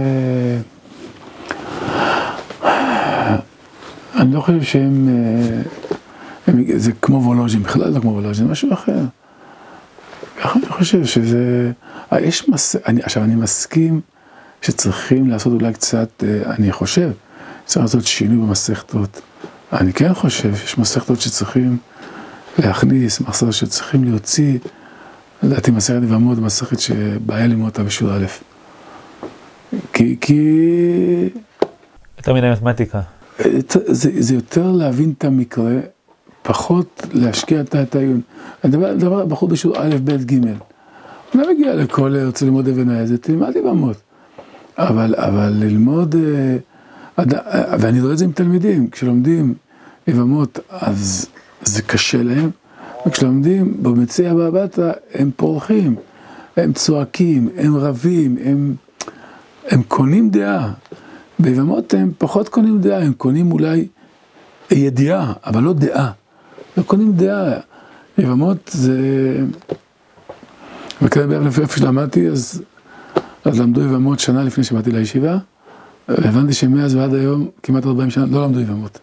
אה, 2.64 3.38
אני 4.16 4.34
לא 4.34 4.42
חושב 4.42 4.62
שהם, 4.62 5.10
אה, 5.10 5.62
זה 6.76 6.92
כמו 7.02 7.18
וולוז'ין, 7.18 7.64
בכלל 7.64 7.94
לא 7.94 8.00
כמו 8.00 8.12
וולוז'ין, 8.12 8.48
משהו 8.48 8.74
אחר. 8.74 9.00
ככה 10.42 10.60
אני 10.60 10.70
חושב 10.70 11.06
שזה, 11.06 11.72
אה, 12.14 12.22
יש 12.22 12.50
מס... 12.50 12.76
אני, 12.88 13.02
עכשיו 13.04 13.24
אני 13.24 13.36
מסכים 13.36 14.02
שצריכים 14.62 15.30
לעשות 15.30 15.54
אולי 15.62 15.74
קצת, 15.74 16.24
אה, 16.24 16.54
אני 16.56 16.72
חושב, 16.72 17.12
צריך 17.66 17.82
לעשות 17.82 18.06
שינוי 18.06 18.48
במסכתות. 18.48 19.22
אני 19.74 19.94
כן 19.94 20.14
חושב 20.14 20.56
שיש 20.56 20.78
מסכתות 20.78 21.22
שצריכים 21.22 21.78
להכניס, 22.60 23.22
מסכתות 23.22 23.54
שצריכים 23.54 24.04
להוציא, 24.04 24.60
לדעתי 25.44 25.72
מסכת 25.72 25.96
נבמות, 25.96 26.38
מסכת 26.38 26.80
שבעיה 26.80 27.48
ללמוד 27.48 27.66
אותה 27.66 27.84
בשיעור 27.84 28.14
א'. 28.14 28.26
כי, 29.94 30.18
כי... 30.22 31.30
יותר 32.18 32.34
מדי 32.34 32.52
מתמטיקה. 32.52 33.02
זה, 33.88 34.10
זה 34.20 34.36
יותר 34.36 34.72
להבין 34.72 35.14
את 35.18 35.24
המקרה, 35.24 35.72
פחות 36.46 37.08
להשקיע 37.14 37.62
את 37.62 37.96
העיון. 37.96 38.22
מדבר 38.64 39.14
על 39.14 39.26
בחור 39.28 39.50
בשיעור 39.50 39.78
א', 39.80 39.96
ב', 40.04 40.12
ג'. 40.12 40.46
לא 41.34 41.54
מגיע 41.54 41.76
לכל, 41.76 42.16
רוצה 42.26 42.46
ללמוד 42.46 42.68
אבן 42.68 42.90
העזת, 42.90 43.24
תלמד 43.24 43.56
יבמות. 43.56 43.98
אבל, 44.78 45.16
אבל 45.18 45.54
ללמוד, 45.56 46.16
ואני 47.80 48.02
רואה 48.02 48.14
את 48.14 48.18
זה 48.18 48.26
עם 48.26 48.32
תלמידים, 48.32 48.90
כשלומדים 48.90 49.54
יבמות 50.08 50.60
אז 50.70 51.28
זה 51.62 51.82
קשה 51.82 52.24
להם, 52.24 52.50
וכשלומדים 53.08 53.84
במציע 53.84 54.32
הבא 54.32 54.50
בתרא 54.50 54.92
הם 55.14 55.32
פורחים, 55.36 55.96
הם 56.58 56.74
צועקים, 56.74 57.50
הם 57.58 57.76
רבים, 57.76 58.38
הם, 58.46 58.76
הם 59.68 59.84
קונים 59.84 60.30
דעה. 60.30 60.72
ביבמות 61.40 61.94
הם 61.94 62.12
פחות 62.18 62.50
קונים 62.50 62.82
דעה, 62.82 63.02
הם 63.02 63.14
קונים 63.14 63.52
אולי 63.52 63.88
ידיעה, 64.72 65.34
אבל 65.46 65.64
לא 65.64 65.74
דעה. 65.74 66.12
לא 66.78 66.84
קונים 66.84 67.12
דעה. 67.12 67.60
יבמות 68.18 68.72
זה... 68.74 69.00
וכאלה 71.02 71.28
בערב 71.28 71.60
איפה 71.62 71.78
שלמדתי, 71.78 72.28
אז, 72.28 72.62
אז 73.46 73.60
למדו 73.60 73.82
יבמות 73.82 74.20
שנה 74.20 74.44
לפני 74.44 74.64
שבאתי 74.64 74.92
לישיבה, 74.92 75.38
והבנתי 76.08 76.54
שמאז 76.54 76.96
ועד 76.96 77.14
היום, 77.14 77.48
כמעט 77.64 77.86
40 77.86 78.10
שנה, 78.10 78.26
לא 78.26 78.44
למדו 78.44 78.60
יבמות. 78.60 79.00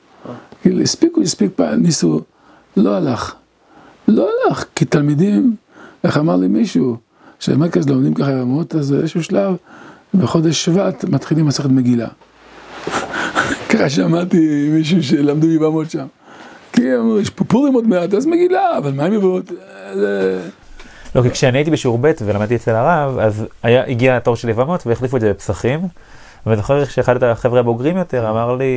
כאילו, 0.62 0.80
הספיקו, 0.80 1.22
הספיק 1.22 1.60
ניסו, 1.78 2.20
לא 2.76 2.96
הלך. 2.96 3.34
לא 4.08 4.28
הלך, 4.48 4.64
כי 4.74 4.84
תלמידים, 4.84 5.56
איך 6.04 6.16
אמר 6.16 6.36
לי 6.36 6.48
מישהו, 6.48 6.96
שבאמת 7.40 7.70
כזה 7.70 7.90
לומדים 7.90 8.14
ככה 8.14 8.32
יבמות, 8.32 8.74
אז 8.74 8.94
איזשהו 8.94 9.22
שלב, 9.22 9.56
בחודש 10.14 10.64
שבט 10.64 11.04
מתחילים 11.04 11.46
מסכת 11.46 11.70
מגילה. 11.70 12.08
ככה 13.70 13.90
שמעתי 13.90 14.68
מישהו 14.72 15.02
שלמדו 15.02 15.46
יבמות 15.46 15.90
שם. 15.90 16.06
כי 16.82 16.96
אמרו, 16.96 17.20
יש 17.20 17.30
פה 17.30 17.44
פורים 17.44 17.74
עוד 17.74 17.86
מעט, 17.88 18.14
אז 18.14 18.26
מגילה, 18.26 18.78
אבל 18.78 18.92
מה 18.92 19.04
עם 19.04 19.12
יבמות? 19.12 19.52
לא, 21.14 21.22
כי 21.22 21.30
כשאני 21.30 21.58
הייתי 21.58 21.70
בשיעור 21.70 21.98
ב' 22.00 22.12
ולמדתי 22.24 22.56
אצל 22.56 22.70
הרב, 22.70 23.18
אז 23.18 23.44
היה, 23.62 23.86
הגיע 23.86 24.16
התור 24.16 24.36
של 24.36 24.48
יבמות 24.48 24.86
והחליפו 24.86 25.16
את 25.16 25.20
זה 25.20 25.30
בפסחים. 25.30 25.80
ואני 26.46 26.56
זוכר 26.56 26.84
שאחד 26.84 27.22
החבר'ה 27.22 27.60
הבוגרים 27.60 27.96
יותר 27.96 28.30
אמר 28.30 28.56
לי, 28.56 28.74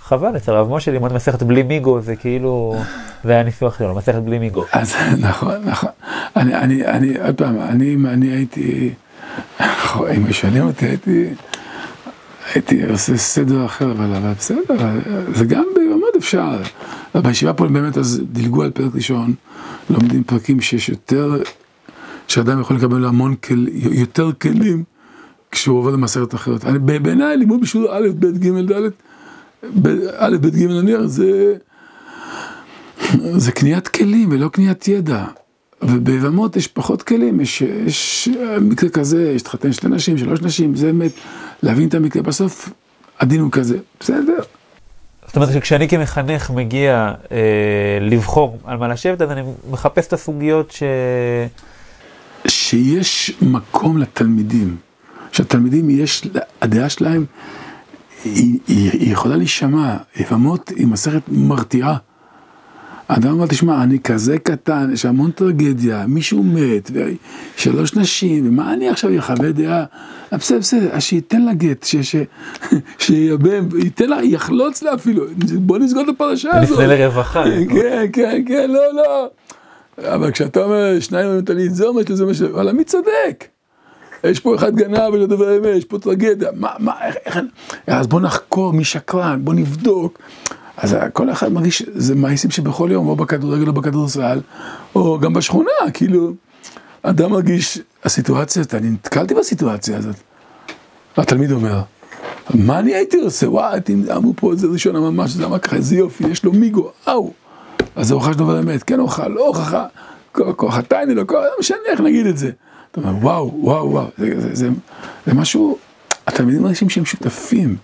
חבל, 0.00 0.36
אצל 0.36 0.52
הרב 0.52 0.70
משה 0.70 0.90
ללמוד 0.90 1.12
מסכת 1.12 1.42
בלי 1.42 1.62
מיגו, 1.62 2.00
זה 2.00 2.16
כאילו, 2.16 2.76
זה 3.24 3.32
היה 3.32 3.40
הניסוח 3.40 3.78
שלו, 3.78 3.94
מסכת 3.94 4.22
בלי 4.22 4.38
מיגו. 4.38 4.64
אז 4.72 4.94
נכון, 5.18 5.54
נכון. 5.64 5.90
אני, 6.36 6.54
אני, 6.54 6.86
אני, 6.86 7.14
עוד 7.26 7.36
פעם, 7.36 7.60
אני, 7.60 7.96
אני 8.08 8.26
הייתי, 8.26 8.90
אם 10.16 10.28
משנים 10.28 10.66
אותי, 10.66 10.86
הייתי, 10.86 11.28
הייתי 12.54 12.86
עושה 12.86 13.16
סדר 13.16 13.64
אחר, 13.64 13.92
אבל, 13.92 14.14
אבל 14.14 14.32
בסדר, 14.32 14.74
זה 15.34 15.44
גם 15.44 15.64
בימות 15.74 15.99
אפשר. 16.20 16.62
בישיבה 17.14 17.52
פה 17.52 17.68
באמת 17.68 17.98
אז 17.98 18.22
דילגו 18.32 18.62
על 18.62 18.70
פרק 18.70 18.94
ראשון, 18.94 19.34
לומדים 19.90 20.24
פרקים 20.24 20.60
שיש 20.60 20.88
יותר, 20.88 21.42
שאדם 22.28 22.60
יכול 22.60 22.76
לקבל 22.76 23.04
המון 23.04 23.34
כל, 23.44 23.66
יותר 23.90 24.32
כלים 24.32 24.84
כשהוא 25.50 25.78
עובר 25.78 25.90
למסכת 25.90 26.34
אחרת. 26.34 26.64
בעיניי 27.02 27.36
לימוד 27.36 27.60
בשיעור 27.60 27.88
א', 27.90 28.08
ב', 28.18 28.26
ג', 28.26 28.72
ד', 28.72 28.90
א', 30.16 30.36
ב', 30.40 30.46
ג', 30.46 30.66
נניח, 30.66 31.00
זה, 31.04 31.54
זה 33.36 33.52
קניית 33.52 33.88
כלים 33.88 34.28
ולא 34.32 34.48
קניית 34.48 34.88
ידע. 34.88 35.24
וביבמות 35.82 36.56
יש 36.56 36.66
פחות 36.66 37.02
כלים, 37.02 37.40
יש, 37.40 37.62
יש 37.62 38.28
מקרה 38.60 38.90
כזה, 38.90 39.32
יש 39.36 39.42
תחתן 39.42 39.72
שתי 39.72 39.88
נשים, 39.88 40.18
שלוש 40.18 40.40
נשים, 40.40 40.74
זה 40.74 40.86
באמת, 40.86 41.12
להבין 41.62 41.88
את 41.88 41.94
המקרה, 41.94 42.22
בסוף 42.22 42.70
הדין 43.20 43.40
הוא 43.40 43.50
כזה, 43.52 43.78
בסדר. 44.00 44.38
זאת 45.30 45.36
אומרת 45.36 45.52
שכשאני 45.52 45.88
כמחנך 45.88 46.50
מגיע 46.50 47.12
אה, 47.32 47.36
לבחור 48.00 48.58
על 48.64 48.76
מה 48.78 48.88
לשבת, 48.88 49.22
אז 49.22 49.30
אני 49.30 49.42
מחפש 49.70 50.06
את 50.06 50.12
הסוגיות 50.12 50.70
ש... 50.70 50.82
שיש 52.46 53.32
מקום 53.42 53.98
לתלמידים, 53.98 54.76
שהתלמידים 55.32 55.90
יש, 55.90 56.26
הדעה 56.62 56.88
שלהם, 56.88 57.24
היא, 58.24 58.58
היא, 58.68 58.90
היא 58.90 59.12
יכולה 59.12 59.36
להישמע, 59.36 59.96
יבמות 60.16 60.68
היא 60.68 60.86
מסכת 60.86 61.22
מרתיעה. 61.28 61.96
האדם 63.10 63.30
אומר, 63.30 63.46
תשמע, 63.46 63.82
אני 63.82 63.98
כזה 63.98 64.38
קטן, 64.38 64.90
יש 64.92 65.04
המון 65.04 65.30
טרגדיה, 65.30 66.04
מישהו 66.06 66.42
מת, 66.42 66.90
ושלוש 67.56 67.94
נשים, 67.94 68.48
ומה 68.48 68.74
אני 68.74 68.88
עכשיו 68.88 69.18
אחווה 69.18 69.52
דעה? 69.52 69.84
בסדר, 70.32 70.58
בסדר, 70.58 70.88
אז 70.92 71.02
שייתן 71.02 71.42
לה 71.42 71.54
גט, 71.54 71.86
שייבם, 72.98 73.68
ייתן 73.84 74.08
לה, 74.08 74.24
יחלוץ 74.24 74.82
לה 74.82 74.94
אפילו, 74.94 75.24
בוא 75.54 75.78
נסגור 75.78 76.02
את 76.02 76.08
הפרשה 76.08 76.50
הזאת. 76.56 76.78
נפנה 76.78 76.86
לרווחה. 76.86 77.44
כן, 77.70 78.06
כן, 78.12 78.42
כן, 78.46 78.70
לא, 78.70 78.94
לא. 78.94 79.28
אבל 80.14 80.30
כשאתה 80.30 80.64
אומר, 80.64 81.00
שניים 81.00 81.38
נתן 81.38 81.56
לי 81.56 81.66
את 81.66 81.74
זה, 81.74 81.86
אומר 81.86 82.02
שזה 82.08 82.26
מה 82.26 82.34
ש... 82.34 82.40
וואלה, 82.40 82.72
מי 82.72 82.84
צודק? 82.84 83.44
יש 84.24 84.40
פה 84.40 84.54
אחד 84.54 84.76
גנב 84.76 85.10
ולא 85.12 85.26
דבר 85.26 85.58
אמת, 85.58 85.76
יש 85.76 85.84
פה 85.84 85.98
טרגדיה, 85.98 86.48
מה, 86.56 86.70
מה, 86.78 86.92
איך, 87.06 87.16
איך, 87.26 87.38
אז 87.86 88.06
בוא 88.06 88.20
נחקור 88.20 88.72
מי 88.72 88.84
שקרן, 88.84 89.40
בוא 89.44 89.54
נבדוק. 89.54 90.18
אז 90.80 90.96
כל 91.12 91.30
אחד 91.30 91.52
מרגיש, 91.52 91.82
זה 91.94 92.14
מעשים 92.14 92.50
שבכל 92.50 92.88
יום, 92.92 93.08
או 93.08 93.16
בכדורגל 93.16 93.68
או 93.68 93.72
בכדורסל, 93.72 94.40
או 94.94 95.18
גם 95.18 95.32
בשכונה, 95.32 95.70
כאילו, 95.92 96.32
אדם 97.02 97.30
מרגיש, 97.30 97.78
הסיטואציה, 98.04 98.62
אני 98.74 98.90
נתקלתי 98.90 99.34
בסיטואציה 99.34 99.98
הזאת. 99.98 100.16
התלמיד 101.16 101.52
אומר, 101.52 101.82
מה 102.54 102.78
אני 102.78 102.94
הייתי 102.94 103.16
עושה? 103.16 103.50
וואי, 103.50 103.80
אמרו 104.16 104.34
פה 104.36 104.52
איזה 104.52 104.66
ראשון 104.66 104.96
ממש, 104.96 105.30
זה 105.30 105.44
אמר 105.44 105.58
ככה, 105.58 105.76
איזה 105.76 105.96
יופי, 105.96 106.24
יש 106.26 106.44
לו 106.44 106.52
מיגו, 106.52 106.90
אאו. 107.08 107.32
אז 107.96 108.08
זה 108.08 108.14
הוכחה 108.14 108.32
שדבר 108.32 108.60
אמת, 108.60 108.82
כן 108.82 109.00
הוכחה, 109.00 109.28
לא 109.28 109.46
הוכחה, 109.46 109.86
כוחתני, 110.32 111.14
לא 111.14 111.24
לא 111.30 111.40
משנה 111.60 111.78
איך 111.88 112.00
נגיד 112.00 112.26
את 112.26 112.36
זה. 112.36 112.50
אתה 112.90 113.00
אומר, 113.00 113.12
וואו, 113.24 113.54
וואו, 113.54 113.90
וואו, 113.90 114.06
זה, 114.18 114.40
זה, 114.40 114.54
זה, 114.54 114.68
זה 115.26 115.34
משהו, 115.34 115.78
התלמידים 116.26 116.62
מרגישים 116.62 116.90
שהם 116.90 117.04
שותפים. 117.04 117.76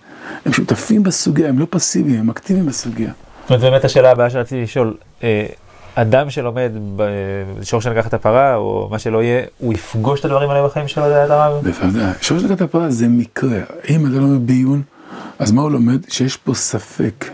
הם 0.45 0.53
שותפים 0.53 1.03
בסוגיה, 1.03 1.49
הם 1.49 1.59
לא 1.59 1.67
פסיביים, 1.69 2.19
הם 2.19 2.29
אקטיביים 2.29 2.65
בסוגיה. 2.65 3.11
זאת 3.41 3.49
אומרת, 3.49 3.61
באמת 3.61 3.85
השאלה 3.85 4.11
הבאה 4.11 4.29
שרציתי 4.29 4.63
לשאול, 4.63 4.93
אה, 5.23 5.45
אדם 5.95 6.29
שלומד 6.29 6.71
בשורש 6.95 7.87
לקחת 7.87 8.13
הפרה, 8.13 8.55
או 8.55 8.87
מה 8.91 8.99
שלא 8.99 9.23
יהיה, 9.23 9.41
הוא 9.57 9.73
יפגוש 9.73 10.19
את 10.19 10.25
הדברים 10.25 10.49
האלה 10.49 10.67
בחיים 10.67 10.87
שלו, 10.87 11.05
לדעת 11.05 11.29
הרב? 11.29 11.63
בוודאי, 11.63 12.11
שורש 12.21 12.43
לקחת 12.43 12.61
הפרה 12.61 12.89
זה 12.89 13.07
מקרה. 13.07 13.59
אם 13.89 14.05
אתה 14.05 14.15
לומד 14.15 14.47
בעיון, 14.47 14.81
אז 15.39 15.51
מה 15.51 15.61
הוא 15.61 15.71
לומד? 15.71 16.09
שיש 16.09 16.37
פה 16.37 16.53
ספק. 16.53 17.25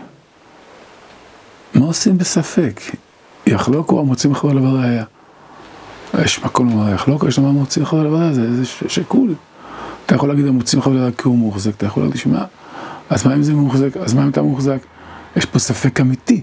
מה 1.74 1.86
עושים 1.86 2.18
בספק? 2.18 2.80
יחלוקו 3.46 3.98
או 3.98 4.04
מוצאים 4.04 4.34
חבר 4.34 4.52
לבראיה. 4.52 5.04
יש 6.18 6.44
מקום 6.44 6.70
לומר 6.70 6.94
יחלוקו, 6.94 7.28
יש 7.28 7.38
לומר 7.38 7.50
מוצאים 7.50 7.86
חבר 7.86 8.02
לבראיה, 8.02 8.32
זה 8.32 8.64
שקול. 8.64 9.34
אתה 10.06 10.14
יכול 10.14 10.28
להגיד 10.28 10.46
המוצאים 10.46 10.82
חבר 10.82 10.92
לבראיה 10.92 11.12
כי 11.12 11.22
הוא 11.28 11.38
מוחזק, 11.38 11.70
אתה 11.76 11.86
יכול 11.86 12.02
להגיד, 12.02 12.18
שמע, 12.18 12.44
אז 13.10 13.26
מה 13.26 13.34
אם 13.34 13.42
זה 13.42 13.54
מוחזק? 13.54 13.96
אז 13.96 14.14
מה 14.14 14.22
אם 14.22 14.28
אתה 14.28 14.42
מוחזק? 14.42 14.78
יש 15.36 15.44
פה 15.44 15.58
ספק 15.58 16.00
אמיתי. 16.00 16.42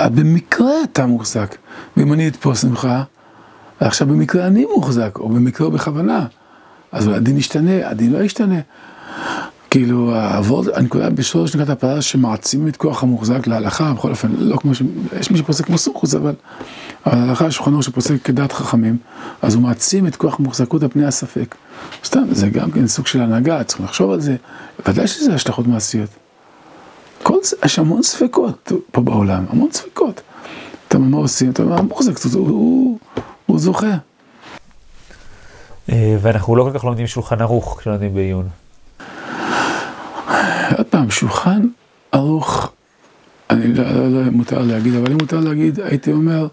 במקרה 0.00 0.70
אתה 0.84 1.06
מוחזק. 1.06 1.56
ואם 1.96 2.12
אני 2.12 2.28
אתפוס 2.28 2.64
ממך, 2.64 2.88
עכשיו 3.80 4.08
במקרה 4.08 4.46
אני 4.46 4.66
מוחזק, 4.74 5.18
או 5.18 5.28
במקרה 5.28 5.66
או 5.66 5.72
בכוונה. 5.72 6.26
אז 6.92 7.08
הדין 7.08 7.38
ישתנה, 7.38 7.88
הדין 7.88 8.12
לא 8.12 8.18
ישתנה. 8.18 8.60
כאילו, 9.70 10.14
העבוד, 10.14 10.68
הנקודה 10.74 11.10
בשורש 11.10 11.50
שנקראת 11.50 11.68
הפעלה 11.68 12.02
שמעצימים 12.02 12.68
את 12.68 12.76
כוח 12.76 13.02
המוחזק 13.02 13.46
להלכה, 13.46 13.92
בכל 13.92 14.10
אופן, 14.10 14.32
לא 14.38 14.56
כמו 14.56 14.74
ש... 14.74 14.82
יש 15.20 15.30
מי 15.30 15.38
שפוסק 15.38 15.64
כמו 15.64 15.78
סוכוס, 15.78 16.14
אבל... 16.14 16.34
אבל 17.06 17.18
ההלכה 17.18 17.46
השולחן 17.46 17.82
שפוסק 17.82 18.22
כדעת 18.24 18.52
חכמים, 18.52 18.96
אז 19.42 19.54
הוא 19.54 19.62
מעצים 19.62 20.06
את 20.06 20.16
כוח 20.16 20.40
המוחזקות 20.40 20.82
על 20.82 20.88
פני 20.88 21.06
הספק. 21.06 21.54
סתם, 22.04 22.24
זה 22.30 22.48
גם 22.48 22.70
כן 22.70 22.86
סוג 22.86 23.06
של 23.06 23.20
הנהגה, 23.20 23.64
צריכים 23.64 23.86
לחשוב 23.86 24.10
על 24.10 24.20
זה. 24.20 24.36
ודאי 24.86 25.06
שזה 25.06 25.34
השלכות 25.34 25.66
מעשיות. 25.66 26.10
כל 27.22 27.38
זה, 27.42 27.56
יש 27.64 27.78
המון 27.78 28.02
ספקות 28.02 28.72
פה 28.92 29.00
בעולם, 29.00 29.44
המון 29.48 29.68
ספקות. 29.72 30.20
אתה 30.88 30.96
אומר, 30.96 31.08
מה 31.08 31.16
עושים? 31.16 31.50
אתה 31.50 31.62
אומר, 31.62 31.82
מוחזק, 31.82 32.12
הוא, 32.34 32.98
הוא 33.46 33.58
זוכה. 33.58 33.96
אה, 35.92 36.16
ואנחנו 36.20 36.56
לא 36.56 36.62
כל 36.62 36.78
כך 36.78 36.84
לומדים 36.84 37.06
שולחן 37.06 37.40
ערוך 37.40 37.76
כשלומדים 37.80 38.14
בעיון. 38.14 38.48
עוד 40.76 40.86
פעם, 40.90 41.10
שולחן 41.10 41.62
ערוך, 42.12 42.72
אני 43.50 43.74
לא, 43.74 43.84
לא, 43.84 44.24
לא 44.24 44.30
מותר 44.30 44.62
להגיד, 44.62 44.94
אבל 44.94 45.12
אם 45.12 45.16
מותר 45.20 45.40
להגיד, 45.40 45.80
הייתי 45.80 46.12
אומר, 46.12 46.48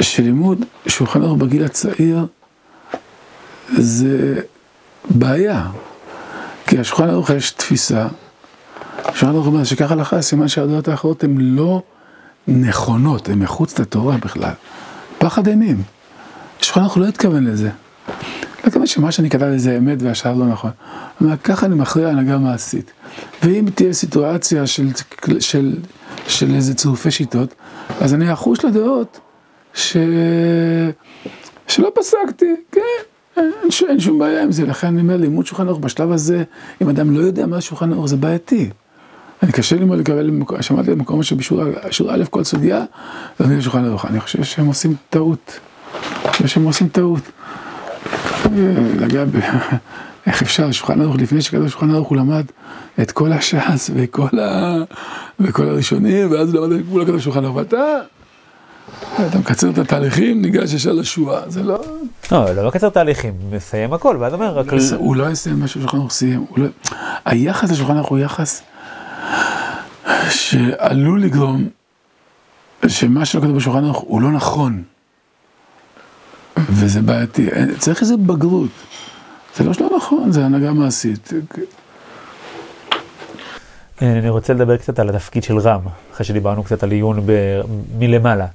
שלימוד 0.00 0.64
שולחן 0.86 1.22
ערוך 1.22 1.38
בגיל 1.38 1.64
הצעיר 1.64 2.26
זה 3.72 4.40
בעיה. 5.10 5.66
כי 6.66 6.78
השולחן 6.78 7.08
ערוך 7.10 7.30
יש 7.30 7.50
תפיסה, 7.50 8.06
השולחן 9.04 9.34
ערוך 9.34 9.46
אומר 9.46 9.64
שככה 9.64 9.94
הלכה, 9.94 10.22
סימן 10.22 10.48
שהדעות 10.48 10.88
האחרות 10.88 11.24
הן 11.24 11.36
לא 11.38 11.82
נכונות, 12.48 13.28
הן 13.28 13.38
מחוץ 13.38 13.78
לתורה 13.78 14.16
בכלל. 14.16 14.52
פחד 15.18 15.48
אימים. 15.48 15.82
השולחן 16.60 16.80
ערוך 16.80 16.98
לא 16.98 17.06
התכוון 17.06 17.44
לזה. 17.44 17.70
לא 18.08 18.66
התכוון 18.66 18.86
שמה 18.86 19.12
שאני 19.12 19.30
כתב 19.30 19.44
לזה 19.44 19.78
אמת 19.78 20.02
והשאר 20.02 20.34
לא 20.34 20.46
נכון. 20.46 20.70
אומר, 21.20 21.36
ככה 21.36 21.66
אני 21.66 21.74
מכריע 21.74 22.08
הנהגה 22.08 22.38
מעשית. 22.38 22.92
ואם 23.42 23.64
תהיה 23.74 23.92
סיטואציה 23.92 24.66
של, 24.66 24.88
של, 25.26 25.40
של, 25.40 25.76
של 26.28 26.54
איזה 26.54 26.74
צירופי 26.74 27.10
שיטות, 27.10 27.54
אז 28.00 28.14
אני 28.14 28.32
אחוש 28.32 28.64
לדעות 28.64 29.20
ש... 29.74 29.96
שלא 31.68 31.92
פסקתי, 31.94 32.54
כן. 32.72 32.80
אין, 33.36 33.52
אין 33.88 34.00
שום 34.00 34.18
בעיה 34.18 34.42
עם 34.42 34.52
זה, 34.52 34.66
לכן 34.66 34.86
אני 34.86 35.00
אומר, 35.00 35.16
לימוד 35.16 35.46
שולחן 35.46 35.68
ערוך 35.68 35.78
בשלב 35.80 36.12
הזה, 36.12 36.44
אם 36.82 36.88
אדם 36.88 37.16
לא 37.16 37.20
יודע 37.20 37.46
מה 37.46 37.60
שולחן 37.60 37.92
ערוך, 37.92 38.06
זה 38.08 38.16
בעייתי. 38.16 38.70
אני 39.42 39.52
קשה 39.52 39.76
לי 39.76 39.84
מאוד 39.84 39.98
לקבל, 39.98 40.30
שמעתי 40.60 40.90
במקום 40.90 41.22
שבשיעור 41.22 41.62
א' 42.08 42.24
כל 42.30 42.44
סוגיה, 42.44 42.84
זה 43.38 43.54
לא 43.54 43.60
שולחן 43.60 43.84
ערוך. 43.84 44.04
אני 44.04 44.20
חושב 44.20 44.44
שהם 44.44 44.66
עושים 44.66 44.94
טעות. 45.10 45.60
אני 46.24 46.32
חושב 46.32 46.46
שהם 46.46 46.64
עושים 46.64 46.88
טעות. 46.88 47.22
לגבי, 48.98 49.38
איך 50.26 50.42
אפשר, 50.42 50.72
שולחן 50.72 51.00
ערוך, 51.00 51.16
לפני 51.16 51.42
שכתב 51.42 51.68
שולחן 51.68 51.90
ערוך 51.90 52.08
הוא 52.08 52.16
למד 52.16 52.44
את 53.00 53.10
כל 53.10 53.32
הש"ס 53.32 53.90
וכל, 53.94 54.38
ה... 54.38 54.76
וכל 55.40 55.68
הראשונים, 55.68 56.30
ואז 56.30 56.54
הוא 56.54 56.66
למד 56.66 56.76
את 56.76 56.84
כולה 56.92 57.04
כתב 57.04 57.18
שולחן 57.18 57.44
ערוך, 57.44 57.56
ואתה... 57.56 57.98
אתה 59.26 59.38
מקצר 59.38 59.70
את 59.70 59.78
התהליכים, 59.78 60.42
ניגש 60.42 60.72
ישר 60.72 60.92
לשואה, 60.92 61.50
זה 61.50 61.62
לא... 61.62 61.78
לא, 62.32 62.54
לא 62.54 62.68
מקצר 62.68 62.88
תהליכים, 62.88 63.34
מסיים 63.50 63.92
הכל, 63.92 64.16
ואז 64.20 64.34
אומר 64.34 64.58
רק... 64.58 64.66
הוא 64.96 65.16
לא 65.16 65.30
יסיים 65.30 65.60
מה 65.60 65.68
ששולחן 65.68 65.96
ערוך 65.96 66.12
סיים, 66.12 66.46
לא- 66.56 66.66
היחס 67.24 67.70
לשולחן 67.70 67.96
ערוך 67.96 68.08
הוא 68.08 68.18
יחס 68.18 68.62
שעלול 70.30 71.22
לגרום 71.22 71.68
שמה 72.86 73.24
שלא 73.24 73.40
כתוב 73.40 73.56
בשולחן 73.56 73.84
ערוך 73.84 73.98
הוא 73.98 74.22
לא 74.22 74.32
נכון. 74.32 74.82
וזה 76.56 77.02
בעייתי, 77.02 77.48
צריך 77.78 78.00
איזה 78.00 78.16
בגרות. 78.16 78.70
זה 79.56 79.64
לא 79.64 79.72
שלא 79.72 79.90
נכון, 79.96 80.32
זה 80.32 80.44
הנהגה 80.44 80.72
מעשית. 80.72 81.32
אני 84.02 84.28
רוצה 84.28 84.52
לדבר 84.52 84.76
קצת 84.76 84.98
על 84.98 85.08
התפקיד 85.08 85.42
של 85.42 85.58
רם, 85.58 85.80
אחרי 86.12 86.26
שדיברנו 86.26 86.64
קצת 86.64 86.82
על 86.82 86.90
עיון. 86.90 87.26
מלמעלה. 87.98 88.46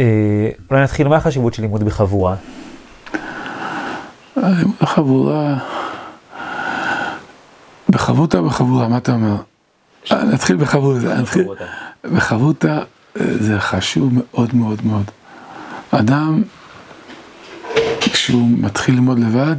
אה, 0.00 0.50
אולי 0.70 0.82
נתחיל 0.82 1.08
מה 1.08 1.16
החשיבות 1.16 1.54
של 1.54 1.62
לימוד 1.62 1.84
בחבורה? 1.84 2.36
לימוד 4.36 4.76
בחבורה, 4.80 5.58
בחברותה 7.88 8.42
בחבורה, 8.42 8.88
מה 8.88 8.96
אתה 8.96 9.12
אומר? 9.12 9.36
נתחיל 10.12 10.56
בחברותה, 10.56 11.14
נתחיל, 11.14 11.44
בחברותה 12.04 12.78
זה 13.16 13.60
חשוב 13.60 14.12
מאוד 14.14 14.54
מאוד 14.54 14.86
מאוד. 14.86 15.10
אדם, 15.90 16.42
כשהוא 18.00 18.48
מתחיל 18.50 18.94
ללמוד 18.94 19.18
לבד, 19.18 19.56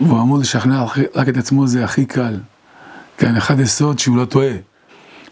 והוא 0.00 0.20
אמור 0.20 0.38
לשכנע 0.38 0.84
רק 1.14 1.28
את 1.28 1.36
עצמו, 1.36 1.66
זה 1.66 1.84
הכי 1.84 2.06
קל. 2.06 2.40
כן, 3.16 3.36
אחד 3.36 3.60
יסוד 3.60 3.98
שהוא 3.98 4.16
לא 4.16 4.24
טועה. 4.24 4.52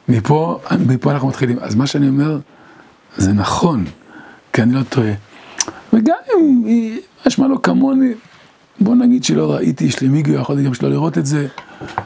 מפה, 0.09 0.61
מפה 0.87 1.13
אנחנו 1.13 1.29
מתחילים. 1.29 1.59
אז 1.61 1.75
מה 1.75 1.87
שאני 1.87 2.09
אומר, 2.09 2.39
זה 3.17 3.33
נכון. 3.33 3.85
כי 4.53 4.63
אני 4.63 4.75
לא 4.75 4.83
טועה. 4.83 5.13
וגם 5.93 6.17
אם 6.35 6.63
היא 6.67 7.01
משמע 7.27 7.49
לו 7.49 7.63
כמוני, 7.63 8.13
בוא 8.81 8.95
נגיד 8.95 9.25
שלא 9.25 9.53
ראיתי, 9.53 9.85
יש 9.85 10.01
לי 10.01 10.09
מיגו, 10.09 10.33
יכולתי 10.33 10.63
גם 10.63 10.75
שלא 10.75 10.91
לראות 10.91 11.19
את 11.19 11.27
זה, 11.27 11.47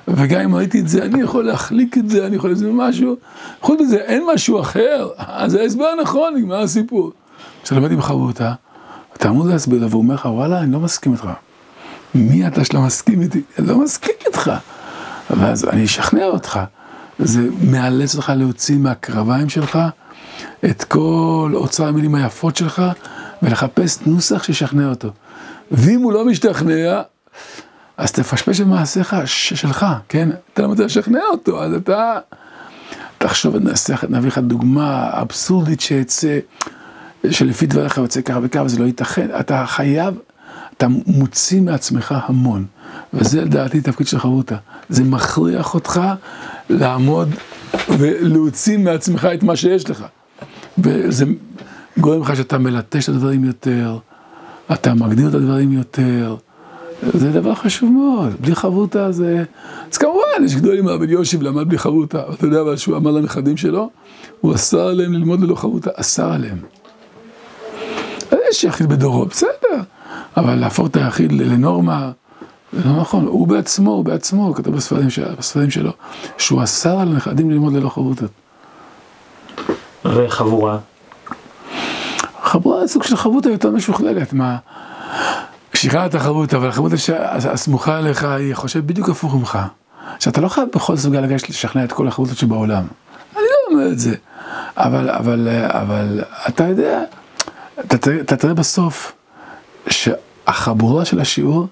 וגם 0.08 0.40
אם 0.40 0.54
ראיתי 0.54 0.80
את 0.80 0.88
זה, 0.88 1.04
אני 1.04 1.22
יכול 1.22 1.44
להחליק 1.44 1.98
את 1.98 2.10
זה, 2.10 2.26
אני 2.26 2.36
יכול 2.36 2.50
לעשות 2.50 2.66
משהו, 2.72 3.16
חוץ 3.60 3.80
מזה, 3.80 3.96
אין 3.96 4.22
משהו 4.34 4.60
אחר, 4.60 5.08
אז 5.16 5.54
ההסבר 5.54 5.86
הנכון, 5.98 6.34
נגמר 6.36 6.60
הסיפור. 6.60 7.12
כשאתה 7.62 7.80
לומד 7.80 7.92
עם 7.92 8.02
חברותה, 8.02 8.52
אתה 9.16 9.28
אמור 9.28 9.46
להסביר 9.46 9.80
לו, 9.80 9.90
והוא 9.90 10.02
אומר 10.02 10.14
לך, 10.14 10.24
וואלה, 10.24 10.60
אני 10.60 10.72
לא 10.72 10.80
מסכים 10.80 11.12
איתך. 11.12 11.28
מי 12.14 12.46
אתה 12.46 12.64
שלא 12.64 12.80
מסכים 12.80 13.22
איתי? 13.22 13.42
אני 13.58 13.66
לא 13.66 13.78
מסכים 13.78 14.14
איתך. 14.26 14.52
ואז 15.30 15.68
אני 15.68 15.84
אשכנע 15.84 16.24
אותך. 16.24 16.60
זה 17.18 17.48
מאלץ 17.70 18.14
אותך 18.14 18.32
להוציא 18.36 18.78
מהקרביים 18.78 19.48
שלך 19.48 19.78
את 20.70 20.84
כל 20.84 21.52
אוצר 21.54 21.86
המילים 21.86 22.14
היפות 22.14 22.56
שלך, 22.56 22.82
ולחפש 23.42 23.98
נוסח 24.06 24.42
שישכנע 24.42 24.88
אותו. 24.88 25.10
ואם 25.70 26.00
הוא 26.00 26.12
לא 26.12 26.24
משתכנע, 26.24 27.02
אז 27.96 28.12
תפשפש 28.12 28.60
במעשיך 28.60 29.16
שלך, 29.24 29.86
כן? 30.08 30.28
אתה 30.52 30.62
לא 30.62 30.68
מצליח 30.68 30.86
לשכנע 30.86 31.20
אותו, 31.30 31.62
אז 31.62 31.74
אתה... 31.74 32.18
תחשוב, 33.18 33.56
ננסח, 33.56 34.04
נביא 34.08 34.28
לך 34.28 34.38
דוגמה 34.38 35.10
אבסורדית 35.12 35.80
שיצא, 35.80 36.38
שלפי 37.30 37.66
דבריך 37.66 37.96
יוצא 37.96 38.20
ככה 38.20 38.38
וככה, 38.42 38.62
וזה 38.62 38.78
לא 38.78 38.84
ייתכן. 38.84 39.28
אתה 39.40 39.64
חייב, 39.66 40.14
אתה 40.76 40.86
מוציא 41.06 41.60
מעצמך 41.60 42.14
המון. 42.26 42.64
וזה 43.14 43.40
לדעתי 43.40 43.80
תפקיד 43.80 44.06
של 44.06 44.18
חברותה. 44.18 44.56
זה 44.88 45.04
מכריח 45.04 45.74
אותך 45.74 46.00
לעמוד 46.70 47.28
ולהוציא 47.88 48.78
מעצמך 48.78 49.28
את 49.34 49.42
מה 49.42 49.56
שיש 49.56 49.90
לך. 49.90 50.04
וזה 50.78 51.24
גורם 51.98 52.22
לך 52.22 52.36
שאתה 52.36 52.58
מלטש 52.58 53.04
את 53.04 53.14
הדברים 53.14 53.44
יותר, 53.44 53.98
אתה 54.72 54.94
מגדיר 54.94 55.28
את 55.28 55.34
הדברים 55.34 55.72
יותר, 55.72 56.36
זה 57.02 57.32
דבר 57.32 57.54
חשוב 57.54 57.92
מאוד, 57.92 58.32
בלי 58.40 58.54
חברותה 58.54 59.12
זה... 59.12 59.44
אז 59.92 59.98
כמובן, 59.98 60.44
יש 60.44 60.56
גדולים, 60.56 60.88
הרב 60.88 61.02
אליושיב 61.02 61.42
למד 61.42 61.68
בלי 61.68 61.78
חברותה, 61.78 62.22
אתה 62.34 62.46
יודע 62.46 62.62
מה 62.62 62.76
שהוא 62.76 62.96
אמר 62.96 63.10
לנכדים 63.10 63.56
שלו? 63.56 63.90
הוא 64.40 64.54
אסר 64.54 64.86
עליהם 64.86 65.12
ללמוד 65.12 65.40
ללא 65.40 65.54
חברותה, 65.54 65.90
אסר 65.96 66.32
עליהם. 66.32 66.58
יש 68.50 68.64
יחיד 68.64 68.88
בדורו, 68.88 69.26
בסדר, 69.26 69.82
אבל 70.36 70.54
להפוך 70.54 70.86
את 70.86 70.96
היחיד 70.96 71.32
לנורמה, 71.32 72.10
זה 72.72 72.84
לא 72.84 73.00
נכון, 73.00 73.26
הוא 73.26 73.48
בעצמו, 73.48 73.90
הוא 73.90 74.04
בעצמו, 74.04 74.54
כתב 74.54 74.70
בספרים, 74.70 75.08
בספרים 75.38 75.70
שלו, 75.70 75.92
שהוא 76.38 76.62
אסר 76.62 76.98
על 76.98 77.08
הנכדים 77.08 77.50
ללמוד 77.50 77.72
ללא 77.72 77.88
חברותה. 77.88 78.26
וחבורה? 80.04 80.78
חבורה 82.42 82.88
סוג 82.88 83.02
של 83.02 83.16
חברותה 83.16 83.50
יותר 83.50 83.70
משוכללת, 83.70 84.32
מה... 84.32 84.56
קשיחה 85.70 86.06
את 86.06 86.14
החברותה, 86.14 86.56
אבל 86.56 86.68
החברותה 86.68 86.96
הסמוכה 87.50 87.98
עליך 87.98 88.24
היא 88.24 88.54
חושבת 88.54 88.84
בדיוק 88.84 89.08
הפוך 89.08 89.34
ממך. 89.34 89.58
שאתה 90.18 90.40
לא 90.40 90.48
חייב 90.48 90.68
בכל 90.74 90.96
סוגיה 90.96 91.20
לגשת 91.20 91.48
לשכנע 91.48 91.84
את 91.84 91.92
כל 91.92 92.08
החברותות 92.08 92.38
שבעולם. 92.38 92.82
אני 93.36 93.42
לא 93.42 93.74
אומר 93.74 93.92
את 93.92 93.98
זה. 93.98 94.14
אבל, 94.76 95.10
אבל, 95.10 95.48
אבל, 95.68 96.20
אתה 96.48 96.68
יודע, 96.68 97.02
אתה, 97.80 97.96
אתה 98.20 98.36
תראה 98.36 98.54
בסוף 98.54 99.12
שהחבורה 99.88 101.04
של 101.04 101.20
השיעור 101.20 101.66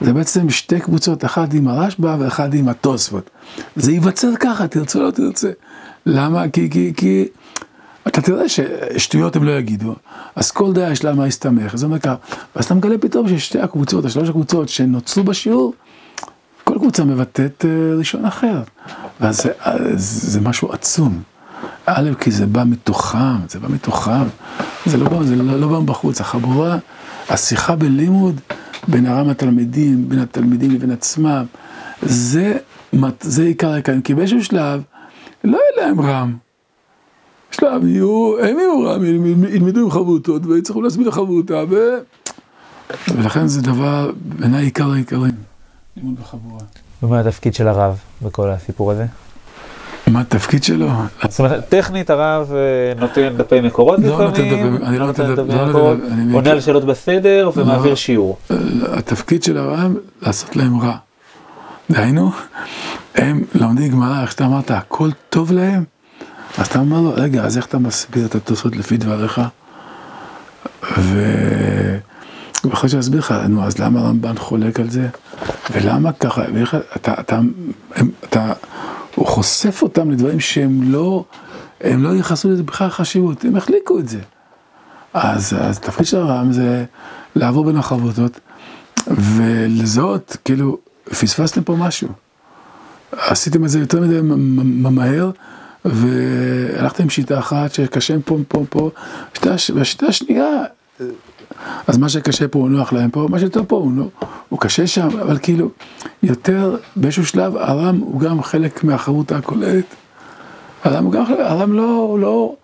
זה 0.00 0.12
בעצם 0.12 0.50
שתי 0.50 0.80
קבוצות, 0.80 1.24
אחת 1.24 1.54
עם 1.54 1.68
הרשב"א 1.68 2.16
ואחת 2.18 2.54
עם 2.54 2.68
התוספות. 2.68 3.30
זה 3.76 3.92
ייווצר 3.92 4.28
ככה, 4.40 4.68
תרצה 4.68 4.98
או 4.98 5.04
לא 5.04 5.10
תרצה. 5.10 5.50
למה? 6.06 6.48
כי, 6.48 6.70
כי, 6.70 6.92
כי 6.96 7.28
אתה 8.08 8.22
תראה 8.22 8.44
ששטויות 8.48 9.36
הם 9.36 9.44
לא 9.44 9.50
יגידו, 9.50 9.94
אז 10.36 10.50
כל 10.50 10.72
דעה 10.72 10.90
יש 10.90 11.04
לה 11.04 11.14
מה 11.14 11.24
להסתמך, 11.24 11.76
זה 11.76 11.86
אומר 11.86 11.98
ככה, 11.98 12.14
ואז 12.56 12.64
אתה 12.64 12.74
מגלה 12.74 12.98
פתאום 12.98 13.28
ששתי 13.28 13.60
הקבוצות, 13.60 14.04
השלוש 14.04 14.28
הקבוצות 14.28 14.68
שנוצרו 14.68 15.24
בשיעור, 15.24 15.74
כל 16.64 16.78
קבוצה 16.78 17.04
מבטאת 17.04 17.64
אה, 17.64 17.94
ראשון 17.98 18.24
אחר, 18.24 18.62
ואז 19.20 19.42
זה, 19.42 19.52
זה 19.96 20.40
משהו 20.40 20.72
עצום. 20.72 21.22
א', 21.86 22.10
כי 22.20 22.30
זה 22.30 22.46
בא 22.46 22.64
מתוכם, 22.66 23.46
זה 23.48 23.58
בא 23.58 23.68
מתוכם, 23.68 24.24
זה 24.86 24.96
לא 24.96 25.08
בא, 25.08 25.22
זה 25.22 25.36
לא, 25.36 25.60
לא 25.60 25.68
בא 25.68 25.80
בחוץ, 25.80 26.20
החבורה, 26.20 26.78
השיחה 27.28 27.76
בלימוד 27.76 28.40
בין 28.88 29.06
הרם 29.06 29.28
התלמידים, 29.28 30.08
בין 30.08 30.18
התלמידים 30.18 30.70
לבין 30.70 30.90
עצמם, 30.90 31.44
זה, 32.02 32.56
זה 33.20 33.42
עיקר 33.42 33.72
העיקר, 33.72 33.92
כי 34.04 34.14
באיזשהו 34.14 34.44
שלב 34.44 34.82
לא 35.44 35.58
יהיה 35.58 35.86
להם 35.86 36.00
רם. 36.00 36.36
שלב 37.50 37.84
יהיו, 37.86 38.34
הם 38.42 38.58
יהיו 38.58 38.82
רם, 38.84 39.04
ילמדו 39.54 39.80
עם 39.80 39.90
חברותות 39.90 40.46
ויצטרכו 40.46 40.82
להסביר 40.82 41.08
לחברותה 41.08 41.62
ו... 41.70 41.76
ולכן 43.16 43.46
זה 43.46 43.62
דבר, 43.62 44.10
בעיניי 44.22 44.64
עיקר 44.64 44.90
העיקרים, 44.92 45.32
לימוד 45.96 46.20
בחבורה. 46.20 46.60
ומה 47.02 47.20
התפקיד 47.20 47.54
של 47.54 47.68
הרב 47.68 47.98
בכל 48.22 48.50
הסיפור 48.50 48.90
הזה? 48.92 49.06
מה 50.06 50.20
התפקיד 50.20 50.64
שלו? 50.64 50.88
זאת 51.28 51.38
אומרת, 51.38 51.68
טכנית 51.68 52.10
הרב 52.10 52.52
אה, 52.52 53.00
נותן 53.00 53.36
דפי 53.36 53.60
מקורות 53.60 53.98
לא 54.00 54.26
לפעמים, 54.26 54.76
אני 54.82 54.98
לא 54.98 55.06
נותן 55.06 55.22
דפ- 55.34 55.36
דפי 55.36 55.48
לא 55.56 55.66
מקורות, 55.66 55.98
עונה 56.32 56.50
על 56.50 56.60
שאלות 56.60 56.84
בסדר 56.84 57.50
ומעביר 57.56 57.94
שיעור. 57.94 58.38
התפקיד 58.92 59.42
של 59.42 59.58
הרב 59.58 59.92
לעשות 60.22 60.56
להם 60.56 60.80
רע. 60.80 60.96
דהיינו, 61.90 62.30
הם 63.14 63.44
לומדים 63.54 63.92
גמרא, 63.92 64.22
איך 64.22 64.32
שאתה 64.32 64.46
אמרת, 64.46 64.70
הכל 64.70 65.10
טוב 65.30 65.52
להם, 65.52 65.84
אז 66.58 66.66
אתה 66.66 66.78
אומר 66.78 67.00
לו, 67.00 67.12
רגע, 67.14 67.44
אז 67.44 67.56
איך 67.56 67.66
אתה 67.66 67.78
מסביר 67.78 68.26
את 68.26 68.34
התוספות 68.34 68.76
לפי 68.76 68.96
דבריך? 68.96 69.40
ו... 70.98 71.26
הוא 72.62 72.72
יכול 72.72 72.90
להסביר 72.94 73.20
לך, 73.20 73.34
נו, 73.48 73.64
אז 73.64 73.78
למה 73.78 74.00
הרמב"ן 74.00 74.38
חולק 74.38 74.80
על 74.80 74.90
זה? 74.90 75.08
ולמה 75.70 76.12
ככה? 76.12 76.42
ואיך, 76.54 76.76
אתה, 76.96 77.14
אתה, 77.20 77.40
הם, 77.94 78.10
אתה, 78.24 78.52
הוא 79.14 79.26
חושף 79.26 79.82
אותם 79.82 80.10
לדברים 80.10 80.40
שהם 80.40 80.92
לא, 80.92 81.24
הם 81.80 82.02
לא 82.02 82.08
ייחסו 82.08 82.50
לזה 82.50 82.62
בכלל 82.62 82.90
חשיבות, 82.90 83.44
הם 83.44 83.56
החליקו 83.56 83.98
את 83.98 84.08
זה. 84.08 84.18
אז 85.14 85.56
התפקיד 85.58 86.06
של 86.06 86.16
הרם 86.16 86.52
זה 86.52 86.84
לעבור 87.36 87.64
בין 87.64 87.76
החברותות 87.76 88.40
ולזהות, 89.06 90.36
כאילו, 90.44 90.78
פספסתם 91.10 91.62
פה 91.62 91.76
משהו. 91.76 92.08
עשיתם 93.12 93.64
את 93.64 93.70
זה 93.70 93.80
יותר 93.80 94.00
מדי 94.00 94.18
מהר, 94.90 95.30
והלכתם 95.84 97.02
עם 97.02 97.10
שיטה 97.10 97.38
אחת 97.38 97.72
שקשה 97.72 98.14
פה, 98.24 98.38
פה, 98.48 98.64
פה, 98.70 98.90
השיטה 99.32 99.54
הש- 99.54 99.70
והשיטה 99.70 100.06
השנייה, 100.06 100.62
אז 101.86 101.98
מה 101.98 102.08
שקשה 102.08 102.48
פה 102.48 102.58
הוא 102.58 102.68
נוח 102.70 102.92
להם 102.92 103.10
פה, 103.10 103.26
מה 103.30 103.38
שיותר 103.38 103.60
פה 103.68 103.76
הוא, 103.76 104.10
הוא 104.48 104.60
קשה 104.60 104.86
שם, 104.86 105.08
אבל 105.20 105.38
כאילו, 105.42 105.70
יותר, 106.22 106.76
באיזשהו 106.96 107.26
שלב, 107.26 107.56
הרם 107.56 107.96
הוא 107.98 108.20
גם 108.20 108.42
חלק 108.42 108.84
מהחרותה 108.84 109.36
הכוללת. 109.36 109.84
הרם 110.84 111.04
הוא 111.04 111.12
גם 111.12 111.26
חלק, 111.26 111.38
הרם 111.40 111.72
לא, 111.72 112.16
לא, 112.20 112.54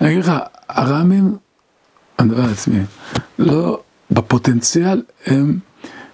אני 0.00 0.08
אגיד 0.12 0.18
לך, 0.24 0.32
הרמים, 0.68 1.36
אני 2.18 2.28
מדבר 2.28 2.42
על 2.44 2.50
עצמי, 2.50 2.80
לא, 3.38 3.80
בפוטנציאל 4.10 5.02
הם 5.26 5.58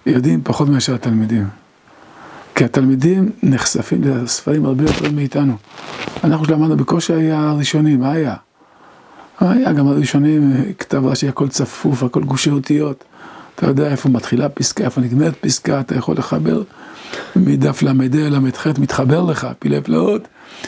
יודעים 0.05 0.41
פחות 0.43 0.69
מאשר 0.69 0.95
התלמידים. 0.95 1.47
כי 2.55 2.65
התלמידים 2.65 3.29
נחשפים 3.43 4.01
לספרים 4.03 4.65
הרבה 4.65 4.83
יותר 4.83 5.11
מאיתנו. 5.11 5.53
אנחנו 6.23 6.45
שלמדנו 6.45 6.77
בקושי 6.77 7.13
היה 7.13 7.49
הראשונים, 7.49 7.99
מה 7.99 8.11
היה? 8.11 8.35
היה 9.39 9.73
גם 9.73 9.87
הראשונים, 9.87 10.53
כתב 10.79 11.05
רש"י, 11.05 11.27
הכל 11.27 11.47
צפוף, 11.49 12.03
הכל 12.03 12.23
גושי 12.23 12.49
אותיות. 12.49 13.03
אתה 13.55 13.67
יודע 13.67 13.91
איפה 13.91 14.09
מתחילה 14.09 14.49
פסקה, 14.49 14.83
איפה 14.83 15.01
נגמרת 15.01 15.33
פסקה, 15.41 15.79
אתה 15.79 15.95
יכול 15.95 16.15
לחבר 16.17 16.63
מדף 17.35 17.81
ל"ה 17.81 17.93
ל"ח, 18.29 18.67
מתחבר 18.79 19.21
לך, 19.21 19.47
פילי 19.59 19.81
פלאות. 19.81 20.27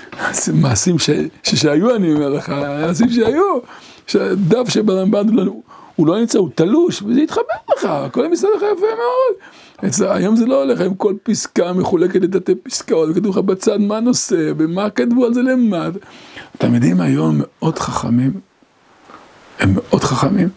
מעשים 0.61 0.99
ש, 0.99 1.09
שהיו, 1.43 1.95
אני 1.95 2.13
אומר 2.13 2.29
לך, 2.29 2.49
מעשים 2.49 3.09
שהיו. 3.09 3.59
שהדף 4.07 4.69
שברמב"ן 4.69 5.29
לא- 5.29 5.53
הוא 5.95 6.07
לא 6.07 6.19
נמצא, 6.19 6.39
הוא 6.39 6.49
תלוש, 6.55 7.01
וזה 7.01 7.21
יתחבר 7.21 7.41
לך, 7.77 7.85
הכל 7.85 8.27
מסתדר 8.31 8.49
לך 8.57 8.61
יפה 8.61 8.85
מאוד. 8.85 9.35
אצל- 9.89 10.07
היום 10.11 10.35
זה 10.35 10.45
לא 10.45 10.63
הולך, 10.63 10.81
עם 10.81 10.95
כל 10.95 11.13
פסקה 11.23 11.73
מחולקת 11.73 12.21
לתתי 12.21 12.55
פסקאות, 12.55 13.09
וכתוב 13.11 13.37
לך 13.37 13.43
בצד 13.43 13.77
מה 13.77 13.97
הנושא, 13.97 14.51
ומה 14.57 14.89
כתבו 14.89 15.25
על 15.25 15.33
זה 15.33 15.41
למטה. 15.41 15.99
התלמידים 16.55 17.01
היום 17.01 17.35
מאוד 17.39 17.79
חכמים, 17.79 18.31
הם 19.59 19.73
מאוד 19.75 20.03
חכמים, 20.03 20.49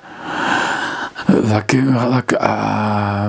רק, 1.28 1.72
רק 1.96 2.32
ה- 2.34 3.28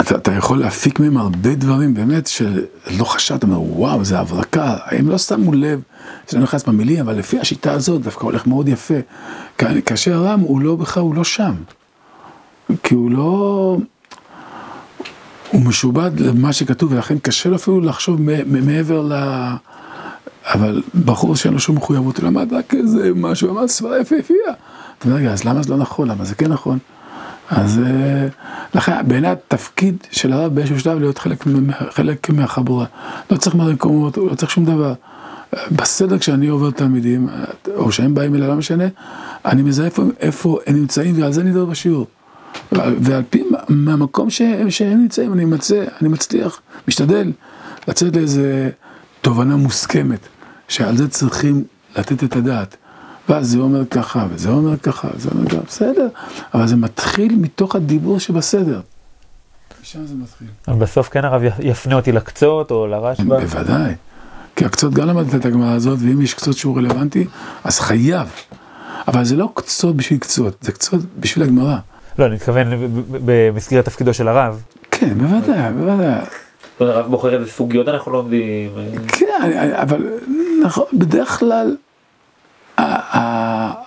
אתה, 0.00 0.16
אתה 0.16 0.32
יכול 0.32 0.58
להפיק 0.58 1.00
מהם 1.00 1.16
הרבה 1.16 1.54
דברים 1.54 1.94
באמת 1.94 2.26
שלא 2.26 3.04
חשבת, 3.04 3.38
אתה 3.38 3.46
אומר 3.46 3.60
וואו 3.60 4.04
זה 4.04 4.18
הברקה, 4.18 4.76
הם 4.86 5.08
לא 5.08 5.18
שמו 5.18 5.52
לב, 5.52 5.80
זה 6.28 6.36
לא 6.38 6.42
נכנס 6.42 6.64
במילים, 6.64 7.00
אבל 7.00 7.16
לפי 7.16 7.40
השיטה 7.40 7.72
הזאת 7.72 8.02
דווקא 8.02 8.24
הולך 8.24 8.46
מאוד 8.46 8.68
יפה. 8.68 8.94
כאשר 9.58 10.14
הרם 10.14 10.40
הוא 10.40 10.60
לא 10.60 10.76
בכלל, 10.76 11.02
הוא 11.02 11.14
לא 11.14 11.24
שם. 11.24 11.54
כי 12.82 12.94
הוא 12.94 13.10
לא... 13.10 13.78
הוא 15.50 15.60
משובד 15.60 16.20
למה 16.20 16.52
שכתוב, 16.52 16.92
ולכן 16.92 17.18
קשה 17.18 17.48
לו 17.48 17.56
אפילו 17.56 17.80
לחשוב 17.80 18.20
מעבר 18.46 19.02
ל... 19.02 19.12
אבל 20.44 20.82
בחור 21.04 21.36
שאין 21.36 21.54
לו 21.54 21.60
שום 21.60 21.76
מחויבות, 21.76 22.18
הוא 22.18 22.26
למד 22.26 22.52
רק 22.52 22.74
איזה 22.74 23.10
משהו, 23.14 23.50
אמר 23.50 23.68
סברה 23.68 24.00
יפהפייה. 24.00 24.52
אתה 24.98 25.08
אומר, 25.08 25.16
רגע, 25.16 25.32
אז 25.32 25.44
למה 25.44 25.62
זה 25.62 25.70
לא 25.70 25.76
נכון? 25.76 26.08
למה 26.08 26.24
זה 26.24 26.34
כן 26.34 26.52
נכון? 26.52 26.78
אז 27.50 27.80
אה, 27.86 28.28
לכן 28.74 29.08
בעיניי 29.08 29.30
התפקיד 29.30 29.96
של 30.10 30.32
הרב 30.32 30.54
באיזשהו 30.54 30.80
שלב 30.80 30.98
להיות 30.98 31.18
חלק, 31.18 31.44
חלק 31.90 32.30
מהחבורה. 32.30 32.86
לא 33.30 33.36
צריך 33.36 33.56
מקומות, 33.56 34.16
לא 34.16 34.34
צריך 34.34 34.50
שום 34.50 34.64
דבר. 34.64 34.94
בסדר 35.72 36.18
כשאני 36.18 36.48
עובר 36.48 36.70
תלמידים, 36.70 37.28
או 37.74 37.92
שהם 37.92 38.14
באים 38.14 38.34
אליי, 38.34 38.48
לא 38.48 38.54
משנה, 38.54 38.84
אני 39.44 39.62
מזהה 39.62 39.86
איפה, 39.86 40.02
איפה 40.20 40.58
הם 40.66 40.76
נמצאים 40.76 41.22
ועל 41.22 41.32
זה 41.32 41.40
אני 41.40 41.50
אדבר 41.50 41.64
בשיעור. 41.64 42.06
ועל 42.72 43.22
פי 43.30 43.42
מהמקום 43.68 44.30
שהם, 44.30 44.70
שהם 44.70 45.00
נמצאים, 45.00 45.32
אני 45.32 45.44
מצא, 45.44 45.84
אני 46.00 46.08
מצליח, 46.08 46.60
משתדל 46.88 47.32
לצאת 47.88 48.16
לאיזה 48.16 48.70
תובנה 49.20 49.56
מוסכמת, 49.56 50.20
שעל 50.68 50.96
זה 50.96 51.08
צריכים 51.08 51.64
לתת 51.96 52.24
את 52.24 52.36
הדעת. 52.36 52.76
ואז 53.30 53.50
זה 53.50 53.58
אומר 53.58 53.86
ככה, 53.86 54.26
וזה 54.30 54.48
אומר 54.48 54.76
ככה, 54.76 55.08
וזה 55.16 55.28
אומר 55.34 55.48
ככה, 55.48 55.60
בסדר, 55.66 56.08
אבל 56.54 56.66
זה 56.66 56.76
מתחיל 56.76 57.36
מתוך 57.40 57.76
הדיבור 57.76 58.18
שבסדר. 58.20 58.80
שם 59.82 60.06
זה 60.06 60.14
מתחיל. 60.14 60.46
אבל 60.68 60.76
בסוף 60.78 61.08
כן 61.08 61.24
הרב 61.24 61.42
יפנה 61.60 61.94
אותי 61.94 62.12
לקצות 62.12 62.70
או 62.70 62.86
לרשב"א. 62.86 63.24
בוודאי. 63.40 63.94
כי 64.56 64.64
הקצות 64.64 64.92
גם 64.94 65.08
למדת 65.08 65.34
את 65.34 65.44
הגמרא 65.44 65.72
הזאת, 65.74 65.98
ואם 66.02 66.20
יש 66.22 66.34
קצות 66.34 66.56
שהוא 66.56 66.76
רלוונטי, 66.78 67.26
אז 67.64 67.80
חייב. 67.80 68.28
אבל 69.08 69.24
זה 69.24 69.36
לא 69.36 69.50
קצות 69.54 69.96
בשביל 69.96 70.18
קצות, 70.18 70.54
זה 70.60 70.72
קצות 70.72 71.00
בשביל 71.20 71.44
הגמרא. 71.44 71.76
לא, 72.18 72.26
אני 72.26 72.34
מתכוון 72.34 72.66
במסגרת 73.10 73.84
תפקידו 73.84 74.14
של 74.14 74.28
הרב. 74.28 74.62
כן, 74.90 75.14
בוודאי, 75.18 75.72
בוודאי. 75.72 76.20
הרב 76.80 77.10
בוחר 77.10 77.34
איזה 77.40 77.50
סוגיות 77.50 77.88
אנחנו 77.88 78.12
לומדים. 78.12 78.70
כן, 79.08 79.26
אני- 79.42 79.82
אבל 79.82 80.06
נכון, 80.64 80.84
בדרך 80.92 81.38
כלל 81.38 81.76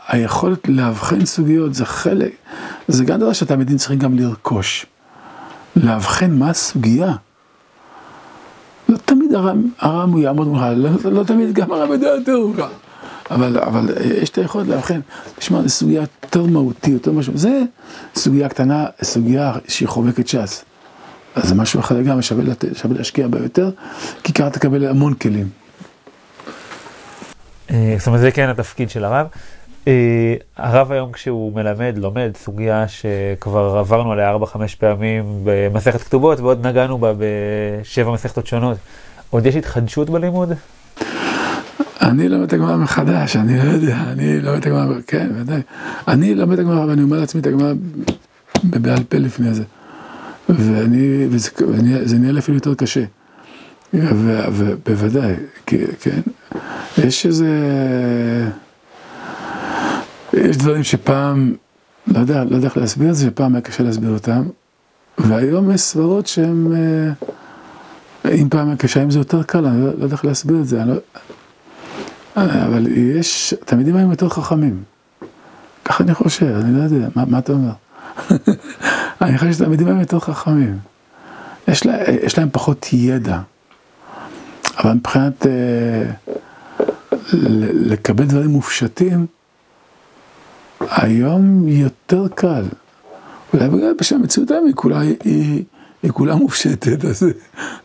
היכולת 0.08 0.68
לאבחן 0.68 1.26
סוגיות 1.26 1.74
זה 1.74 1.86
חלק, 1.86 2.32
זה 2.88 3.06
גם 3.06 3.20
דבר 3.20 3.34
שהתלמידים 3.34 3.78
צריכים 3.78 4.00
גם 4.00 4.18
לרכוש. 4.18 4.86
לאבחן 5.76 6.32
מה 6.32 6.50
הסוגיה. 6.50 7.14
לא 8.90 8.98
תמיד 8.98 9.32
הרם, 9.80 10.12
הוא 10.12 10.20
יעמוד 10.20 10.48
מולך, 10.48 10.64
לא, 10.76 11.12
לא 11.12 11.24
תמיד 11.24 11.54
גם 11.54 11.72
הרם 11.72 11.92
יודע 11.92 12.08
יותר 12.08 12.40
ממך. 12.40 12.64
אבל, 13.32 13.58
אבל 13.58 13.90
יש 14.04 14.30
את 14.30 14.38
היכולת 14.38 14.68
לאבחן, 14.68 15.00
תשמע, 15.36 15.62
זו 15.62 15.70
סוגיה 15.70 16.02
יותר 16.24 16.44
מהותית, 16.46 16.94
יותר 16.94 17.12
משהו, 17.12 17.38
זה 17.38 17.62
סוגיה 18.16 18.50
קטנה, 18.50 18.86
סוגיה 19.04 19.54
שהיא 19.68 19.88
חובקת 19.88 20.28
ש"ס. 20.28 20.64
אז 21.36 21.50
זה 21.50 21.56
משהו 21.56 21.80
אחר 21.80 21.98
לגמרי, 21.98 22.24
שווה, 22.24 22.44
שווה 22.74 22.98
להשקיע 22.98 23.28
בה 23.28 23.40
יותר, 23.40 23.72
כי 24.24 24.34
ככה 24.34 24.50
תקבל 24.50 24.86
המון 24.86 25.14
כלים. 25.14 25.63
אה, 27.72 27.96
זאת 27.98 28.08
אומרת, 28.08 28.22
זה 28.22 28.32
כן 28.32 28.50
התפקיד 28.50 28.90
של 28.90 29.04
הרב. 29.06 29.28
אה, 29.88 29.94
הרב 30.58 30.92
היום 30.92 31.12
כשהוא 31.12 31.54
מלמד, 31.56 31.94
לומד 31.98 32.32
סוגיה 32.38 32.86
שכבר 32.88 33.78
עברנו 33.78 34.12
עליה 34.12 34.36
4-5 34.36 34.38
פעמים 34.80 35.24
במסכת 35.44 36.02
כתובות 36.02 36.40
ועוד 36.40 36.68
נגענו 36.68 36.98
בה 36.98 37.14
בשבע 37.18 38.12
מסכתות 38.12 38.48
שונות. 38.48 38.78
עוד 39.30 39.46
יש 39.46 39.56
התחדשות 39.56 40.10
בלימוד? 40.10 40.52
אני 42.02 42.30
לומד 42.30 42.44
את 42.44 42.54
הגמרא 42.54 42.76
מחדש, 42.78 43.36
אני 43.36 43.58
לא 43.58 43.64
יודע, 43.72 43.98
אני 44.12 44.42
לומד 44.42 44.58
את 44.58 44.66
הגמרא, 44.66 44.86
כן, 45.08 45.30
ודאי. 45.40 45.62
אני 46.08 46.36
לומד 46.36 46.54
את 46.54 46.60
הגמרא 46.60 46.86
ואני 46.86 47.02
אומר 47.04 47.20
לעצמי 47.20 47.42
את 47.42 47.48
הגמרא 47.48 47.74
ב- 48.64 48.78
בעל 48.78 49.04
פה 49.10 49.18
לפני 49.18 49.54
זה. 49.54 49.64
ואני, 50.50 51.28
וזה 51.30 51.50
ואני- 51.72 52.06
זה 52.08 52.18
נהיה 52.20 52.32
לי 52.32 52.40
אפילו 52.40 52.58
יותר 52.58 52.74
קשה. 52.76 53.04
ובוודאי, 53.94 55.34
כן. 55.66 56.22
יש 56.98 57.26
איזה... 57.26 57.48
יש 60.34 60.58
דברים 60.58 60.84
שפעם, 60.84 61.54
לא 62.08 62.20
יודע, 62.20 62.44
לא 62.44 62.56
יודע 62.56 62.68
איך 62.68 62.78
להסביר 62.78 63.10
את 63.10 63.16
זה, 63.16 63.26
שפעם 63.26 63.56
היה 63.56 63.62
קשה 63.62 63.84
להסביר 63.84 64.10
אותם, 64.10 64.44
והיום 65.18 65.72
יש 65.72 65.82
סברות 65.82 66.28
שהן... 66.28 66.68
אה, 66.76 67.12
אם 68.32 68.50
פעם 68.50 68.68
היה 68.68 68.78
קשה, 68.78 69.04
אם 69.04 69.12
זה 69.12 69.20
יותר 69.20 69.44
קל, 69.44 69.66
אני 69.66 69.82
לא, 69.82 69.88
לא 69.98 70.04
יודע 70.04 70.16
איך 70.16 70.26
להסביר 70.26 70.60
את 70.60 70.68
זה. 70.68 70.82
אני 70.82 70.90
לא, 70.92 70.96
אבל 72.36 72.88
יש, 72.88 73.54
תלמידים 73.66 73.96
היום 73.96 74.12
יותר 74.12 74.30
חכמים. 74.30 74.84
ככה 75.86 76.04
אני 76.04 76.14
חושב, 76.14 76.46
אני 76.46 76.78
לא 76.78 76.84
יודע, 76.84 77.08
מה, 77.16 77.26
מה 77.26 77.40
אתה 77.40 77.52
אומר? 77.52 77.72
אני 79.22 79.38
חושב 79.38 79.54
שתלמידים 79.54 79.88
היום 79.88 80.00
יותר 80.00 80.20
חכמים. 80.20 80.78
יש, 81.68 81.86
לה, 81.86 82.12
יש 82.24 82.38
להם 82.38 82.50
פחות 82.52 82.88
ידע. 82.94 83.40
אבל 84.84 84.94
מבחינת 84.94 85.46
אה, 85.48 86.04
לקבל 87.74 88.26
דברים 88.26 88.50
מופשטים, 88.50 89.26
היום 90.80 91.68
יותר 91.68 92.28
קל. 92.36 92.64
אולי 93.54 93.70
בגלל 93.70 93.94
שהמציאות 94.02 94.52
היום 94.52 94.66
היא 94.66 94.74
כולה 94.76 95.00
היא, 95.00 95.16
היא, 95.24 95.64
היא 96.04 96.12
כולה 96.12 96.36
מופשטת, 96.36 97.06
אז, 97.06 97.26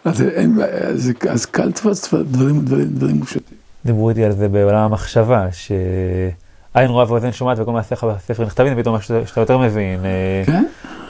אז, 0.04 0.22
אין, 0.22 0.58
אז, 0.82 1.12
אז 1.28 1.46
קל 1.46 1.64
לתפוס 1.64 2.14
דברים, 2.14 2.60
דברים, 2.60 2.86
דברים 2.86 3.16
מופשטים. 3.16 3.58
דיברו 3.84 4.10
איתי 4.10 4.24
על 4.24 4.32
זה 4.32 4.48
בעולם 4.48 4.78
המחשבה, 4.78 5.46
שעין 5.52 6.90
רואה 6.90 7.12
ואוזן 7.12 7.32
שומעת 7.32 7.58
וכל 7.60 7.72
מעשיך 7.72 8.04
בספר 8.04 8.44
נכתבים, 8.44 8.82
פתאום 8.82 9.00
שאתה 9.00 9.40
יותר 9.40 9.58
מבין. 9.58 10.04
אה, 10.04 10.42
כן? 10.46 10.64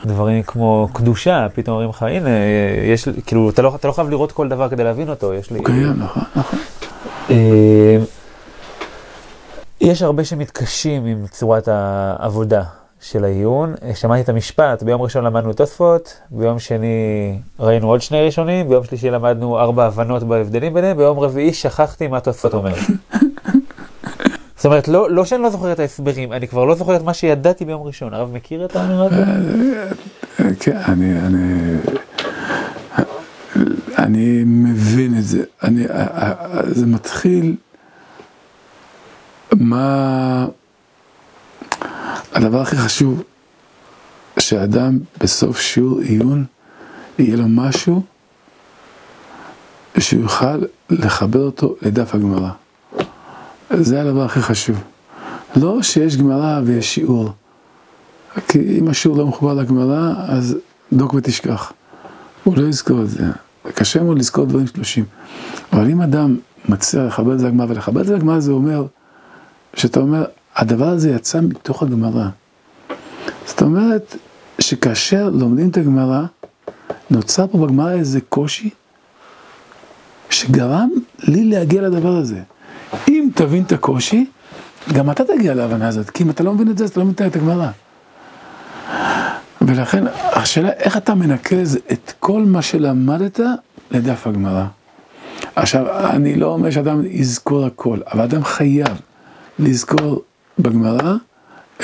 דברים 0.05 0.43
כמו 0.43 0.89
קדושה, 0.93 1.47
פתאום 1.55 1.75
אומרים 1.75 1.91
לך, 1.91 2.03
הנה, 2.03 2.31
יש, 2.85 3.09
כאילו, 3.27 3.51
אתה 3.51 3.63
לא, 3.63 3.75
אתה 3.75 3.89
לא 3.89 3.93
חייב 3.93 4.11
לראות 4.11 4.33
כל 4.33 4.49
דבר 4.49 4.69
כדי 4.69 4.85
להבין 4.85 5.09
אותו, 5.09 5.35
יש 5.35 5.51
לי... 5.51 5.65
קיים, 5.65 5.95
נכון, 5.99 6.23
נכון. 6.37 6.59
אה, 7.31 7.97
יש 9.81 10.03
הרבה 10.03 10.25
שמתקשים 10.25 11.05
עם 11.05 11.27
צורת 11.27 11.69
העבודה 11.69 12.63
של 13.01 13.25
העיון. 13.25 13.75
שמעתי 13.95 14.21
את 14.21 14.29
המשפט, 14.29 14.83
ביום 14.83 15.03
ראשון 15.03 15.25
למדנו 15.25 15.53
תוספות, 15.53 16.19
ביום 16.31 16.59
שני 16.59 17.39
ראינו 17.61 17.89
עוד 17.89 18.01
שני 18.01 18.23
ראשונים, 18.23 18.69
ביום 18.69 18.85
שלישי 18.85 19.11
למדנו 19.11 19.59
ארבע 19.59 19.87
הבנות 19.87 20.23
בהבדלים 20.23 20.75
ביניהם, 20.75 20.97
ביום 20.97 21.19
רביעי 21.19 21.53
שכחתי 21.53 22.07
מה 22.09 22.21
תוספות 22.21 22.55
אומר. 22.55 22.75
זאת 24.59 24.67
אומרת, 24.67 24.89
לא, 24.89 25.11
לא 25.11 25.25
שאני 25.25 25.43
לא 25.43 25.51
זוכר 25.51 25.73
את 25.73 25.79
ההסברים, 25.81 26.33
אני 26.33 26.49
כבר 26.49 26.65
לא 26.65 26.75
זוכר 26.75 26.97
את 26.97 27.03
מה 27.03 27.15
שידעתי 27.15 27.65
ביום 27.65 27.83
ראשון. 27.83 28.15
הרב 28.15 28.33
מכיר 28.33 28.65
את 28.65 28.77
האמירה 28.77 29.07
הזאת? 29.07 29.99
כן, 30.61 30.77
אני, 30.77 31.21
אני, 31.21 31.77
אני 33.99 34.43
מבין 34.47 35.19
את 35.19 35.25
זה. 35.25 35.45
אני, 35.63 35.87
זה 36.67 36.87
מתחיל, 36.87 37.57
מה, 39.53 40.47
הדבר 42.33 42.61
הכי 42.61 42.77
חשוב, 42.77 43.23
שאדם 44.39 44.99
בסוף 45.21 45.61
שיעור 45.61 46.01
עיון, 46.01 46.45
יהיה 47.19 47.37
לו 47.37 47.49
משהו 47.49 48.03
שהוא 49.99 50.23
יוכל 50.23 50.63
לחבר 50.91 51.41
אותו 51.41 51.75
לדף 51.83 52.15
הגמרא. 52.15 52.51
זה 53.71 54.01
הדבר 54.01 54.25
הכי 54.25 54.41
חשוב. 54.41 54.77
לא 55.57 55.83
שיש 55.83 56.17
גמרא 56.17 56.61
ויש 56.65 56.95
שיעור. 56.95 57.33
כי 58.49 58.79
אם 58.79 58.89
השיעור 58.89 59.19
לא 59.19 59.27
מחובר 59.27 59.55
לגמרא, 59.55 60.13
אז 60.29 60.57
דוק 60.93 61.15
ותשכח. 61.15 61.73
הוא 62.45 62.57
לא 62.59 62.69
יזכור 62.69 63.03
את 63.03 63.11
זה. 63.11 63.25
קשה 63.75 64.03
מאוד 64.03 64.19
לזכור 64.19 64.47
דברים 64.47 64.67
שלושים. 64.67 65.05
אבל 65.73 65.91
אם 65.91 66.01
אדם 66.01 66.37
מצליח 66.69 67.05
לחבר 67.05 67.33
את 67.33 67.39
זה 67.39 67.47
לגמרא, 67.47 67.67
ולחבר 67.69 68.01
את 68.01 68.07
זה 68.07 68.17
לגמרא 68.17 68.41
זה 68.41 68.53
אומר, 68.53 68.87
שאתה 69.75 70.01
אומר, 70.01 70.25
הדבר 70.57 70.89
הזה 70.89 71.11
יצא 71.11 71.41
מתוך 71.41 71.83
הגמרא. 71.83 72.29
זאת 73.47 73.63
אומרת, 73.63 74.17
שכאשר 74.61 75.31
לומדים 75.33 75.69
את 75.69 75.77
הגמרא, 75.77 76.23
נוצר 77.11 77.47
פה 77.47 77.59
בגמרא 77.59 77.93
איזה 77.93 78.21
קושי, 78.21 78.71
שגרם 80.31 80.89
לי 81.23 81.45
להגיע 81.45 81.83
לדבר 81.83 82.17
הזה. 82.17 82.41
תבין 83.39 83.63
את 83.63 83.73
הקושי, 83.73 84.27
גם 84.93 85.11
אתה 85.11 85.25
תגיע 85.25 85.55
להבנה 85.55 85.89
הזאת, 85.89 86.11
כי 86.11 86.23
אם 86.23 86.31
אתה 86.31 86.45
לא 86.45 86.55
מבין 86.55 86.71
את 86.71 86.79
זה, 86.79 86.85
אז 86.85 86.91
אתה 86.91 87.01
לא 87.01 87.07
מבין 87.07 87.27
את 87.29 87.37
הגמרא. 87.37 87.69
ולכן, 89.61 90.05
השאלה, 90.33 90.71
איך 90.71 90.97
אתה 90.97 91.15
מנקז 91.15 91.79
את 91.93 92.13
כל 92.21 92.43
מה 92.43 92.63
שלמדת 92.63 93.41
לדף 93.91 94.27
הגמרא? 94.27 94.65
עכשיו, 95.57 96.11
אני 96.11 96.37
לא 96.37 96.47
אומר 96.47 96.71
שאדם 96.71 97.03
יזכור 97.07 97.67
הכל, 97.67 97.99
אבל 98.13 98.23
אדם 98.23 98.45
חייב 98.45 99.01
לזכור 99.59 100.23
בגמרא 100.59 101.15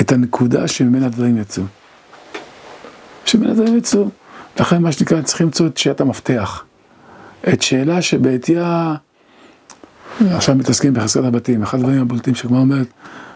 את 0.00 0.12
הנקודה 0.12 0.68
שממנה 0.68 1.06
הדברים 1.06 1.38
יצאו. 1.38 1.64
שממנה 3.24 3.50
הדברים 3.50 3.76
יצאו. 3.78 4.08
לכן 4.60 4.82
מה 4.82 4.92
שנקרא, 4.92 5.22
צריכים 5.22 5.46
למצוא 5.46 5.66
את 5.66 5.78
שאלת 5.78 6.00
המפתח. 6.00 6.64
את 7.52 7.62
שאלה 7.62 8.02
שבעטיה... 8.02 8.94
עכשיו 10.20 10.54
מתעסקים 10.54 10.94
בחזקת 10.94 11.24
הבתים, 11.24 11.62
אחד 11.62 11.78
הדברים 11.78 12.00
הבולטים 12.00 12.34
שהגמרא 12.34 12.60
אומרת, 12.60 12.86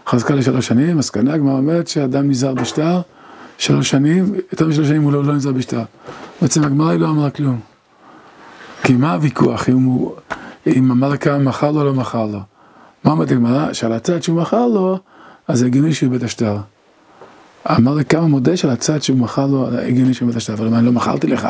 חזקה 0.07 0.35
לשלוש 0.35 0.67
שנים, 0.67 0.97
מסקנה, 0.97 1.33
הגמרא 1.33 1.53
אומרת 1.53 1.87
שאדם 1.87 2.29
נזהר 2.29 2.53
בשטר, 2.53 3.01
שלוש 3.57 3.89
שנים, 3.89 4.33
יותר 4.51 4.67
משלוש 4.67 4.87
שנים 4.87 5.01
הוא 5.01 5.13
לא, 5.13 5.23
לא 5.23 5.35
נזהר 5.35 5.51
בשטר. 5.51 5.83
בעצם 6.41 6.63
הגמרא 6.63 6.89
היא 6.91 6.99
לא 6.99 7.09
אמרה 7.09 7.29
כלום. 7.29 7.59
כי 8.83 8.93
מה 8.93 9.13
הוויכוח, 9.13 9.69
אם 9.69 9.83
הוא, 9.83 10.15
אם 10.67 10.91
אמר 10.91 11.17
כמה 11.17 11.37
מכר 11.37 11.71
לו 11.71 11.79
או 11.79 11.85
לא 11.85 11.93
מכר 11.93 12.25
לו. 12.25 12.39
מה 13.03 13.11
אומרת 13.11 13.31
הגמרא? 13.31 13.73
שעל 13.73 13.93
הצד 13.93 14.23
שהוא 14.23 14.41
מכר 14.41 14.67
לו, 14.67 14.99
אז 15.47 15.63
הגיוני 15.63 15.93
שהוא 15.93 16.13
איבד 16.13 16.23
השטר. 16.23 16.57
אמר 17.71 18.03
כמה 18.03 18.27
מודה 18.27 18.57
שעל 18.57 18.71
הצד 18.71 19.01
שהוא 19.01 19.17
מכר 19.17 19.47
לו, 19.47 19.67
הגיוני 19.67 20.13
שהוא 20.13 20.27
איבד 20.27 20.37
השטר, 20.37 20.53
אבל 20.53 20.73
אני 20.73 20.85
לא 20.85 20.91
מכרתי 20.91 21.27
לך. 21.27 21.47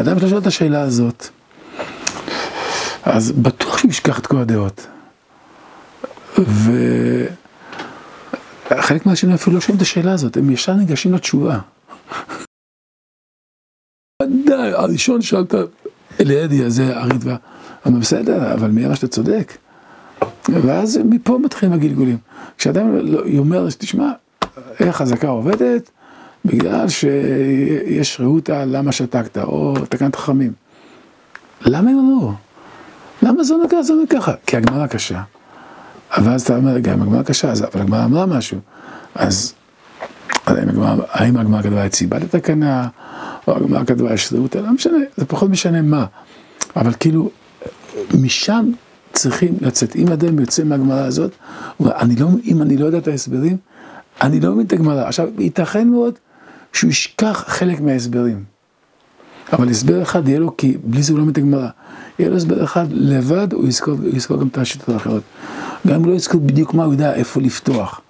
אדם 0.00 0.18
שלא 0.18 0.28
שואל 0.28 0.40
את 0.40 0.46
השאלה 0.46 0.80
הזאת. 0.80 1.28
אז 3.08 3.32
בטוח 3.32 3.78
שהוא 3.78 3.90
ישכח 3.90 4.18
את 4.18 4.26
כל 4.26 4.36
הדעות. 4.36 4.86
וחלק 8.70 9.06
מהאנשים 9.06 9.30
אפילו 9.30 9.56
לא 9.56 9.60
שואלים 9.60 9.76
את 9.76 9.82
השאלה 9.82 10.12
הזאת, 10.12 10.36
הם 10.36 10.50
ישר 10.50 10.74
ניגשים 10.74 11.14
לתשובה. 11.14 11.58
ודאי, 14.22 14.72
הראשון 14.72 15.22
שאלת, 15.22 15.54
אליעדי 16.20 16.64
הזה, 16.64 16.96
הריטווה, 16.96 17.36
אמר 17.86 17.98
בסדר, 17.98 18.54
אבל 18.54 18.70
מי 18.70 18.86
אמר 18.86 18.94
שאתה 18.94 19.08
צודק? 19.08 19.56
ואז 20.48 21.00
מפה 21.04 21.38
מתחילים 21.44 21.74
הגלגולים. 21.74 22.18
כשאדם 22.58 22.96
לא, 22.96 23.20
אומר, 23.38 23.68
תשמע, 23.78 24.12
איך 24.80 24.96
חזקה 24.96 25.28
עובדת? 25.28 25.90
בגלל 26.44 26.86
שיש 26.88 28.20
רעותה 28.20 28.64
למה 28.64 28.92
שתקת, 28.92 29.38
או 29.38 29.74
תקנת 29.88 30.16
חכמים. 30.16 30.52
למה 31.60 31.90
הם 31.90 31.98
אמרו? 31.98 32.32
למה 33.22 33.44
זה 33.44 33.54
אומר 33.54 33.68
ככה, 33.68 33.82
זה 33.82 33.92
אומר 33.92 34.06
ככה? 34.06 34.32
כי 34.46 34.56
הגמרא 34.56 34.86
קשה. 34.86 35.22
אבל 36.16 36.32
אז 36.32 36.42
אתה 36.42 36.56
אומר, 36.56 36.78
גם 36.78 37.02
הגמרא 37.02 37.22
קשה, 37.22 37.52
אבל 37.52 37.80
הגמרא 37.80 38.04
אמרה 38.04 38.26
משהו. 38.26 38.58
אז 39.14 39.54
האם 40.46 41.36
הגמרא 41.36 41.62
כתבה 41.62 41.86
את 41.86 41.94
סיבת 41.94 42.22
התקנה, 42.22 42.88
או 43.48 43.56
הגמרא 43.56 43.84
כתבה 43.84 44.14
יש 44.14 44.32
רעותה, 44.32 44.60
לא 44.60 44.72
משנה, 44.72 44.98
זה 45.16 45.24
פחות 45.24 45.50
משנה 45.50 45.82
מה. 45.82 46.06
אבל 46.76 46.92
כאילו, 47.00 47.30
משם 48.14 48.70
צריכים 49.12 49.56
לצאת. 49.60 49.96
אם 49.96 50.12
אדם 50.12 50.38
יוצא 50.38 50.64
מהגמרא 50.64 51.00
הזאת, 51.00 51.32
אני 51.80 52.16
לא, 52.16 52.28
אם 52.44 52.62
אני 52.62 52.76
לא 52.76 52.86
יודע 52.86 52.98
את 52.98 53.08
ההסברים, 53.08 53.56
אני 54.20 54.40
לא 54.40 54.52
מבין 54.52 54.66
את 54.66 54.72
הגמרא. 54.72 55.06
עכשיו, 55.06 55.28
ייתכן 55.38 55.88
מאוד 55.88 56.14
שהוא 56.72 56.90
ישכח 56.90 57.44
חלק 57.46 57.80
מההסברים. 57.80 58.44
אבל 59.52 59.68
הסבר 59.68 60.02
אחד 60.02 60.28
יהיה 60.28 60.40
לו, 60.40 60.56
כי 60.56 60.76
בלי 60.84 61.02
זה 61.02 61.12
הוא 61.12 61.18
לא 61.18 61.24
מבין 61.24 61.32
את 61.32 61.38
הגמרא. 61.38 61.68
יהיה 62.18 62.30
לו 62.30 62.36
הסבר 62.36 62.64
אחד 62.64 62.86
לבד, 62.90 63.52
הוא 63.52 63.68
יזכור, 63.68 63.94
הוא 63.94 64.16
יזכור 64.16 64.40
גם 64.40 64.46
את 64.46 64.58
השיטות 64.58 64.88
האחרות. 64.88 65.22
גם 65.86 65.94
אם 65.94 66.04
לא 66.04 66.14
יזכור 66.14 66.40
בדיוק 66.40 66.74
מה 66.74 66.84
הוא 66.84 66.92
יודע, 66.92 67.14
איפה 67.14 67.40
לפתוח. 67.40 68.00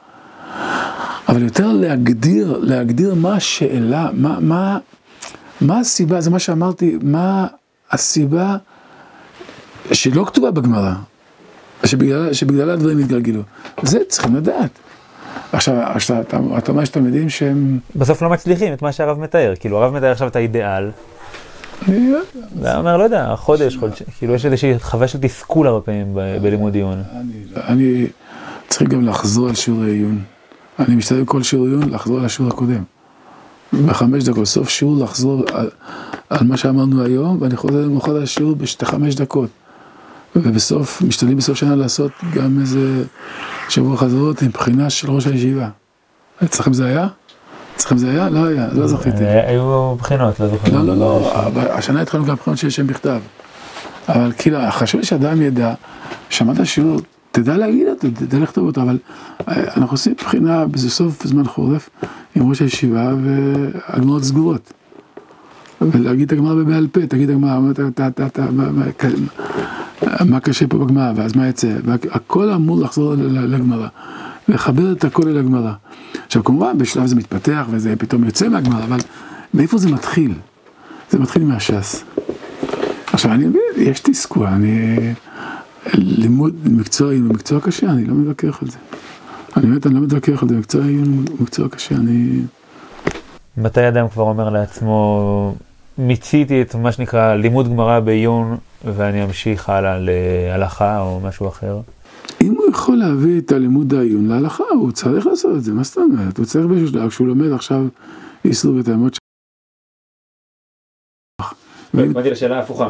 אבל 1.28 1.42
יותר 1.42 1.72
להגדיר, 1.72 2.59
להגדיר 2.62 3.14
מה 3.14 3.34
השאלה, 3.34 4.09
מה, 4.12 4.40
מה, 4.40 4.78
מה 5.61 5.78
הסיבה, 5.78 6.20
זה 6.20 6.30
מה 6.30 6.38
שאמרתי, 6.38 6.98
מה 7.02 7.46
הסיבה 7.90 8.56
שלא 9.92 10.24
כתובה 10.24 10.50
בגמרא, 10.50 10.92
שבגלל, 11.84 12.32
שבגללה 12.32 12.72
הדברים 12.72 12.98
התגלגלו. 12.98 13.42
זה 13.82 13.98
צריכים 14.09 14.36
לדעת. 14.36 14.70
עכשיו, 15.52 15.74
אתה, 16.20 16.38
אתה, 16.59 16.72
אומר 16.72 16.84
שאתם 16.84 17.06
יודעים 17.06 17.28
שהם... 17.28 17.78
בסוף 17.96 18.22
לא 18.22 18.30
מצליחים 18.30 18.72
את 18.72 18.82
מה 18.82 18.92
שהרב 18.92 19.20
מתאר, 19.20 19.54
כאילו 19.61 19.78
הרב 19.78 19.94
מתאר 19.94 20.11
עכשיו 20.11 20.28
את 20.28 20.36
האידיאל. 20.36 20.90
הוא 21.87 22.68
אומר, 22.74 22.97
לא 22.97 23.05
יודע, 23.05 23.35
חודש, 23.37 23.76
חודש, 23.76 24.03
כאילו 24.18 24.35
יש 24.35 24.47
איזושהי 24.47 24.79
חוויה 24.79 25.09
של 25.09 25.18
תסכול 25.18 25.66
הרבה 25.66 25.81
פעמים 25.81 26.18
בלימוד 26.43 26.74
עיון. 26.74 27.03
אני 27.57 28.07
צריך 28.68 28.91
גם 28.91 29.07
לחזור 29.07 29.49
על 29.49 29.55
שיעורי 29.55 29.91
עיון. 29.91 30.22
אני 30.79 30.97
משתדל 30.97 31.24
כל 31.24 31.43
שיעור 31.43 31.66
עיון 31.66 31.91
לחזור 31.91 32.18
על 32.18 32.24
השיעור 32.24 32.51
הקודם. 32.51 32.83
בחמש 33.87 34.24
דקות, 34.24 34.47
סוף 34.47 34.68
שיעור 34.68 35.05
לחזור 35.05 35.45
על, 35.53 35.70
על 36.31 36.47
מה 36.47 36.57
שאמרנו 36.57 37.05
היום, 37.05 37.39
ואני 37.41 37.57
חוזר 37.57 37.81
למחרת 37.81 38.22
השיעור 38.22 38.55
בשתי 38.55 38.87
חמש 38.87 39.14
דקות. 39.14 39.51
ובסוף, 40.37 41.03
משתדלים 41.03 41.37
בסוף 41.37 41.59
שנה 41.59 41.76
לעשות 41.76 42.12
גם 42.35 42.61
איזה 42.61 43.05
שבוע 43.68 43.97
חזרות 43.97 44.43
עם 44.43 44.49
בחינה 44.49 44.91
של 44.91 45.11
ראש 45.11 45.26
הישיבה. 45.26 45.68
אצלכם 46.45 46.72
זה 46.72 46.87
היה? 46.87 47.09
אצלכם 47.79 47.99
זה 47.99 48.11
היה? 48.11 48.29
לא 48.29 48.45
היה, 48.45 48.68
לא 48.72 48.87
זכיתי. 48.87 49.24
אה, 49.24 49.49
היו 49.49 49.95
בחינות, 49.99 50.41
לא 50.41 50.49
זוכר. 50.49 50.72
לא, 50.72 50.87
לא, 50.87 50.97
לא, 50.97 51.33
השנה 51.72 52.01
התחלנו 52.01 52.24
גם 52.24 52.35
בחינות 52.35 52.59
שיש 52.59 52.76
שם 52.76 52.87
בכתב. 52.87 53.20
אבל 54.09 54.33
כאילו, 54.39 54.59
חשוב 54.70 55.01
לי 55.01 55.07
שאדם 55.07 55.43
ידע, 55.43 55.74
שמעת 56.31 56.66
שיעור, 56.66 57.01
תדע 57.33 57.57
להגיד 57.57 57.87
אותו, 57.89 58.09
תדע 58.14 58.39
לכתוב 58.39 58.66
אותו, 58.66 58.83
אבל 58.83 58.99
אה, 59.49 59.62
אנחנו 59.76 59.95
עושים 59.95 60.14
בחינה 60.18 60.66
בסוף 60.66 61.26
זמן 61.26 61.45
חורף 61.45 61.91
עם 62.35 62.49
ראש 62.49 62.62
הישיבה 62.62 63.12
והגמרות 63.22 64.22
סגורות. 64.22 64.72
ולהגיד 65.81 66.26
את 66.26 66.33
הגמרא 66.33 66.55
בעל 66.55 66.87
פה, 66.93 67.07
תגיד 67.07 67.31
הגמרא, 67.31 67.59
מה 70.24 70.41
קשה 70.41 70.66
פה 70.66 70.79
בגמרא, 70.79 71.12
ואז 71.16 71.37
מה 71.37 71.49
יצא, 71.49 71.68
והכל 71.85 72.51
אמור 72.51 72.81
לחזור 72.81 73.14
לגמרא, 73.29 73.89
לחבר 74.49 74.93
את 74.93 75.05
הכל 75.05 75.29
אל 75.29 75.39
הגמרא. 75.39 75.72
עכשיו 76.29 76.45
כמובן 76.45 76.79
בשלב 76.79 77.07
זה 77.07 77.16
מתפתח 77.16 77.66
וזה 77.70 77.97
פתאום 77.97 78.24
יוצא 78.24 78.49
מהגמרא, 78.49 78.85
אבל 78.85 78.99
מאיפה 79.55 79.79
זה 79.79 79.91
מתחיל? 79.91 80.35
זה 81.11 81.18
מתחיל 81.18 81.45
מהש"ס. 81.45 82.05
עכשיו, 83.12 83.33
אני 83.33 83.47
מבין, 83.47 83.62
יש 83.76 84.01
תסכול, 84.01 84.47
אני... 84.47 84.97
לימוד 85.95 86.55
מקצוע 86.64 87.12
עיון 87.12 87.26
הוא 87.26 87.35
מקצוע 87.35 87.61
קשה, 87.61 87.91
אני 87.91 88.05
לא 88.05 88.14
מתווכח 88.14 88.62
על 88.62 88.70
זה. 88.70 88.79
אני 89.57 89.66
באמת, 89.66 89.87
אני 89.87 89.95
לא 89.95 90.01
מתווכח 90.01 90.43
על 90.43 90.49
זה, 90.49 90.57
מקצוע 90.57 90.85
עיון 90.85 91.24
הוא 91.29 91.37
מקצוע 91.41 91.68
קשה, 91.68 91.95
אני... 91.95 92.41
מתי 93.57 93.89
אדם 93.89 94.09
כבר 94.09 94.22
אומר 94.22 94.51
לעצמו, 94.51 95.55
מיציתי 95.99 96.62
את 96.62 96.74
מה 96.74 96.93
שנקרא 96.93 97.35
לימוד 97.35 97.68
גמרא 97.68 98.01
בעיון, 98.01 98.57
ואני 98.85 99.24
אמשיך 99.24 99.68
הלאה 99.68 99.99
להלכה 99.99 101.01
או 101.01 101.20
משהו 101.24 101.49
אחר? 101.49 101.81
אם 102.43 102.55
הוא 102.57 102.70
יכול 102.70 102.97
להביא 102.97 103.41
את 103.41 103.53
הלימוד 103.53 103.95
העיון 103.95 104.26
להלכה, 104.26 104.64
הוא 104.70 104.93
צריך 104.93 105.26
לעשות 105.26 105.57
את 105.57 105.64
זה, 105.64 105.72
מה 105.72 105.82
זאת 105.82 105.97
אומרת? 105.97 106.39
הוא 106.39 106.47
צריך 106.47 106.66
באיזשהו 106.66 106.89
שלב, 106.89 107.09
כשהוא 107.09 107.28
לומד 107.28 107.53
עכשיו 107.53 107.84
איסור 108.45 108.76
וטעמות 108.76 109.14
ש... 109.14 109.18
התכוונתי 111.95 112.30
לשאלה 112.30 112.59
הפוכה, 112.59 112.89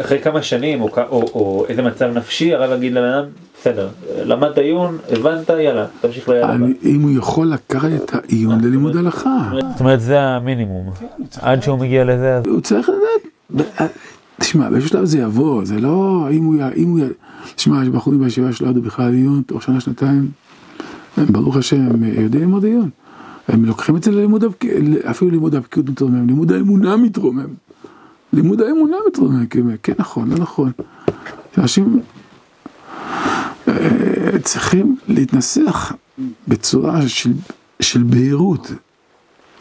אחרי 0.00 0.22
כמה 0.22 0.42
שנים 0.42 0.80
או 0.80 1.66
איזה 1.68 1.82
מצב 1.82 2.06
נפשי 2.06 2.54
הרב 2.54 2.76
יגיד 2.78 2.92
לבן 2.92 3.04
אדם, 3.04 3.24
בסדר, 3.60 3.88
למדת 4.24 4.58
עיון, 4.58 4.98
הבנת, 5.12 5.48
יאללה, 5.48 5.86
תמשיך 6.00 6.28
ליד 6.28 6.44
אם 6.84 7.02
הוא 7.02 7.10
יכול 7.18 7.46
לקחת 7.46 7.88
את 7.96 8.14
העיון 8.14 8.60
ללימוד 8.64 8.96
הלכה. 8.96 9.50
זאת 9.72 9.80
אומרת 9.80 10.00
זה 10.00 10.20
המינימום, 10.20 10.90
עד 11.40 11.62
שהוא 11.62 11.78
מגיע 11.78 12.04
לזה. 12.04 12.40
הוא 12.46 12.60
צריך 12.60 12.88
לדעת, 12.88 13.90
תשמע, 14.40 14.70
באיזשהו 14.70 14.90
שלב 14.90 15.04
זה 15.04 15.18
יבוא, 15.18 15.64
זה 15.64 15.80
לא, 15.80 16.26
אם 16.30 16.44
הוא, 16.44 17.00
תשמע, 17.54 17.82
יש 17.82 17.88
בחורים 17.88 18.20
בישיבה 18.20 18.52
שלא 18.52 18.68
ידעו 18.68 18.82
בכלל 18.82 19.14
עיון, 19.14 19.42
תוך 19.42 19.62
שנה, 19.62 19.80
שנתיים, 19.80 20.30
הם 21.16 21.26
ברוך 21.26 21.56
השם, 21.56 21.76
הם 21.76 22.04
יודעים 22.04 22.42
ללמוד 22.42 22.64
עיון. 22.64 22.90
הם 23.48 23.64
לוקחים 23.64 23.96
את 23.96 24.02
זה 24.02 24.10
ללימוד, 24.10 24.44
אפילו 25.10 25.30
לימוד 25.30 25.54
הבקיאות 25.54 25.88
מתרומם, 25.88 26.26
לימוד 26.26 26.52
האמונה 26.52 26.96
מתרומם. 26.96 27.48
לימוד 28.32 28.60
האמונה 28.60 28.96
מתרומם, 29.08 29.46
כן 29.82 29.92
נכון, 29.98 30.30
לא 30.30 30.36
נכון. 30.38 30.72
אנשים 31.58 32.00
אה, 33.68 34.38
צריכים 34.42 34.96
להתנסח 35.08 35.92
בצורה 36.48 37.08
של, 37.08 37.32
של 37.80 38.02
בהירות, 38.02 38.72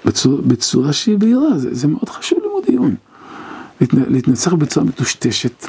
בצורה, 0.06 0.42
בצורה 0.42 0.94
שהיא 0.94 1.18
בהירה, 1.18 1.58
זה, 1.58 1.74
זה 1.76 1.88
מאוד 1.88 2.10
חשוב 2.10 2.40
לימוד 2.44 2.64
עיון. 2.68 2.96
להתנסח 3.92 4.54
בצורה 4.54 4.86
מטושטשת, 4.86 5.68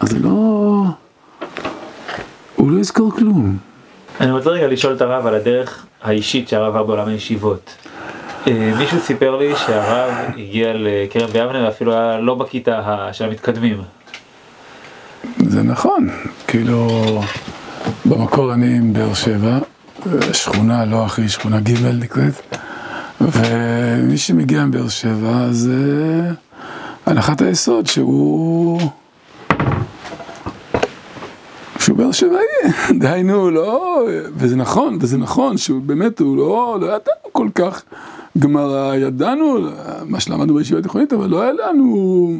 אז 0.00 0.08
זה 0.08 0.18
לא... 0.18 0.84
הוא 2.58 2.70
לא 2.70 2.80
יזכור 2.80 3.12
כלום. 3.12 3.56
אני 4.20 4.30
רוצה 4.30 4.50
רגע 4.50 4.66
לשאול 4.66 4.94
את 4.94 5.00
הרב 5.00 5.26
על 5.26 5.34
הדרך 5.34 5.86
האישית 6.02 6.48
שהרב 6.48 6.74
עבר 6.74 6.82
בעולם 6.82 7.08
הישיבות. 7.08 7.70
אה, 8.46 8.72
מישהו 8.78 9.00
סיפר 9.00 9.36
לי 9.36 9.56
שהרב 9.56 10.14
הגיע 10.36 10.72
לכרם 10.74 11.26
ביבנה 11.26 11.64
ואפילו 11.64 11.92
היה 11.92 12.20
לא 12.20 12.34
בכיתה 12.34 13.08
של 13.12 13.24
המתקדמים. 13.24 13.82
זה 15.38 15.62
נכון, 15.62 16.08
כאילו 16.46 16.88
במקור 18.04 18.52
אני 18.52 18.76
עם 18.76 18.92
באר 18.92 19.14
שבע, 19.14 19.58
שכונה 20.32 20.84
לא 20.84 21.04
הכי 21.04 21.28
שכונה 21.28 21.60
ג' 21.60 21.86
נקראת, 22.00 22.56
ומי 23.20 24.18
שמגיע 24.18 24.62
עם 24.62 24.70
באר 24.70 24.88
שבע 24.88 25.46
זה 25.50 25.74
הנחת 27.06 27.40
היסוד 27.40 27.86
שהוא... 27.86 28.80
באר 31.98 32.12
שבעי, 32.12 32.72
דהיינו, 33.00 33.50
לא, 33.50 34.02
וזה 34.36 34.56
נכון, 34.56 34.98
וזה 35.00 35.18
נכון, 35.18 35.56
שהוא 35.56 35.82
באמת, 35.82 36.20
הוא 36.20 36.36
לא, 36.36 36.78
לא 36.80 36.86
ידענו 36.86 37.32
כל 37.32 37.48
כך 37.54 37.82
גמרא, 38.38 38.94
ידענו 38.94 39.58
מה 40.04 40.20
שלמדנו 40.20 40.54
בישיבה 40.54 40.80
התיכונית, 40.80 41.12
אבל 41.12 41.26
לא 41.26 41.42
היה 41.42 41.52
לנו 41.52 42.30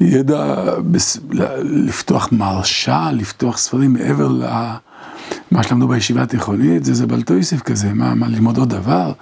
ידע 0.00 0.64
בס... 0.78 1.18
לפתוח 1.62 2.28
מרשה, 2.32 3.08
לפתוח 3.12 3.58
ספרים 3.58 3.92
מעבר 3.92 4.28
למה 4.28 5.62
שלמדנו 5.62 5.88
בישיבה 5.88 6.22
התיכונית, 6.22 6.84
זה 6.84 6.94
זה 6.94 7.06
בלטויסף 7.06 7.62
כזה, 7.62 7.88
מה, 7.94 8.14
מה 8.14 8.28
ללמוד 8.28 8.58
עוד 8.58 8.68
דבר? 8.68 9.12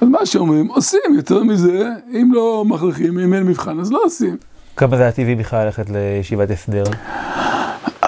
אז 0.00 0.08
מה 0.08 0.26
שאומרים, 0.26 0.68
עושים 0.68 1.00
יותר 1.16 1.44
מזה, 1.44 1.90
אם 2.12 2.30
לא 2.34 2.64
מכריחים, 2.66 3.18
אם 3.18 3.34
אין 3.34 3.42
מבחן, 3.42 3.80
אז 3.80 3.92
לא 3.92 4.00
עושים. 4.04 4.36
כמה 4.76 4.96
זה 4.96 5.02
היה 5.02 5.12
טבעי 5.12 5.34
בכלל 5.34 5.64
ללכת 5.64 5.90
לישיבת 5.90 6.50
הסדר? 6.50 6.84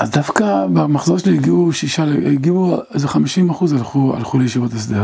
אז 0.01 0.11
דווקא 0.11 0.67
במחזור 0.73 1.19
שלי 1.19 1.37
הגיעו 1.37 1.73
שישה, 1.73 2.05
הגיעו 2.33 2.77
איזה 2.95 3.09
חמישים 3.09 3.51
אחוז 3.51 3.73
הלכו, 3.73 4.17
הלכו 4.17 4.39
לישיבות 4.39 4.73
הסדר. 4.73 5.03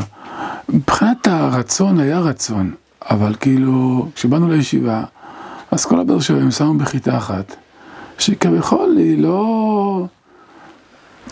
מבחינת 0.69 1.27
הרצון 1.27 2.01
היה 2.01 2.19
רצון, 2.19 2.75
אבל 3.11 3.35
כאילו, 3.41 4.09
כשבאנו 4.15 4.49
לישיבה, 4.49 5.05
אז 5.71 5.85
כל 5.85 6.01
הבאר 6.01 6.21
שבע 6.21 6.41
הם 6.41 6.51
שמו 6.51 6.75
בכיתה 6.75 7.17
אחת, 7.17 7.57
שכביכול 8.19 8.97
היא 8.97 9.23
לא... 9.23 10.07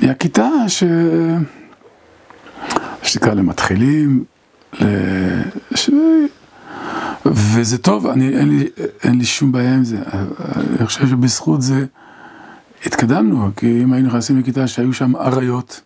היא 0.01 0.11
הכיתה 0.11 0.49
ש... 0.69 0.85
שתקרא 3.03 3.35
למתחילים, 3.35 4.25
ש... 5.75 5.91
וזה 7.27 7.79
טוב, 7.79 8.07
אני, 8.07 8.29
אין, 8.29 8.49
לי, 8.49 8.69
אין 9.03 9.19
לי 9.19 9.25
שום 9.25 9.53
בעיה 9.53 9.75
עם 9.75 9.85
זה, 9.85 9.99
אני 10.57 10.87
חושב 10.87 11.09
שבזכות 11.09 11.63
זה 11.63 11.85
התקדמנו, 12.87 13.51
כי 13.57 13.83
אם 13.83 13.93
היינו 13.93 14.09
נכנסים 14.09 14.41
לכיתה 14.41 14.67
שהיו 14.67 14.93
שם 14.93 15.17
אריות, 15.17 15.81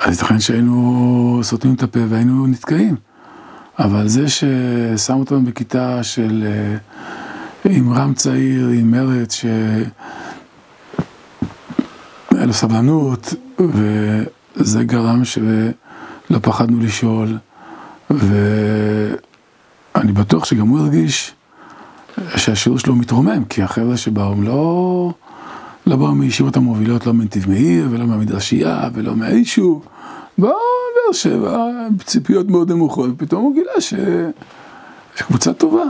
אז 0.00 0.12
ייתכן 0.12 0.40
שהיינו 0.40 1.40
סותמים 1.42 1.74
את 1.74 1.82
הפה 1.82 2.00
והיינו 2.08 2.46
נתקעים. 2.46 2.96
אבל 3.78 4.08
זה 4.08 4.24
ששם 4.28 5.14
אותנו 5.14 5.42
בכיתה 5.42 6.02
של... 6.02 6.44
אה, 6.46 6.76
עם 7.64 7.92
רם 7.92 8.14
צעיר, 8.14 8.68
עם 8.68 8.90
מרץ, 8.90 9.34
שהיה 9.34 9.84
לו 12.46 12.52
סבלנות, 12.52 13.34
וזה 13.58 14.84
גרם 14.84 15.24
שלא 15.24 16.38
פחדנו 16.42 16.80
לשאול, 16.80 17.38
ואני 18.10 18.52
בטוח 20.12 20.44
שגם 20.44 20.68
הוא 20.68 20.78
הרגיש 20.78 21.34
שהשיעור 22.36 22.78
שלו 22.78 22.96
מתרומם, 22.96 23.44
כי 23.44 23.62
החבר'ה 23.62 23.96
שבאו 23.96 24.32
הם 24.32 24.42
לא, 24.42 25.12
לא 25.86 25.96
באו 25.96 26.14
מישיבות 26.14 26.56
המובילות, 26.56 27.06
לא 27.06 27.12
מנתיב 27.12 27.50
מאיר, 27.50 27.88
ולא 27.90 28.06
מהמדרשייה, 28.06 28.88
ולא 28.94 29.16
מהיישוב, 29.16 29.86
באו 30.38 30.50
מבאר 30.50 31.12
שבע, 31.12 31.66
בציפיות 31.96 32.48
מאוד 32.48 32.72
נמוכות, 32.72 33.10
ופתאום 33.10 33.42
הוא 33.42 33.54
גילה 33.54 33.80
ש... 33.80 33.94
שקבוצה 35.16 35.52
טובה. 35.52 35.82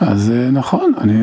אז 0.00 0.30
אה, 0.30 0.50
נכון, 0.50 0.92
אני... 1.00 1.14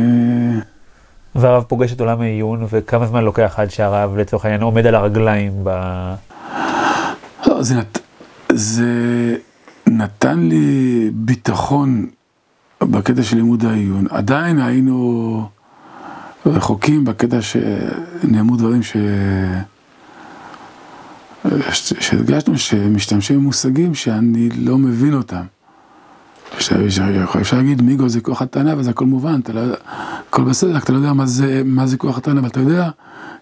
והרב 1.36 1.64
פוגש 1.64 1.94
את 1.94 2.00
עולם 2.00 2.22
העיון, 2.22 2.66
וכמה 2.70 3.08
זמן 3.08 3.24
לוקח 3.24 3.54
עד 3.58 3.72
שהרב 3.72 4.18
לצורך 4.18 4.46
העניין 4.46 4.62
עומד 4.62 4.86
על 4.86 4.96
הרגליים 4.96 5.52
ב... 5.64 5.70
לא, 7.48 7.64
זה, 7.64 7.76
נת... 7.76 8.00
זה 8.52 8.86
נתן 9.88 10.40
לי 10.40 11.10
ביטחון 11.14 12.08
בקטע 12.84 13.24
של 13.24 13.36
לימוד 13.36 13.66
העיון. 13.66 14.06
עדיין 14.10 14.60
היינו 14.60 15.50
רחוקים 16.46 17.06
בקטע 17.06 17.38
שנאמרו 17.42 18.56
דברים 18.56 18.84
ש... 18.84 18.98
שהרגשנו 22.00 22.58
שמשתמשים 22.58 23.40
במושגים 23.40 23.94
שאני 23.94 24.50
לא 24.50 24.78
מבין 24.78 25.14
אותם. 25.14 25.42
אפשר 27.42 27.58
להגיד 27.58 27.82
מיגו 27.82 28.10
זה 28.10 28.22
כוח 28.22 28.42
הטענה 28.42 28.74
וזה 28.78 28.90
הכל 28.90 29.06
מובן, 29.06 29.40
אתה 29.44 29.54
לא 29.54 29.60
יודע, 29.60 29.76
הכל 30.30 30.44
בסדר, 30.44 30.78
אתה 30.78 30.94
לא 30.94 30.98
יודע 30.98 31.14
מה 31.14 31.26
זה, 31.26 31.62
מה 31.66 31.88
זה 31.88 31.98
כוח 31.98 32.18
הטענה, 32.18 32.40
אבל 32.40 32.48
אתה 32.48 32.60
יודע, 32.60 32.90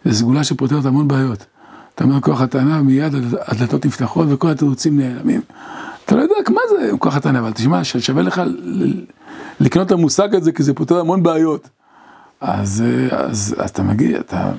זו 0.05 0.15
סגולה 0.15 0.43
שפותרת 0.43 0.85
המון 0.85 1.07
בעיות. 1.07 1.45
אתה 1.95 2.03
אומר 2.03 2.21
כוח 2.21 2.41
הטענה, 2.41 2.81
מיד 2.81 3.13
הדלתות 3.47 3.85
נפתחות 3.85 4.27
וכל 4.29 4.49
התירוצים 4.49 4.99
נעלמים. 4.99 5.41
אתה 6.05 6.15
לא 6.15 6.21
יודע 6.21 6.35
מה 6.49 6.61
זה 6.69 6.89
כוח 6.99 7.15
הטענה, 7.15 7.39
אבל 7.39 7.51
תשמע, 7.51 7.83
שווה 7.83 8.23
לך 8.23 8.41
לקנות 9.59 9.87
את 9.87 9.91
המושג 9.91 10.35
הזה, 10.35 10.51
כי 10.51 10.63
זה 10.63 10.73
פותר 10.73 10.99
המון 10.99 11.23
בעיות. 11.23 11.69
אז, 12.41 12.83
אז, 13.11 13.55
אז 13.57 13.69
אתה 13.69 13.83
מגיע, 13.83 14.19
אתה... 14.19 14.51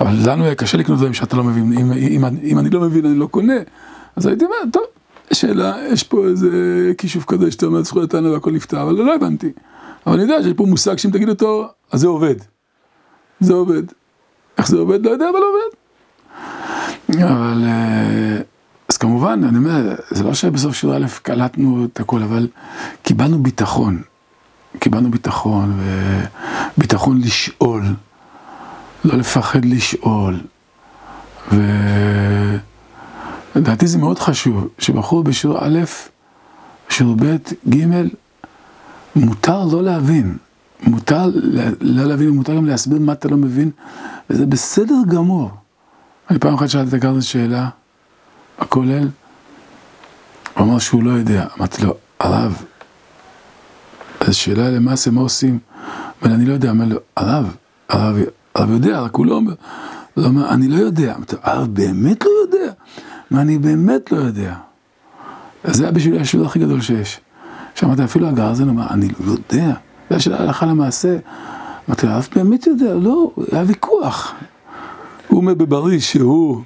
אבל 0.00 0.14
לנו 0.26 0.44
היה 0.44 0.54
קשה 0.54 0.78
לקנות 0.78 0.98
דברים 0.98 1.14
שאתה 1.14 1.36
לא 1.36 1.44
מבין, 1.44 1.72
אם, 1.72 1.92
אם, 1.92 2.24
אם 2.42 2.58
אני 2.58 2.70
לא 2.70 2.80
מבין, 2.80 3.06
אני 3.06 3.18
לא 3.18 3.26
קונה. 3.26 3.56
אז 4.16 4.26
הייתי 4.26 4.44
אומר, 4.44 4.56
טוב, 4.72 4.82
שאלה, 5.32 5.76
יש 5.92 6.02
פה 6.02 6.26
איזה 6.26 6.48
כישוף 6.98 7.24
כזה 7.24 7.50
שאתה 7.50 7.66
אומר 7.66 7.82
זכויות 7.82 8.14
הטענה 8.14 8.30
והכל 8.30 8.50
נפתר, 8.52 8.82
אבל 8.82 8.94
לא 8.94 9.14
הבנתי. 9.14 9.52
אבל 10.06 10.14
אני 10.14 10.22
יודע 10.22 10.42
שיש 10.42 10.52
פה 10.52 10.64
מושג 10.66 10.98
שאם 10.98 11.10
תגיד 11.10 11.28
אותו, 11.28 11.68
אז 11.92 12.00
זה 12.00 12.06
עובד. 12.06 12.34
זה 13.40 13.52
עובד. 13.52 13.82
איך 14.58 14.68
זה 14.68 14.76
עובד? 14.76 15.06
לא 15.06 15.10
יודע, 15.10 15.26
אבל 15.30 15.38
עובד. 15.38 15.76
אבל... 17.24 17.64
אז 18.96 19.00
כמובן, 19.00 19.40
אני 19.48 19.58
אומר, 19.58 19.94
זה 20.10 20.24
לא 20.24 20.34
שבסוף 20.34 20.74
שיעור 20.74 20.96
א' 20.96 21.06
קלטנו 21.22 21.84
את 21.84 22.00
הכל, 22.00 22.22
אבל 22.22 22.48
קיבלנו 23.02 23.42
ביטחון. 23.42 24.02
קיבלנו 24.78 25.10
ביטחון, 25.10 25.80
וביטחון 26.78 27.20
לשאול, 27.20 27.84
לא 29.04 29.16
לפחד 29.16 29.64
לשאול. 29.64 30.40
ולדעתי 33.54 33.86
זה 33.86 33.98
מאוד 33.98 34.18
חשוב, 34.18 34.68
שבחור 34.78 35.24
בשיעור 35.24 35.58
א', 35.60 35.78
שיעור 36.88 37.16
ב', 37.20 37.36
ג', 37.68 37.84
מותר 39.16 39.64
לא 39.64 39.82
להבין, 39.82 40.36
מותר 40.86 41.26
לא 41.80 42.04
להבין, 42.04 42.28
מותר 42.28 42.56
גם 42.56 42.66
להסביר 42.66 42.98
מה 42.98 43.12
אתה 43.12 43.28
לא 43.28 43.36
מבין, 43.36 43.70
וזה 44.30 44.46
בסדר 44.46 44.96
גמור. 45.08 45.50
אני 46.30 46.38
פעם 46.38 46.54
אחת 46.54 46.68
שאלתי 46.68 46.88
את 46.88 46.94
הגרזן 46.94 47.20
שאלה, 47.20 47.68
הכולל, 48.58 49.08
הוא 50.54 50.66
אמר 50.66 50.78
שהוא 50.78 51.02
לא 51.02 51.10
יודע, 51.10 51.46
אמרתי 51.58 51.82
לו, 51.82 51.94
הרב, 52.20 52.62
אז 54.20 54.34
שאלה 54.34 54.70
למעשה 54.70 55.10
מה 55.10 55.20
עושים, 55.20 55.58
אבל 56.22 56.32
אני 56.32 56.46
לא 56.46 56.52
יודע, 56.52 56.70
אמר 56.70 56.84
לו, 56.84 56.96
הרב, 57.16 57.56
הרב, 57.88 58.16
הרב 58.54 58.70
יודע, 58.70 59.00
רק 59.00 59.14
הוא 59.14 59.26
לא 59.26 59.34
אומר, 59.34 59.54
לא 60.16 60.26
אומר, 60.26 60.50
אני 60.50 60.68
לא 60.68 60.76
יודע, 60.76 61.14
אמרתי 61.16 61.36
הרב 61.42 61.68
באמת 61.74 62.24
לא 62.24 62.30
יודע? 62.42 62.72
מה, 63.30 63.40
אני 63.40 63.58
באמת 63.58 64.12
לא 64.12 64.16
יודע. 64.16 64.54
זה 65.64 65.82
היה 65.82 65.92
בשבילי 65.92 66.20
השביל 66.20 66.44
הכי 66.44 66.58
גדול 66.58 66.80
שיש. 66.80 67.20
שאמרתי, 67.74 68.04
אפילו 68.04 68.28
הגרזן 68.28 68.68
אמר, 68.68 68.86
אני 68.90 69.08
לא 69.20 69.32
יודע. 69.32 69.74
זה 70.10 70.16
השאלה 70.16 70.42
הלכה 70.42 70.66
למעשה. 70.66 71.16
אמרתי, 71.88 72.06
הרב 72.06 72.28
באמת 72.36 72.66
יודע, 72.66 72.94
לא, 72.94 73.30
היה 73.52 73.64
ויכוח. 73.66 74.34
הוא 75.28 75.40
אומר 75.40 75.54
בבריא 75.54 76.00
שהוא 76.00 76.62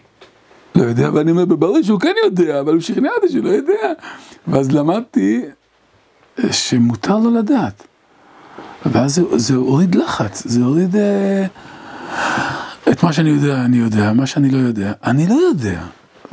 לא 0.75 0.83
יודע, 0.83 1.11
ואני 1.15 1.31
אומר 1.31 1.45
בבריא 1.45 1.83
שהוא 1.83 2.01
כן 2.01 2.15
יודע, 2.25 2.61
אבל 2.61 2.73
הוא 2.73 2.81
שכנע 2.81 3.09
אותי 3.17 3.29
שהוא 3.33 3.45
לא 3.45 3.51
יודע. 3.51 3.93
ואז 4.49 4.73
למדתי 4.73 5.43
שמותר 6.51 7.19
לו 7.19 7.31
לדעת. 7.31 7.87
ואז 8.87 9.15
זה, 9.15 9.23
זה 9.39 9.55
הוריד 9.55 9.95
לחץ, 9.95 10.43
זה 10.47 10.65
הוריד 10.65 10.97
אה, 10.97 11.47
את 12.91 13.03
מה 13.03 13.13
שאני 13.13 13.31
יודע, 13.31 13.65
אני 13.65 13.77
יודע, 13.77 14.13
מה 14.13 14.27
שאני 14.27 14.51
לא 14.51 14.59
יודע, 14.59 14.93
אני 15.05 15.27
לא 15.27 15.35
יודע, 15.35 15.81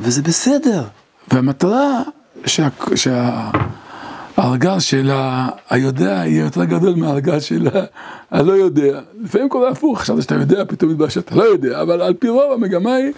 וזה 0.00 0.22
בסדר. 0.22 0.84
והמטרה 1.32 2.02
שה... 2.46 2.68
שה 2.94 3.50
הארגז 4.38 4.82
של 4.82 5.10
היודע 5.70 6.06
יהיה 6.06 6.44
יותר 6.44 6.64
גדול 6.64 6.94
מהארגז 6.94 7.42
של 7.42 7.68
הלא 8.30 8.52
יודע. 8.52 9.00
לפעמים 9.20 9.48
קורה 9.48 9.70
הפוך, 9.70 10.00
חשבת 10.00 10.22
שאתה 10.22 10.34
יודע, 10.34 10.64
פתאום 10.68 10.90
מתברר 10.90 11.08
שאתה 11.08 11.34
לא 11.34 11.42
יודע, 11.42 11.82
אבל 11.82 12.02
על 12.02 12.14
פי 12.14 12.28
רוב 12.28 12.52
המגמה 12.52 12.94
היא 12.94 13.12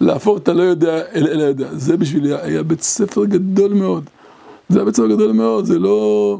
להפוך 0.00 0.38
את 0.38 0.48
הלא 0.48 0.62
יודע 0.62 1.02
אל 1.14 1.26
אל 1.26 1.40
היודע. 1.40 1.66
זה 1.72 1.96
בשבילי 1.96 2.34
היה 2.42 2.62
בית 2.62 2.82
ספר 2.82 3.24
גדול 3.24 3.74
מאוד. 3.74 4.04
זה 4.68 4.78
היה 4.78 4.84
בית 4.84 4.96
ספר 4.96 5.06
גדול 5.06 5.32
מאוד, 5.32 5.64
זה 5.64 5.78
לא... 5.78 6.38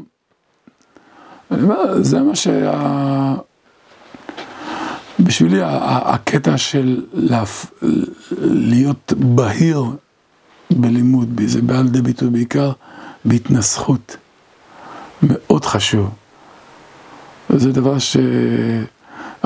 אני 1.51 1.63
אומר, 1.63 2.01
זה 2.03 2.21
מה 2.21 2.35
שהיה... 2.35 3.35
בשבילי 5.19 5.59
הקטע 5.63 6.57
של 6.57 7.01
להיות 8.41 9.13
בהיר 9.17 9.83
בלימוד, 10.71 11.41
זה 11.45 11.61
בא 11.61 11.81
לידי 11.81 12.01
ביטוי 12.01 12.29
בעיקר 12.29 12.71
בהתנסחות. 13.25 14.17
מאוד 15.55 15.65
חשוב. 15.65 16.09
וזה 17.49 17.71
דבר 17.71 17.99
ש... 17.99 18.17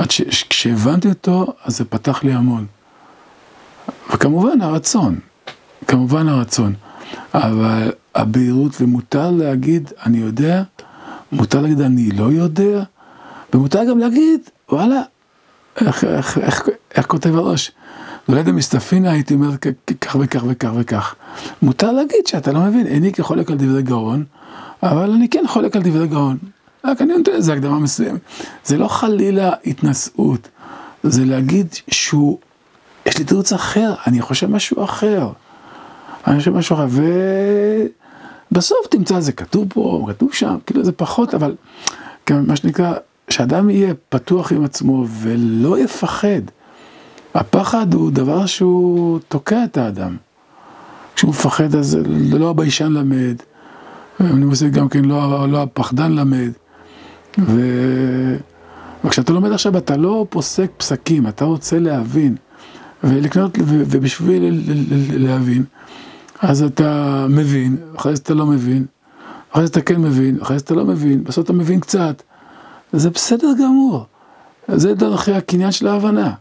ש... 0.09 0.43
כשהבנתי 0.49 1.09
אותו, 1.09 1.53
אז 1.63 1.77
זה 1.77 1.85
פתח 1.85 2.23
לי 2.23 2.33
המון. 2.33 2.65
וכמובן 4.13 4.61
הרצון, 4.61 5.19
כמובן 5.87 6.27
הרצון, 6.27 6.73
אבל 7.33 7.91
הבהירות, 8.15 8.81
ומותר 8.81 9.31
להגיד 9.31 9.89
אני 10.05 10.17
יודע, 10.17 10.63
מותר 11.31 11.61
להגיד 11.61 11.81
אני 11.81 12.11
לא 12.11 12.23
יודע, 12.23 12.83
ומותר 13.53 13.83
גם 13.89 13.97
להגיד 13.97 14.41
וואלה, 14.71 15.01
איך, 15.81 16.03
איך, 16.03 16.37
איך, 16.37 16.67
איך 16.95 17.05
כותב 17.05 17.35
הראש? 17.35 17.71
אולי 18.27 18.43
במסתפינה 18.43 19.11
הייתי 19.11 19.33
אומר 19.33 19.57
כך 20.01 20.15
וכך 20.19 20.43
וכך 20.47 20.69
וכך. 20.75 21.15
מותר 21.61 21.91
להגיד 21.91 22.27
שאתה 22.27 22.51
לא 22.51 22.59
מבין, 22.59 22.87
איני 22.87 23.13
כחולק 23.13 23.51
על 23.51 23.57
דברי 23.57 23.83
גאון, 23.83 24.25
אבל 24.83 25.11
אני 25.11 25.29
כן 25.29 25.43
חולק 25.47 25.75
על 25.75 25.81
דברי 25.81 26.07
גאון. 26.07 26.37
רק 26.85 27.01
אני 27.01 27.17
נותן 27.17 27.31
לזה 27.31 27.53
הקדמה 27.53 27.79
מסוימת. 27.79 28.19
זה 28.65 28.77
לא 28.77 28.87
חלילה 28.87 29.51
התנשאות, 29.65 30.47
זה 31.03 31.25
להגיד 31.25 31.67
שהוא, 31.91 32.37
יש 33.05 33.17
לי 33.17 33.23
תירוץ 33.23 33.53
אחר, 33.53 33.93
אני 34.07 34.21
חושב 34.21 34.47
משהו 34.51 34.83
אחר. 34.83 35.29
אני 36.27 36.39
חושב 36.39 36.53
משהו 36.53 36.75
אחר, 36.75 36.87
ובסוף 38.51 38.87
תמצא 38.89 39.19
זה 39.19 39.31
כתוב 39.31 39.65
פה, 39.69 40.05
כתוב 40.09 40.33
שם, 40.33 40.57
כאילו 40.65 40.83
זה 40.83 40.91
פחות, 40.91 41.33
אבל 41.33 41.55
מה 42.29 42.55
שנקרא, 42.55 42.93
שאדם 43.29 43.69
יהיה 43.69 43.93
פתוח 44.09 44.51
עם 44.51 44.63
עצמו 44.63 45.05
ולא 45.09 45.79
יפחד. 45.79 46.41
הפחד 47.33 47.93
הוא 47.93 48.11
דבר 48.11 48.45
שהוא 48.45 49.19
תוקע 49.27 49.63
את 49.63 49.77
האדם. 49.77 50.17
כשהוא 51.15 51.29
מפחד 51.29 51.75
אז 51.75 51.97
לא 52.31 52.49
הביישן 52.49 52.91
למד, 52.91 53.35
אני 54.21 54.45
עושה 54.45 54.69
גם 54.69 54.89
כן 54.89 55.05
לא, 55.05 55.49
לא 55.49 55.63
הפחדן 55.63 56.11
למד. 56.11 56.51
ו... 57.39 57.61
וכשאתה 59.05 59.33
לומד 59.33 59.51
עכשיו 59.51 59.77
אתה 59.77 59.97
לא 59.97 60.25
פוסק 60.29 60.71
פסקים, 60.77 61.27
אתה 61.27 61.45
רוצה 61.45 61.79
להבין. 61.79 62.35
ולקנות, 63.03 63.57
ו... 63.57 63.83
ובשביל 63.89 64.61
להבין, 65.13 65.63
אז 66.41 66.63
אתה 66.63 67.25
מבין, 67.29 67.77
אחרי 67.95 68.15
זה 68.15 68.21
אתה 68.21 68.33
לא 68.33 68.45
מבין, 68.45 68.85
אחרי 69.51 69.67
זה 69.67 69.71
אתה 69.71 69.81
כן 69.81 70.01
מבין, 70.01 70.37
אחרי 70.41 70.59
זה 70.59 70.63
אתה 70.63 70.73
לא 70.73 70.85
מבין, 70.85 71.23
בסוף 71.23 71.45
אתה 71.45 71.53
מבין 71.53 71.79
קצת. 71.79 72.21
זה 72.93 73.09
בסדר 73.09 73.47
גמור. 73.59 74.05
זה 74.67 74.93
דרכי 74.93 75.33
הקניין 75.33 75.71
של 75.71 75.87
ההבנה. 75.87 76.33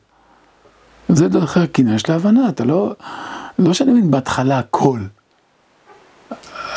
זה 1.09 1.29
דרכי 1.29 1.61
הקניין 1.61 1.99
של 1.99 2.13
ההבנה, 2.13 2.49
אתה 2.49 2.65
לא, 2.65 2.95
לא 3.59 3.73
שאני 3.73 3.93
מבין 3.93 4.11
בהתחלה 4.11 4.59
הכל. 4.59 5.01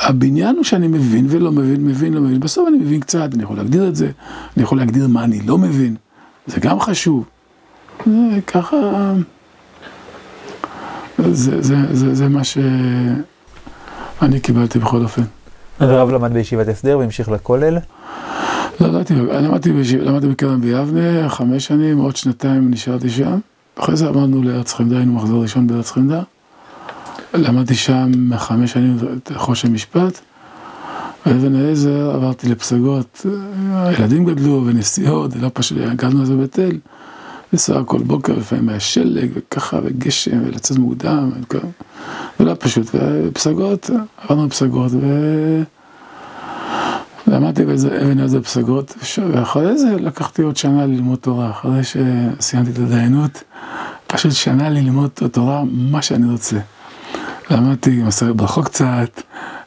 הבניין 0.01 0.55
הוא 0.55 0.63
שאני 0.63 0.87
מבין 0.87 1.25
ולא 1.29 1.51
מבין, 1.51 1.85
מבין, 1.85 2.13
לא 2.13 2.21
מבין, 2.21 2.39
בסוף 2.39 2.67
אני 2.67 2.77
מבין 2.77 2.99
קצת, 2.99 3.29
אני 3.33 3.43
יכול 3.43 3.57
להגדיר 3.57 3.87
את 3.87 3.95
זה, 3.95 4.11
אני 4.57 4.63
יכול 4.63 4.77
להגדיר 4.77 5.07
מה 5.07 5.23
אני 5.23 5.41
לא 5.41 5.57
מבין, 5.57 5.95
זה 6.47 6.59
גם 6.59 6.79
חשוב. 6.79 7.23
ככה, 8.47 8.77
זה, 11.17 11.61
זה, 11.61 11.75
זה, 11.91 12.15
זה 12.15 12.29
מה 12.29 12.43
שאני 12.43 14.39
קיבלתי 14.41 14.79
בכל 14.79 15.03
אופן. 15.03 15.23
הרב 15.79 16.09
למד 16.09 16.33
בישיבת 16.33 16.67
הסדר 16.67 16.97
והמשיך 16.97 17.29
לכולל? 17.29 17.77
לא, 18.79 18.87
למדתי, 18.87 19.15
למדתי, 19.15 19.97
למדתי 19.99 20.27
בקרן 20.27 20.61
ביבנה, 20.61 21.29
חמש 21.29 21.65
שנים, 21.65 21.97
עוד 21.97 22.15
שנתיים 22.15 22.71
נשארתי 22.71 23.09
שם. 23.09 23.39
אחרי 23.79 23.95
זה 23.95 24.07
עמדנו 24.07 24.43
לארץ 24.43 24.73
חמדה, 24.73 24.97
היינו 24.97 25.13
מחזור 25.13 25.41
ראשון 25.41 25.67
בארץ 25.67 25.91
חמדה. 25.91 26.21
למדתי 27.33 27.75
שם 27.75 28.11
חמש 28.37 28.71
שנים 28.71 28.97
את 29.17 29.31
חושן 29.35 29.73
משפט. 29.73 30.19
באבן 31.25 31.55
העזר 31.55 32.11
עברתי 32.11 32.49
לפסגות, 32.49 33.25
הילדים 33.73 34.25
גדלו 34.25 34.63
ונסיעות, 34.65 35.31
זה 35.31 35.39
לא 35.39 35.51
פשוט, 35.53 35.77
גרנו 35.95 36.21
לזה 36.21 36.35
בתל. 36.35 36.77
לנסוע 37.53 37.83
כל 37.83 37.97
בוקר, 37.97 38.33
לפעמים 38.37 38.69
היה 38.69 38.79
שלג 38.79 39.29
וככה 39.33 39.79
וגשם 39.83 40.41
ולצאת 40.45 40.77
מוקדם, 40.77 41.31
ולא 42.39 42.55
פשוט, 42.59 42.87
ופסגות, 42.93 43.89
עברנו 44.17 44.45
לפסגות 44.45 44.91
ולמדתי 47.27 47.65
באיזה 47.65 48.01
אבן 48.01 48.19
עזר 48.19 48.41
פסגות, 48.41 48.95
ואחרי 49.31 49.77
זה 49.77 49.95
לקחתי 49.99 50.41
עוד 50.41 50.57
שנה 50.57 50.85
ללמוד 50.85 51.19
תורה, 51.19 51.49
אחרי 51.49 51.81
שסיימתי 51.83 52.71
את 52.71 52.77
הדיינות, 52.77 53.43
פשוט 54.07 54.31
שנה 54.31 54.69
ללמוד 54.69 55.09
תורה 55.31 55.63
מה 55.71 56.01
שאני 56.01 56.31
רוצה. 56.31 56.57
למדתי 57.51 58.03
מסרת 58.03 58.35
ברכות 58.35 58.65
קצת, 58.65 59.21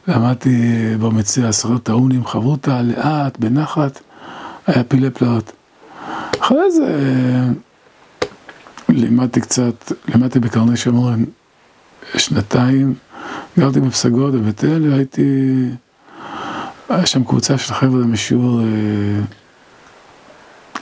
למדתי 0.07 0.85
במציע 0.99 1.49
עשרות 1.49 1.89
האומנים, 1.89 2.25
חברותא, 2.25 2.81
לאט, 2.81 3.37
בנחת, 3.37 3.99
היה 4.67 4.83
פילי 4.83 5.09
פלאות. 5.09 5.51
אחרי 6.39 6.71
זה 6.71 6.89
לימדתי 8.89 9.41
קצת, 9.41 9.91
לימדתי 10.07 10.39
בקרני 10.39 10.77
שומרון 10.77 11.25
שנתיים, 12.17 12.93
גרתי 13.59 13.79
בפסגות 13.79 14.33
בבית 14.33 14.63
אל, 14.63 14.91
והייתי, 14.91 15.51
היה 16.89 17.05
שם 17.05 17.23
קבוצה 17.23 17.57
של 17.57 17.73
חבר'ה 17.73 18.05
משיעור 18.05 18.61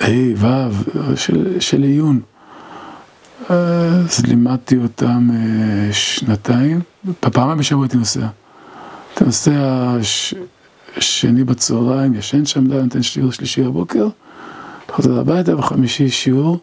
ה', 0.02 0.06
ו', 0.38 1.18
של 1.60 1.84
עיון. 1.84 2.20
אז 3.50 4.26
לימדתי 4.26 4.78
אותם 4.78 5.30
אה, 5.34 5.94
שנתיים, 5.94 6.82
פעמיים 7.20 7.58
בשבוע 7.58 7.84
הייתי 7.84 7.98
נוסע. 7.98 8.28
הייתי 9.10 9.26
נוסע. 9.26 9.98
שני 11.00 11.44
בצהריים, 11.44 12.14
ישן 12.14 12.46
שם, 12.46 12.68
לא 12.68 12.82
נותן 12.82 13.04
שיעור 13.04 13.32
שלישי 13.32 13.62
בבוקר, 13.62 14.08
חוזר 14.92 15.20
הביתה, 15.20 15.58
וחמישי 15.58 16.10
שיעור. 16.10 16.60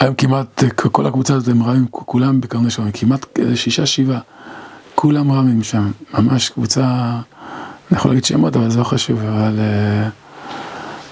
היום 0.00 0.14
כמעט, 0.14 0.62
כל 0.74 1.06
הקבוצה 1.06 1.34
הזאת 1.34 1.48
הם 1.48 1.62
רמים, 1.62 1.86
כולם 1.90 2.40
בקרני 2.40 2.70
שומעים, 2.70 2.92
כמעט 2.92 3.38
שישה, 3.54 3.86
שבעה, 3.86 4.20
כולם 4.94 5.32
רמים 5.32 5.62
שם, 5.62 5.90
ממש 6.14 6.48
קבוצה, 6.48 6.84
אני 7.90 7.98
יכול 7.98 8.10
להגיד 8.10 8.24
שמות, 8.24 8.56
אבל 8.56 8.70
זה 8.70 8.78
לא 8.78 8.84
חשוב, 8.84 9.20
אבל 9.20 9.58
אה, 9.58 10.08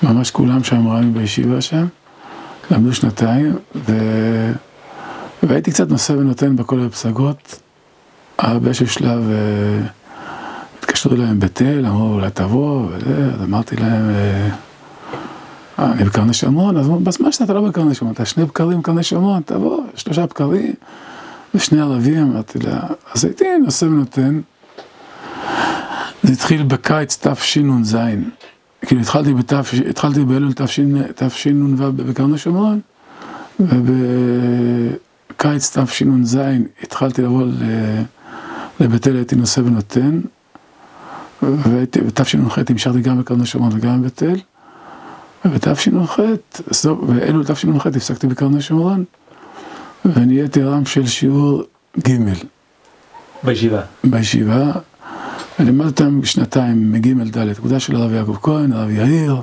ממש 0.02 0.30
כולם 0.30 0.64
שם 0.64 0.88
רמים 0.88 1.14
בישיבה 1.14 1.60
שם. 1.60 1.86
למדו 2.70 2.94
שנתיים, 2.94 3.56
ו... 3.74 3.92
והייתי 5.42 5.70
קצת 5.70 5.88
נושא 5.88 6.12
ונותן 6.12 6.56
בכל 6.56 6.80
הפסגות, 6.86 7.60
באיזשהו 8.42 8.88
שלב 8.88 9.22
התקשרו 10.78 11.14
אליהם 11.14 11.40
בתל, 11.40 11.86
אמרו 11.86 12.14
אולי 12.14 12.30
תבוא, 12.30 12.86
וזה, 12.90 13.30
אז 13.34 13.42
אמרתי 13.42 13.76
להם, 13.76 14.10
אה, 15.78 15.92
אני 15.92 16.04
בקרני 16.04 16.34
שומרון, 16.34 16.76
אז 16.76 16.88
בזמן 16.88 17.32
שאתה 17.32 17.52
לא 17.52 17.60
בקרני 17.68 17.94
שומרון, 17.94 18.14
אתה 18.14 18.24
שני 18.24 18.44
בקרים 18.44 18.80
בקרני 18.80 19.02
שומרון, 19.02 19.42
תבוא, 19.46 19.80
שלושה 19.94 20.26
בקרים, 20.26 20.72
ושני 21.54 21.80
ערבים, 21.80 22.30
אמרתי 22.32 22.58
לה, 22.58 22.80
אז 23.14 23.24
הייתי 23.24 23.44
נושא 23.64 23.84
ונותן. 23.84 24.40
זה 26.22 26.32
התחיל 26.32 26.62
בקיץ 26.62 27.26
תשנ"ז, 27.26 27.96
כאילו 28.86 29.00
התחלתי, 29.00 29.34
בתף, 29.34 29.74
התחלתי 29.90 30.24
באלול 30.24 30.52
תשנ"ו 31.16 31.92
בקרני 31.92 32.38
שומרון, 32.38 32.80
ובקיץ 33.60 34.98
תשנ"ז 35.78 36.38
התחלתי 36.82 37.22
לבוא 37.22 37.46
לבית 38.80 39.08
אל, 39.08 39.16
הייתי 39.16 39.36
נושא 39.36 39.60
ונותן, 39.60 40.20
ובתשנ"ח 41.42 42.58
המשכתי 42.70 43.00
גם 43.00 43.18
בקרני 43.18 43.46
שומרון 43.46 43.72
וגם 43.74 44.00
בבית 44.00 44.22
אל. 44.22 44.40
ובתשנ"ח, 45.44 46.18
באלול 47.06 47.44
תשנ"ח 47.44 47.86
הפסקתי 47.86 48.26
בקרני 48.26 48.62
שומרון, 48.62 49.04
ונהייתי 50.04 50.62
רם 50.62 50.86
של 50.86 51.06
שיעור 51.06 51.62
ג' 52.08 52.18
בישיבה. 53.42 53.80
בישיבה, 54.04 54.72
ולימדתי 55.60 56.02
אותם 56.04 56.24
שנתיים 56.24 56.92
מג' 56.92 57.36
ד', 57.38 57.52
קבוצה 57.52 57.80
של 57.80 57.96
הרב 57.96 58.12
יעקב 58.12 58.36
כהן, 58.42 58.72
הרב 58.72 58.90
יאיר, 58.90 59.42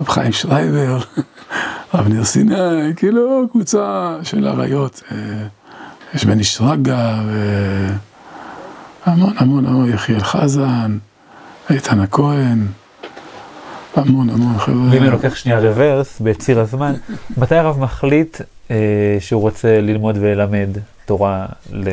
רב 0.00 0.08
חיים 0.08 0.32
שרייבר, 0.32 0.98
רב 1.94 2.08
ניר 2.08 2.24
סיני, 2.24 2.94
כאילו 2.96 3.48
קבוצה 3.52 4.16
של 4.22 4.46
אריות, 4.46 5.02
יש 6.14 6.24
בני 6.24 6.44
שרגא, 6.44 7.22
והמון 9.06 9.32
המון 9.36 9.66
המון, 9.66 9.90
יחיאל 9.90 10.20
חזן, 10.20 10.98
איתן 11.70 12.00
הכהן. 12.00 12.66
המון 13.96 14.30
המון 14.30 14.58
חבר'ה. 14.58 14.90
ואם 14.90 15.02
אני 15.02 15.10
לוקח 15.10 15.34
שנייה 15.34 15.58
רוורס 15.58 16.20
בציר 16.20 16.60
הזמן, 16.60 16.94
מתי 17.36 17.54
הרב 17.54 17.78
מחליט 17.78 18.40
אה, 18.70 18.76
שהוא 19.20 19.42
רוצה 19.42 19.80
ללמוד 19.80 20.16
וללמד 20.20 20.68
תורה 21.06 21.46
ל, 21.72 21.88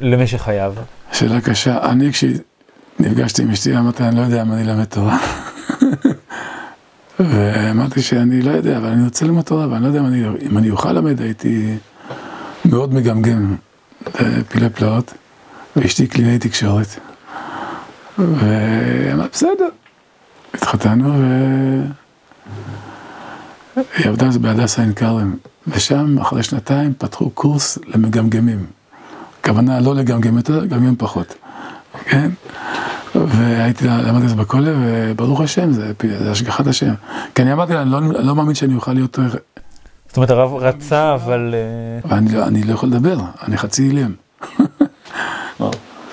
למשך 0.00 0.42
חייו? 0.42 0.74
שאלה 1.12 1.40
קשה. 1.40 1.90
אני 1.90 2.10
כשנפגשתי 2.12 3.42
עם 3.42 3.50
אשתי 3.50 3.76
אמרתי, 3.76 4.02
אני 4.02 4.16
לא 4.16 4.20
יודע 4.20 4.42
אם 4.42 4.52
אני 4.52 4.62
אלמד 4.62 4.84
תורה. 4.84 5.18
ואמרתי 7.20 8.02
שאני 8.02 8.42
לא 8.42 8.50
יודע, 8.50 8.76
אבל 8.76 8.86
אני 8.86 9.04
רוצה 9.04 9.24
ללמוד 9.24 9.44
תורה, 9.44 9.68
ואני 9.68 9.82
לא 9.82 9.86
יודע 9.86 10.00
אם 10.00 10.06
אני, 10.06 10.24
אם 10.50 10.58
אני 10.58 10.70
אוכל 10.70 10.92
ללמד, 10.92 11.20
הייתי 11.20 11.76
מאוד 12.64 12.94
מגמגם 12.94 13.56
פילי 14.48 14.70
פלאות, 14.70 15.14
ואשתי 15.76 16.06
קלינאי 16.06 16.38
תקשורת. 16.38 16.86
ואמרתי, 18.18 19.30
בסדר. 19.32 19.68
התחתנו 20.54 21.12
והיא 23.76 24.08
עבדה 24.08 24.26
אז 24.26 24.38
בהדסה 24.38 24.82
עין 24.82 24.92
כרם, 24.92 25.34
ושם 25.68 26.18
אחרי 26.18 26.42
שנתיים 26.42 26.94
פתחו 26.98 27.30
קורס 27.30 27.78
למגמגמים. 27.86 28.66
הכוונה 29.46 29.80
לא 29.80 29.94
לגמגם 29.94 30.36
יותר, 30.36 30.60
לגמגם 30.60 30.96
פחות, 30.98 31.34
כן? 32.04 32.30
והייתי, 33.14 33.86
למדתי 33.86 34.24
את 34.24 34.28
זה 34.28 34.34
בכולל, 34.34 34.74
וברוך 34.76 35.40
השם, 35.40 35.72
זה, 35.72 35.92
זה 36.18 36.30
השגחת 36.30 36.66
השם. 36.66 36.94
כי 37.34 37.42
אני 37.42 37.52
אמרתי 37.52 37.72
לה, 37.72 37.82
אני 37.82 37.90
לא, 37.90 38.00
לא 38.00 38.34
מאמין 38.34 38.54
שאני 38.54 38.74
אוכל 38.74 38.92
להיות... 38.92 39.18
זאת 40.08 40.16
אומרת, 40.16 40.30
הרב 40.30 40.54
רצה, 40.54 41.14
אבל... 41.14 41.54
אני 42.10 42.32
לא, 42.34 42.46
אני 42.46 42.62
לא 42.62 42.72
יכול 42.72 42.88
לדבר, 42.88 43.18
אני 43.42 43.58
חצי 43.58 43.82
אילם. 43.82 44.12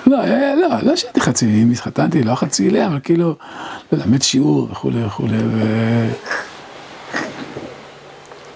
לא, 0.06 0.20
אה, 0.20 0.54
לא, 0.54 0.68
לא 0.82 0.96
שהייתי 0.96 1.20
חצי, 1.20 1.62
אם 1.62 1.70
התחתנתי, 1.70 2.22
לא 2.22 2.34
חצי 2.34 2.64
אילם, 2.64 2.90
אבל 2.90 3.00
כאילו, 3.04 3.34
ללמד 3.92 4.22
שיעור 4.22 4.68
וכולי 4.70 5.04
וכולי, 5.04 5.38
ו... 5.38 5.62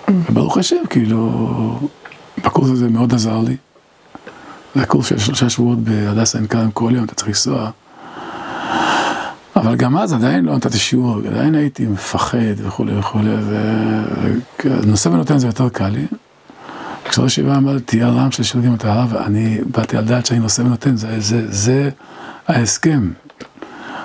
וברוך 0.08 0.58
השם, 0.58 0.86
כאילו, 0.90 1.30
בקורס 2.44 2.70
הזה 2.70 2.88
מאוד 2.88 3.14
עזר 3.14 3.40
לי. 3.40 3.56
זה 4.74 4.86
קורס 4.86 5.06
של 5.06 5.18
שלושה 5.18 5.50
שבועות 5.50 5.78
בהדסה 5.78 6.38
עין 6.38 6.46
כרם 6.46 6.70
כל 6.70 6.92
יום, 6.94 7.04
אתה 7.04 7.14
צריך 7.14 7.28
לנסוע. 7.28 7.70
אבל 9.56 9.76
גם 9.76 9.96
אז 9.96 10.12
עדיין 10.12 10.44
לא 10.44 10.56
נתתי 10.56 10.78
שיעור, 10.78 11.18
עדיין 11.26 11.54
הייתי 11.54 11.86
מפחד 11.86 12.38
וכולי 12.56 12.98
וכולי, 12.98 13.30
ונושא 14.64 15.08
ונותן 15.08 15.38
זה 15.38 15.46
יותר 15.46 15.68
קל 15.68 15.88
לי. 15.88 16.06
כשראש 17.04 17.32
ישיבה 17.32 17.56
אמר, 17.56 17.78
תהיה 17.78 18.08
רם 18.08 18.30
של 18.30 18.42
שיעורים 18.42 18.74
אתה 18.74 18.92
הרב, 18.92 19.16
אני 19.16 19.58
באתי 19.66 19.96
על 19.96 20.04
דעת 20.04 20.26
שאני 20.26 20.38
נושא 20.38 20.62
ונותן, 20.62 20.96
זה, 20.96 21.20
זה, 21.20 21.42
זה 21.48 21.90
ההסכם. 22.48 23.10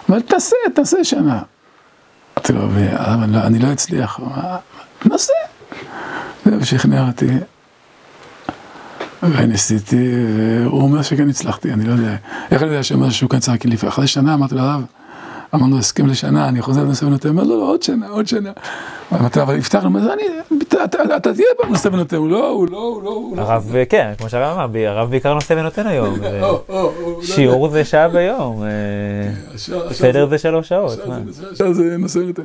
אבל 0.10 0.22
תעשה, 0.22 0.56
תעשה 0.76 1.04
שנה. 1.04 1.42
אמרתי 2.38 2.54
לו, 2.54 2.68
לא, 3.28 3.40
אני 3.40 3.60
לא 3.60 3.74
אצליח. 3.74 4.20
נעשה. 5.06 5.34
זה 6.46 6.66
שכנע 6.66 7.08
אותי. 7.08 7.28
וניסיתי, 9.32 10.12
והוא 10.38 10.82
אומר 10.82 11.02
שכן 11.02 11.30
הצלחתי, 11.30 11.74
אני 11.74 11.86
לא 11.86 11.92
יודע. 11.92 12.16
איך 12.52 12.62
אני 12.62 12.70
יודע 12.70 12.84
שאומר 12.84 13.10
שהוא 13.10 13.30
כאן 13.30 13.40
צעק 13.40 13.66
לי, 13.66 13.76
אחרי 13.88 14.08
שנה 14.08 14.34
אמרתי 14.34 14.56
לו, 14.56 14.62
הרב, 14.62 14.82
אמרנו 15.56 15.78
הסכם 15.78 16.08
לשנה, 16.08 16.48
אני 16.48 16.62
חוזר 16.62 16.82
לנושא 16.82 17.06
ונותן, 17.06 17.30
הוא 17.30 17.38
אומר, 17.38 17.50
לא, 17.50 17.58
לא, 17.58 17.64
עוד 17.64 17.84
שנה, 17.84 18.08
עוד 18.08 18.28
שנה. 18.28 18.52
אבל 19.12 19.26
הבטחנו, 19.26 20.00
אתה 21.16 21.34
תהיה 21.34 21.48
פעם 21.58 21.72
נושא 21.72 21.88
ונותן, 21.88 22.16
הוא 22.16 22.30
לא, 22.30 22.50
הוא 22.50 22.68
לא, 22.72 22.78
הוא 22.78 23.38
לא. 23.38 23.42
הרב, 23.42 23.76
כן, 23.90 24.12
כמו 24.18 24.30
שהרב 24.30 24.58
אמר, 24.58 24.88
הרב 24.88 25.10
בעיקר 25.10 25.34
נושא 25.34 25.54
ונותן 25.54 25.88
היום. 25.88 26.16
שיעור 27.36 27.70
זה 27.70 27.86
שעה 27.86 28.10
ביום, 28.10 28.64
סדר 29.92 30.30
זה 30.30 30.38
שלוש 30.38 30.70
שעות. 30.70 31.00
זה 31.72 31.98
נושא 31.98 32.20
ונותן. 32.20 32.44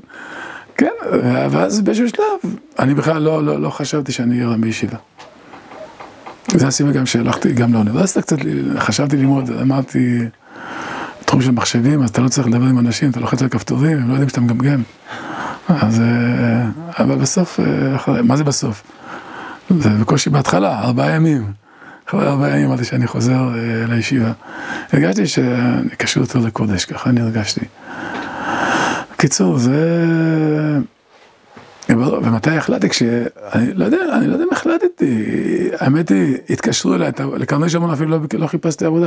כן, 0.76 0.92
ואז 1.50 1.80
באיזשהו 1.80 2.08
שלב, 2.08 2.52
אני 2.78 2.94
בכלל 2.94 3.22
לא 3.58 3.70
חשבתי 3.70 4.12
שאני 4.12 4.44
רם 4.44 4.60
בישיבה. 4.60 4.96
זה 6.54 6.66
הסיבה 6.66 6.92
גם 6.92 7.06
שהלכתי 7.06 7.52
גם 7.52 7.74
לאוניברסיטה 7.74 8.22
קצת, 8.22 8.36
חשבתי 8.78 9.16
ללמוד, 9.16 9.50
אמרתי... 9.62 10.18
תחום 11.24 11.42
של 11.42 11.50
מחשבים, 11.50 12.02
אז 12.02 12.10
אתה 12.10 12.20
לא 12.20 12.28
צריך 12.28 12.48
לדבר 12.48 12.64
עם 12.64 12.78
אנשים, 12.78 13.10
אתה 13.10 13.20
לוחץ 13.20 13.42
על 13.42 13.48
כפתורים, 13.48 13.98
הם 13.98 14.08
לא 14.08 14.12
יודעים 14.12 14.28
שאתה 14.28 14.40
מגמגם. 14.40 14.82
אז, 15.68 16.02
אבל 16.98 17.16
בסוף, 17.16 17.60
מה 18.22 18.36
זה 18.36 18.44
בסוף? 18.44 18.82
זה 19.78 19.90
בקושי 19.90 20.30
בהתחלה, 20.30 20.80
ארבעה 20.80 21.10
ימים. 21.10 21.52
אחרי 22.08 22.26
ארבעה 22.26 22.50
ימים 22.50 22.66
אמרתי 22.66 22.84
שאני 22.84 23.06
חוזר 23.06 23.48
לישיבה. 23.88 24.32
הרגשתי 24.92 25.26
שאני 25.26 25.88
קשור 25.96 26.22
יותר 26.22 26.38
לקודש, 26.38 26.84
ככה 26.84 27.10
אני 27.10 27.20
הרגשתי. 27.20 27.60
קיצור, 29.16 29.58
זה... 29.58 29.98
ומתי 31.96 32.50
החלטתי? 32.50 32.88
כש... 32.88 33.02
אני 33.52 33.74
לא 33.74 33.84
יודע, 33.84 33.98
אני 34.12 34.26
לא 34.26 34.32
יודע 34.32 34.44
אם 34.44 34.52
החלטתי. 34.52 35.24
האמת 35.78 36.08
היא, 36.08 36.36
התקשרו 36.50 36.94
אליי, 36.94 37.12
לקרני 37.36 37.68
שומרון 37.68 37.92
אפילו 37.92 38.10
לא, 38.10 38.18
לא 38.32 38.46
חיפשתי 38.46 38.84
עבודה, 38.84 39.06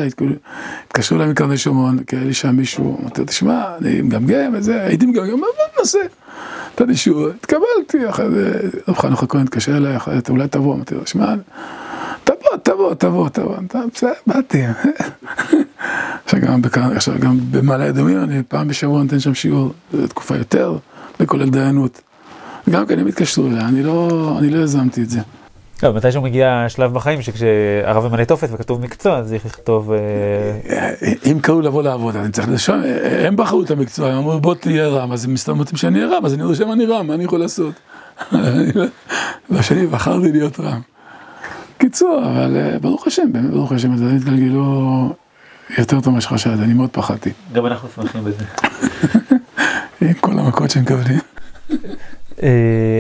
התקשרו 0.88 1.18
אליי 1.18 1.30
מקרני 1.30 1.58
שומרון, 1.58 2.04
כי 2.04 2.16
היה 2.16 2.26
לי 2.26 2.34
שם 2.34 2.56
מישהו, 2.56 2.98
אמרתי, 3.02 3.26
תשמע, 3.26 3.64
אני 3.82 4.02
מגמגם 4.02 4.54
וזה, 4.54 4.84
הייתי 4.84 5.06
מגמגם, 5.06 5.40
מה 5.40 5.48
נעשה? 5.80 6.00
נתתי 6.74 6.96
שיעור, 6.96 7.28
התקבלתי, 7.30 8.10
אחרי 8.10 8.30
זה, 8.32 8.60
רב 8.88 8.98
חנוך 8.98 9.24
הכהן 9.24 9.42
התקשר 9.42 9.78
אליי, 9.78 9.98
אחרי 9.98 10.16
זה, 10.16 10.22
אולי 10.30 10.48
תבוא, 10.48 10.76
אמרתי 10.76 10.96
לו, 10.96 11.08
שמע, 11.08 11.36
תבוא, 12.24 12.58
תבוא, 12.64 12.94
תבוא, 12.94 13.30
תבוא, 13.30 13.56
בסדר, 13.94 14.12
באתי. 14.28 14.64
עכשיו 16.96 17.20
גם 17.20 17.38
במעלה 17.52 17.90
אדומים, 17.90 18.24
אני 18.24 18.44
פעם 18.48 18.68
בשבוע 18.68 19.04
נותן 19.04 19.20
שם 19.20 19.34
שיעור, 19.34 19.74
זו 19.94 20.08
תקופה 20.08 20.38
יותר, 20.38 20.78
לכולל 21.20 21.50
דיינות. 21.50 22.02
גם 22.70 22.86
כן 22.86 23.00
הם 23.00 23.08
התקשרו 23.08 23.48
אליה, 23.48 23.68
אני 23.68 23.84
לא, 23.84 24.36
אני 24.40 24.50
לא 24.50 24.64
יזמתי 24.64 25.02
את 25.02 25.10
זה. 25.10 25.20
לא, 25.84 25.94
מתי 25.94 26.12
שהוא 26.12 26.24
מגיע 26.24 26.66
שלב 26.68 26.94
בחיים 26.94 27.22
שכשהרב 27.22 28.08
ממלא 28.08 28.24
טופס 28.24 28.50
וכתוב 28.54 28.82
מקצוע, 28.82 29.18
אז 29.18 29.28
צריך 29.30 29.46
לכתוב... 29.46 29.92
אם 31.32 31.40
קראו 31.42 31.62
לבוא 31.62 31.84
לעבוד, 31.84 32.16
אני 32.16 32.32
צריך 32.32 32.50
לרשום, 32.50 32.82
הם 33.26 33.36
בחרו 33.36 33.64
את 33.64 33.72
המקצוע, 33.72 34.10
הם 34.10 34.18
אמרו 34.18 34.40
בוא 34.40 34.56
תהיה 34.56 34.88
רם, 34.88 35.12
אז 35.12 35.26
הם 35.26 35.34
מסתובבים 35.34 35.60
אותי 35.60 35.78
שאני 35.78 36.04
אהיה 36.04 36.18
רם, 36.18 36.26
אז 36.26 36.34
אני 36.34 36.44
רושם 36.44 36.72
אני 36.72 36.86
רם, 36.86 37.08
מה 37.08 37.14
אני 37.14 37.24
יכול 37.24 37.40
לעשות? 37.40 37.74
לא 39.50 39.62
שאני 39.62 39.88
בחרתי 39.88 40.32
להיות 40.32 40.60
רם. 40.60 40.82
קיצור, 41.78 42.24
אבל 42.26 42.58
ברוך 42.82 43.08
השם, 43.08 43.32
באמת 43.32 43.52
ברוך 43.52 43.72
השם, 43.72 43.98
זה 43.98 44.12
התגלגלו 44.16 45.14
יותר 45.78 46.02
טוב 46.02 46.14
ממה 46.14 46.22
שחשבתי, 46.22 46.64
אני 46.64 46.74
מאוד 46.74 46.90
פחדתי. 46.90 47.32
גם 47.54 47.66
אנחנו 47.66 47.90
שמחים 47.96 48.24
בזה. 48.24 48.46
עם 50.02 50.14
כל 50.14 50.40
המכות 50.40 50.70
שהם 50.70 50.84
מקבלים. 50.84 51.20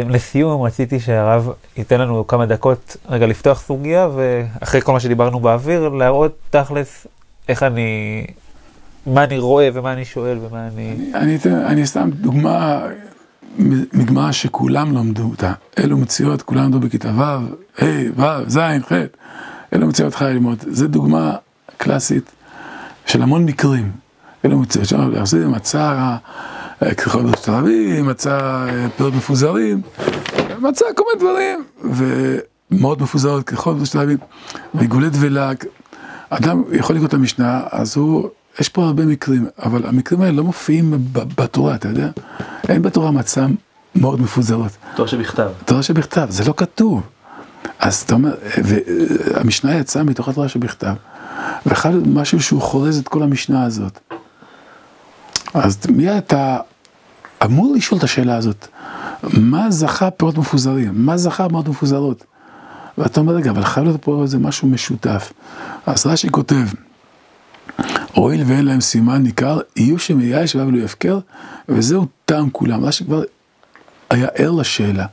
לסיום 0.10 0.62
רציתי 0.62 1.00
שהרב 1.00 1.50
ייתן 1.78 2.02
לנו 2.02 2.28
כמה 2.28 2.46
דקות 2.46 2.98
רגע 3.10 3.26
לפתוח 3.28 3.62
סוגיה 3.62 4.10
ואחרי 4.16 4.82
כל 4.82 4.92
מה 4.92 5.00
שדיברנו 5.00 5.40
באוויר 5.40 5.90
להראות 5.90 6.32
תכלס 6.50 7.08
איך 7.50 7.64
אני, 7.64 8.26
מה 9.06 9.24
אני 9.24 9.40
רואה 9.40 9.70
ומה 9.74 9.94
אני 9.94 10.06
שואל 10.06 10.38
ומה 10.42 10.68
אני... 10.68 10.96
אני, 11.14 11.38
אני 11.66 11.86
סתם 11.86 12.10
דוגמה 12.14 12.82
מגמרא 13.94 14.32
שכולם 14.32 14.92
למדו 14.98 15.24
אותה, 15.24 15.54
אלו 15.80 15.98
מציאות 15.98 16.42
כולם 16.42 16.64
למדו 16.64 16.80
בכיתה 16.80 17.10
ו', 17.18 17.22
ה', 17.84 17.86
ו', 18.16 18.50
ז', 18.50 18.60
ח', 18.88 18.92
אלו 19.74 19.88
מציאות 19.88 20.16
חי 20.16 20.26
ללמוד, 20.26 20.58
זה 20.68 20.88
דוגמה 20.88 21.36
קלאסית 21.78 22.32
של 23.06 23.22
המון 23.22 23.46
מקרים, 23.46 23.92
אלו 24.46 24.58
מוצא, 24.58 24.84
שם 24.84 25.10
להחזיר 25.12 25.50
מצא 25.50 26.16
ככל 26.90 27.32
תל 27.32 27.52
אביב, 27.52 28.06
מצא 28.06 28.66
פירות 28.98 29.14
מפוזרים, 29.14 29.82
מצא 30.60 30.86
כל 30.96 31.04
מיני 31.08 31.20
דברים, 31.20 31.64
ומאוד 32.72 33.02
מפוזרות 33.02 33.44
ככל 33.44 33.76
תל 33.92 34.00
אביב, 34.00 34.20
ועיגולי 34.74 35.10
דבלה, 35.10 35.52
אדם 36.30 36.64
יכול 36.72 36.96
לקרוא 36.96 37.08
את 37.08 37.14
המשנה, 37.14 37.62
אז 37.72 37.98
הוא, 37.98 38.30
יש 38.60 38.70
פה 38.70 38.84
הרבה 38.84 39.06
מקרים, 39.06 39.46
אבל 39.64 39.86
המקרים 39.86 40.22
האלה 40.22 40.38
לא 40.38 40.44
מופיעים 40.44 40.94
בתורה, 41.14 41.76
אתה 41.76 41.88
יודע? 41.88 42.10
אין 42.70 42.82
בתורה 42.82 43.12
מצע 43.12 43.46
מאוד 43.96 44.22
מפוזרות. 44.22 44.72
תורה 44.96 45.08
שבכתב. 45.08 45.50
תורה 45.66 45.84
שבכתב, 45.84 46.28
זה 46.30 46.44
לא 46.46 46.54
כתוב. 46.58 47.02
אז 47.80 48.02
אתה 48.02 48.14
אומר, 48.14 48.36
והמשנה 48.64 49.76
יצאה 49.76 50.04
מתוך 50.04 50.30
התורה 50.30 50.50
שבכתב, 50.50 50.94
ואחד 51.66 51.92
משהו 52.08 52.42
שהוא 52.42 52.62
חורז 52.62 52.98
את 53.00 53.08
כל 53.08 53.24
המשנה 53.24 53.64
הזאת. 53.64 54.00
אז 55.54 55.78
מיד 55.90 56.18
אתה 56.18 56.58
אמור 57.46 57.76
לשאול 57.76 57.98
את 57.98 58.04
השאלה 58.04 58.36
הזאת, 58.36 58.68
מה 59.24 59.72
זכה 59.72 60.12
פירות 60.12 60.38
מפוזרים? 60.38 60.92
מה 60.94 61.18
זכה 61.18 61.50
פירות 61.50 61.68
מפוזרות? 61.68 62.24
ואתה 62.98 63.20
אומר, 63.20 63.34
רגע, 63.34 63.52
אבל 63.52 63.64
חייב 63.64 63.86
להיות 63.86 64.02
פה 64.04 64.22
איזה 64.22 64.38
משהו 64.38 64.68
משותף. 64.68 65.34
אז 65.86 66.06
רש"י 66.06 66.30
כותב, 66.30 66.66
הואיל 68.14 68.44
ואין 68.48 68.66
להם 68.66 68.82
סימן 68.82 69.24
ניכר, 69.24 69.60
יהיו 69.76 70.00
שמייאש 70.00 70.56
ולא 70.56 70.78
יפקר, 70.78 71.20
וזהו 71.70 72.06
טעם 72.26 72.50
כולם. 72.50 72.86
רש"י 72.86 73.06
כבר 73.06 73.24
היה 74.10 74.28
ער 74.36 74.52
לשאלה. 74.52 75.06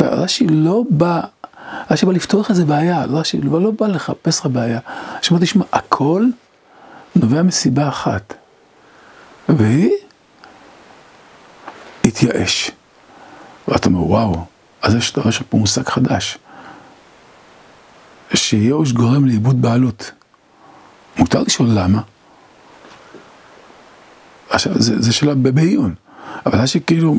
רש"י 0.00 0.46
לא 0.46 0.82
בא, 0.90 1.20
רש"י 1.90 2.06
בא 2.06 2.12
לפתוח 2.12 2.50
איזה 2.50 2.64
בעיה, 2.64 3.04
רש"י 3.04 3.40
לא 3.40 3.70
בא 3.70 3.86
לחפש 3.86 4.40
לך 4.40 4.46
בעיה. 4.46 4.80
רש"י 5.18 5.30
אומר, 5.30 5.42
תשמע, 5.42 5.64
הכל 5.72 6.26
נובע 7.16 7.42
מסיבה 7.42 7.88
אחת, 7.88 8.34
והיא 9.48 9.90
התייאש. 12.04 12.70
ואתה 13.68 13.88
אומר, 13.88 14.06
וואו, 14.06 14.44
אז 14.82 14.94
יש 14.94 15.12
פה 15.48 15.58
מושג 15.58 15.88
חדש. 15.88 16.38
שייאוש 18.34 18.92
גורם 18.92 19.24
לאיבוד 19.24 19.62
בעלות. 19.62 20.10
מותר 21.18 21.42
לשאול 21.42 21.68
למה. 21.70 22.00
עכשיו, 24.50 24.82
זה, 24.82 25.02
זה 25.02 25.12
שאלה 25.12 25.34
בעיון, 25.34 25.94
אבל 26.46 26.58
היה 26.58 26.66
שכאילו, 26.66 27.14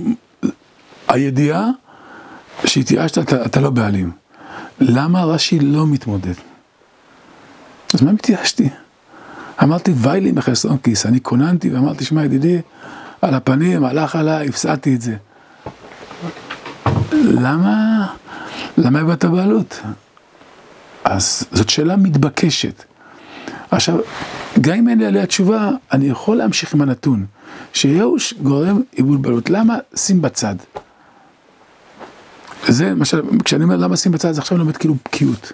הידיעה 1.08 1.68
שהתייאשת, 2.66 3.18
אתה, 3.18 3.46
אתה 3.46 3.60
לא 3.60 3.70
בעלים. 3.70 4.12
למה 4.80 5.24
רש"י 5.24 5.60
לא 5.60 5.88
מתמודד? 5.88 6.34
אז 7.94 8.02
מה 8.02 8.12
מתייאשתי? 8.12 8.70
אמרתי, 9.64 9.92
ויילי 9.96 10.32
מחסרון 10.32 10.78
כיס, 10.78 11.06
אני 11.06 11.22
כוננתי 11.22 11.70
ואמרתי, 11.70 12.06
שמע 12.06 12.26
ידידי, 12.26 12.62
על 13.24 13.34
הפנים, 13.34 13.84
הלך 13.84 14.16
עליי, 14.16 14.48
הפסדתי 14.50 14.96
את 14.96 15.02
זה. 15.02 15.16
למה, 17.14 18.08
למה 18.78 19.00
איבדת 19.00 19.26
בעלות? 19.26 19.82
אז 21.04 21.46
זאת 21.52 21.70
שאלה 21.70 21.96
מתבקשת. 21.96 22.84
עכשיו, 23.72 24.00
גם 24.62 24.76
אם 24.76 24.90
אין 24.90 25.00
לי 25.00 25.06
עליה 25.06 25.26
תשובה, 25.26 25.70
אני 25.92 26.06
יכול 26.06 26.38
להמשיך 26.38 26.74
עם 26.74 26.82
הנתון, 26.82 27.26
שייאוש 27.74 28.34
גורם 28.34 28.82
עיבוד 28.92 29.22
בעלות. 29.22 29.50
למה? 29.50 29.78
שים 29.96 30.22
בצד. 30.22 30.56
זה 32.68 32.90
למשל, 32.90 33.22
כשאני 33.46 33.64
אומר 33.64 33.76
למה 33.76 33.98
שים 33.98 34.12
בצד, 34.12 34.32
זה 34.32 34.42
עכשיו 34.42 34.58
לומד 34.58 34.78
כאילו 34.78 34.96
בקיאות. 35.06 35.52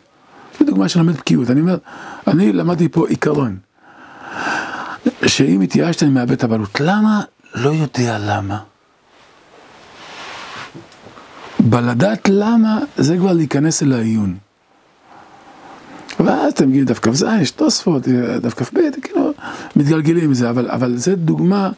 זו 0.59 0.65
דוגמה 0.65 0.89
של 0.89 0.99
לומד 0.99 1.15
בקיאות. 1.15 1.49
אני 1.49 1.61
אומר, 1.61 1.77
אני 2.27 2.53
למדתי 2.53 2.89
פה 2.89 3.07
עיקרון, 3.07 3.57
שאם 5.25 5.61
התייאשת 5.61 6.03
אני 6.03 6.11
מאבד 6.11 6.31
את 6.31 6.43
הבעלות. 6.43 6.79
למה? 6.79 7.21
לא 7.55 7.69
יודע 7.69 8.17
למה. 8.19 8.59
בלדעת 11.59 12.29
למה, 12.29 12.79
זה 12.97 13.17
כבר 13.17 13.33
להיכנס 13.33 13.83
אל 13.83 13.93
העיון. 13.93 14.37
ואז 16.19 16.53
אתם 16.53 16.67
מגיעים 16.67 16.85
דף 16.85 16.99
כ"ז, 16.99 17.25
יש 17.41 17.51
תוספות, 17.51 18.07
דף 18.41 18.53
כ"ב, 18.53 18.79
כאילו, 19.01 19.33
מתגלגלים 19.75 20.23
עם 20.23 20.33
זה, 20.33 20.49
אבל, 20.49 20.69
אבל 20.71 20.97
זה 20.97 21.15
דוגמה 21.15 21.69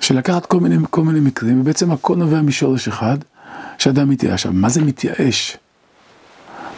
של 0.00 0.16
לקחת 0.18 0.46
כל 0.46 0.60
מיני, 0.60 0.76
כל 0.90 1.02
מיני 1.02 1.20
מקרים, 1.20 1.60
ובעצם 1.60 1.90
הכל 1.90 2.16
נובע 2.16 2.42
משורש 2.42 2.88
אחד, 2.88 3.18
שאדם 3.78 4.10
מתייאש. 4.10 4.46
מה 4.46 4.68
זה 4.68 4.82
מתייאש? 4.82 5.56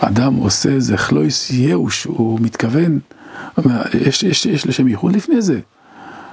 אדם 0.01 0.35
עושה 0.35 0.69
איזה 0.69 0.97
חלויס 0.97 1.51
ייאוש, 1.51 2.05
הוא 2.05 2.41
מתכוון, 2.41 2.99
יש, 3.95 4.23
יש, 4.23 4.47
יש 4.47 4.67
לשם 4.67 4.89
ייחוד 4.89 5.13
לפני 5.17 5.43
זה. 5.43 5.61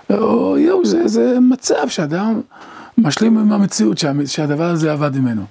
או 0.10 0.58
ייאוש, 0.58 0.88
זה, 0.88 1.08
זה 1.08 1.40
מצב 1.40 1.88
שאדם 1.88 2.42
משלים 2.98 3.38
עם 3.38 3.52
המציאות, 3.52 3.98
שה, 3.98 4.12
שהדבר 4.26 4.70
הזה 4.70 4.92
עבד 4.92 5.18
ממנו. 5.18 5.44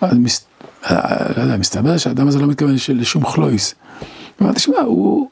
אז 0.00 0.16
מס, 0.18 0.46
לא 0.90 1.42
יודע, 1.42 1.56
מסתבר 1.56 1.96
שהאדם 1.96 2.28
הזה 2.28 2.38
לא 2.38 2.46
מתכוון 2.46 2.74
לשום 2.88 3.26
חלויס. 3.26 3.74
אמרתי, 4.42 4.56
תשמע, 4.56 4.80
הוא... 4.80 5.28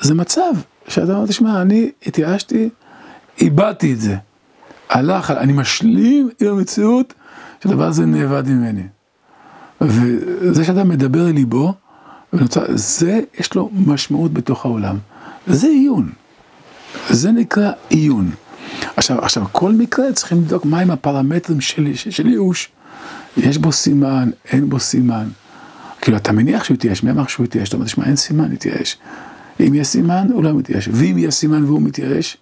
זה 0.00 0.14
מצב 0.14 0.52
שאתה 0.88 1.14
אומר, 1.14 1.26
תשמע, 1.26 1.62
אני 1.62 1.90
התייאשתי, 2.06 2.68
איבדתי 3.40 3.92
את 3.92 4.00
זה. 4.00 4.16
הלך, 4.90 5.30
אני 5.30 5.52
משלים 5.52 6.28
עם 6.40 6.48
המציאות 6.48 7.14
שהדבר 7.62 7.86
הזה 7.86 8.06
נאבד 8.06 8.48
ממני. 8.48 8.82
וזה 9.80 10.64
שאתה 10.64 10.84
מדבר 10.84 11.28
אל 11.28 11.32
ליבו, 11.32 11.74
זה 12.74 13.20
יש 13.38 13.54
לו 13.54 13.70
משמעות 13.86 14.32
בתוך 14.32 14.64
העולם. 14.64 14.98
זה 15.46 15.66
עיון. 15.66 16.10
זה 17.10 17.32
נקרא 17.32 17.72
עיון. 17.88 18.30
עכשיו, 18.96 19.18
עכשיו, 19.18 19.44
כל 19.52 19.72
מקרה 19.72 20.12
צריכים 20.12 20.38
לבדוק 20.38 20.64
מהם 20.64 20.90
הפרמטרים 20.90 21.60
של, 21.60 21.94
של, 21.94 22.10
של 22.10 22.26
ייאוש. 22.26 22.68
יש 23.36 23.58
בו 23.58 23.72
סימן, 23.72 24.30
אין 24.52 24.68
בו 24.68 24.80
סימן. 24.80 25.28
כאילו, 26.00 26.16
אתה 26.16 26.32
מניח 26.32 26.64
שהוא 26.64 26.74
יתייאש, 26.74 27.02
מי 27.02 27.10
אמר 27.10 27.26
שהוא 27.26 27.44
יתייאש? 27.44 27.68
אתה 27.68 27.76
אומר, 27.76 27.86
תשמע, 27.86 28.04
אין 28.04 28.16
סימן, 28.16 28.52
יתייאש. 28.52 28.96
אם 29.60 29.74
יש 29.74 29.86
סימן, 29.86 30.28
הוא 30.32 30.44
לא 30.44 30.52
מתייאש. 30.52 30.88
ואם 30.92 31.18
יש 31.18 31.34
סימן 31.34 31.64
והוא 31.64 31.82
מתייאש, 31.82 32.36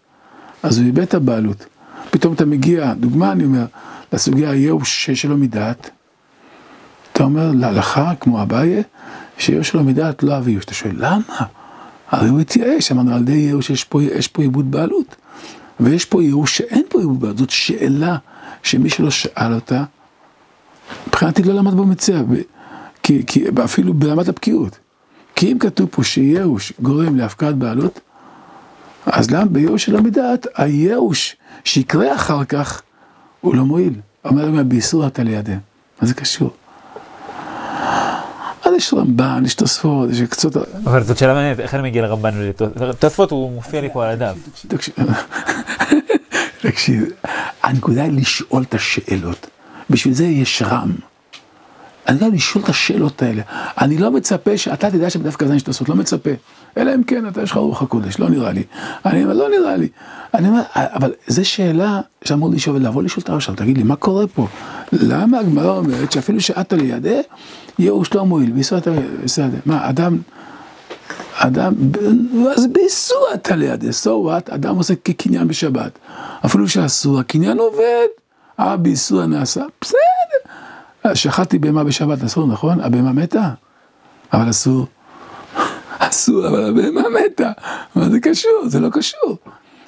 אז 0.63 0.79
הוא 0.79 0.87
איבד 0.87 1.03
את 1.03 1.15
הבעלות. 1.15 1.67
פתאום 2.11 2.35
אתה 2.35 2.45
מגיע, 2.45 2.95
דוגמה 2.95 3.33
אני 3.33 3.45
אומר, 3.45 3.67
לסוגיה 4.13 4.51
הייאוש 4.51 5.11
שלו 5.11 5.37
מדעת. 5.37 5.91
אתה 7.13 7.25
אומר 7.25 7.51
להלכה, 7.55 8.13
כמו 8.21 8.43
אביי, 8.43 8.83
שייאוש 9.39 9.69
שלו 9.69 9.85
מדעת 9.85 10.23
לא 10.23 10.39
אבי 10.39 10.51
ייאוש. 10.51 10.65
אתה 10.65 10.75
שואל, 10.75 10.95
למה? 10.97 11.47
הרי 12.11 12.29
הוא 12.29 12.41
התייאש, 12.41 12.93
אמרנו, 12.93 13.15
על 13.15 13.21
ידי 13.21 13.33
ייאוש 13.33 13.71
יש 13.71 14.29
פה, 14.29 14.43
איבוד 14.43 14.71
בעלות. 14.71 15.17
ויש 15.81 16.05
פה 16.05 16.23
ייאוש 16.23 16.59
שאין 16.59 16.83
פה 16.89 17.01
איבוד 17.01 17.21
בעלות. 17.21 17.39
זאת 17.39 17.51
שאלה 17.51 18.17
שמי 18.63 18.91
שלא 18.91 19.11
שאל 19.11 19.55
אותה, 19.55 19.85
מבחינתי 21.09 21.43
לא 21.43 21.55
למד 21.55 21.75
במציאה. 21.75 22.23
כי, 23.03 23.23
כי 23.27 23.45
אפילו 23.65 23.95
ברמת 23.95 24.29
הבקיאות. 24.29 24.79
כי 25.35 25.53
אם 25.53 25.59
כתוב 25.59 25.89
פה 25.91 26.05
שייאוש 26.05 26.73
גורם 26.81 27.17
להפקעת 27.17 27.55
בעלות, 27.55 28.01
אז 29.07 29.31
למה 29.31 29.45
בייאוש 29.45 29.85
של 29.85 29.97
המדעת, 29.97 30.47
הייאוש 30.55 31.37
שיקרה 31.65 32.15
אחר 32.15 32.45
כך, 32.45 32.83
הוא 33.41 33.55
לא 33.55 33.65
מועיל. 33.65 33.95
אומר 34.25 34.51
להם, 34.51 34.69
באיסור 34.69 35.07
אתה 35.07 35.23
לידי. 35.23 35.55
מה 36.03 36.09
זה 36.09 36.15
קשור? 36.15 36.51
אז 38.69 38.75
יש 38.75 38.95
רמב"ן, 38.95 39.43
יש 39.47 39.55
תוספות, 39.55 40.11
יש 40.11 40.21
קצות... 40.21 40.57
אבל 40.85 41.03
זאת 41.03 41.19
שאלה 41.19 41.35
מעניינת, 41.35 41.61
איך 41.61 41.75
אני 41.75 41.83
מגיע 41.83 42.03
לרמב"ן 42.03 42.31
תוספות? 42.99 43.31
הוא 43.31 43.53
מופיע 43.53 43.81
לי 43.81 43.89
פה 43.93 44.05
על 44.05 44.11
הדף. 44.11 44.37
תקשיב, 46.61 47.05
הנקודה 47.63 48.03
היא 48.03 48.13
לשאול 48.13 48.63
את 48.63 48.75
השאלות. 48.75 49.47
בשביל 49.91 50.15
זה 50.15 50.25
יש 50.25 50.63
רם. 50.63 50.93
אני 52.09 52.19
גם 52.19 52.35
לשאול 52.35 52.65
את 52.65 52.69
השאלות 52.69 53.23
האלה. 53.23 53.43
אני 53.81 53.99
לא 53.99 54.11
מצפה 54.11 54.57
שאתה 54.57 54.91
תדע 54.91 55.11
שבדווקא 55.11 55.47
זה 55.47 55.55
יש 55.55 55.63
תוספות, 55.63 55.89
לא 55.89 55.95
מצפה. 55.95 56.31
אלא 56.77 56.95
אם 56.95 57.03
כן, 57.03 57.29
אתה 57.29 57.43
יש 57.43 57.51
לך 57.51 57.57
רוח 57.57 57.83
הקודש, 57.83 58.19
לא 58.19 58.29
נראה 58.29 58.53
לי. 58.53 58.63
אני 59.07 59.23
אומר, 59.25 59.35
לא 59.35 59.49
נראה 59.49 59.77
לי. 59.77 59.89
אני 60.35 60.49
אומר, 60.49 60.63
אבל 60.75 61.13
זו 61.27 61.45
שאלה 61.45 62.01
שאמור 62.25 62.51
לשאול 62.51 62.77
ולבוא 62.77 63.03
לשאול 63.03 63.23
את 63.23 63.29
הרב 63.29 63.37
עכשיו, 63.37 63.55
תגיד 63.55 63.79
לי, 63.79 63.83
מה 63.83 63.97
קורה 63.97 64.27
פה? 64.27 64.47
למה 64.93 65.39
הגמרא 65.39 65.77
אומרת 65.77 66.13
שאפילו 66.13 66.41
שאת 66.41 66.73
על 66.73 66.85
ידה, 66.85 67.21
ייאוש 67.79 68.15
לא 68.15 68.27
מועיל, 68.27 68.51
ביסוד 68.51 68.79
אתה 68.79 68.91
בסדר. 69.25 69.59
מה, 69.67 69.89
אדם, 69.91 70.19
אדם, 71.35 71.75
אז 72.57 72.67
באיסור 72.67 73.27
אתה 73.35 73.57
לידה, 73.57 73.89
so 73.89 74.09
what, 74.09 74.55
אדם 74.55 74.77
עושה 74.77 74.95
כקניין 75.05 75.49
בשבת. 75.49 75.99
אפילו 76.47 76.69
שאסור, 76.69 77.21
הקניין 77.21 77.59
עובד, 77.59 78.07
אה, 78.61 78.77
באיסור 78.77 79.21
הנעשה, 79.21 79.63
בסדר. 79.81 79.99
שחטתי 81.15 81.59
בהמה 81.59 81.85
בשבת 81.85 82.25
אסור, 82.25 82.47
נכון? 82.47 82.81
הבהמה 82.81 83.13
מתה? 83.13 83.51
אבל 84.33 84.51
אסור. 84.51 84.87
אסור, 85.99 86.49
אבל 86.49 86.65
הבהמה 86.65 87.03
מתה. 87.09 87.53
מה 87.95 88.11
זה 88.11 88.21
קשור? 88.21 88.63
זה 88.67 88.81
לא 88.81 88.89
קשור. 88.93 89.39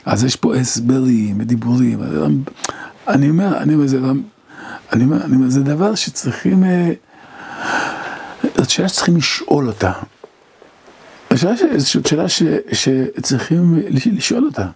אז 0.04 0.24
יש 0.24 0.36
פה 0.36 0.56
הסברים 0.56 1.36
ודיבורים. 1.40 2.00
אני 3.08 3.30
אומר, 3.30 3.58
אני 3.58 3.74
אומר, 3.74 3.86
זה, 3.86 3.98
אני 4.92 5.04
אומר, 5.04 5.24
אני 5.24 5.36
אומר, 5.36 5.48
זה 5.48 5.62
דבר 5.62 5.94
שצריכים, 5.94 6.64
אה, 6.64 6.92
זאת 8.56 8.70
שאלה 8.70 8.88
שצריכים 8.88 9.16
לשאול 9.16 9.66
אותה. 9.68 9.92
זאת 11.76 12.06
שאלה 12.06 12.28
ש, 12.28 12.42
שצריכים 12.72 13.82
לשאול 13.88 14.44
אותה. 14.44 14.66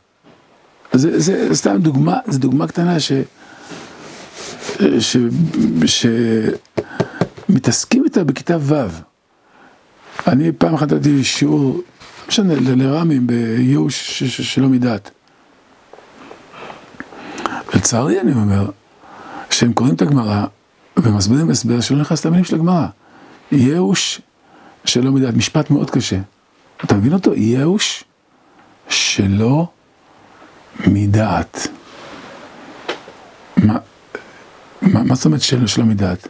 זה, 0.93 1.21
זה 1.21 1.55
סתם 1.55 1.77
דוגמה, 1.79 2.19
זו 2.29 2.39
דוגמה 2.39 2.67
קטנה 2.67 3.01
ש... 3.01 3.13
שמתעסקים 7.49 8.05
איתה 8.05 8.25
בכיתה 8.25 8.57
ו'. 8.61 8.75
אני 10.27 10.53
פעם 10.53 10.75
אחת 10.75 10.93
הייתי 10.93 11.25
שיעור, 11.25 11.75
לא 11.75 11.83
משנה, 12.29 12.55
לרמים 12.55 13.27
בייאוש 13.27 14.23
שלא 14.23 14.69
מדעת. 14.69 15.11
לצערי 17.75 18.21
אני 18.21 18.33
אומר, 18.33 18.71
שהם 19.51 19.73
קוראים 19.73 19.95
את 19.95 20.03
הגמרא 20.03 20.45
ומסבירים 20.97 21.51
הסבר 21.51 21.81
שלא 21.81 22.01
נכנס 22.01 22.27
למילים 22.27 22.45
של 22.45 22.55
הגמרא. 22.55 22.87
ייאוש 23.53 24.21
שלא 24.85 25.13
מדעת, 25.13 25.35
משפט 25.35 25.71
מאוד 25.71 25.91
קשה. 25.91 26.19
אתה 26.85 26.95
מבין 26.95 27.13
אותו? 27.13 27.35
ייאוש 27.35 28.05
שלא 28.89 29.69
מדעת. 30.87 31.69
מה, 33.57 33.79
מה, 34.93 35.15
זאת 35.15 35.25
אומרת 35.25 35.41
שלא, 35.41 35.85
מדעת? 35.85 36.29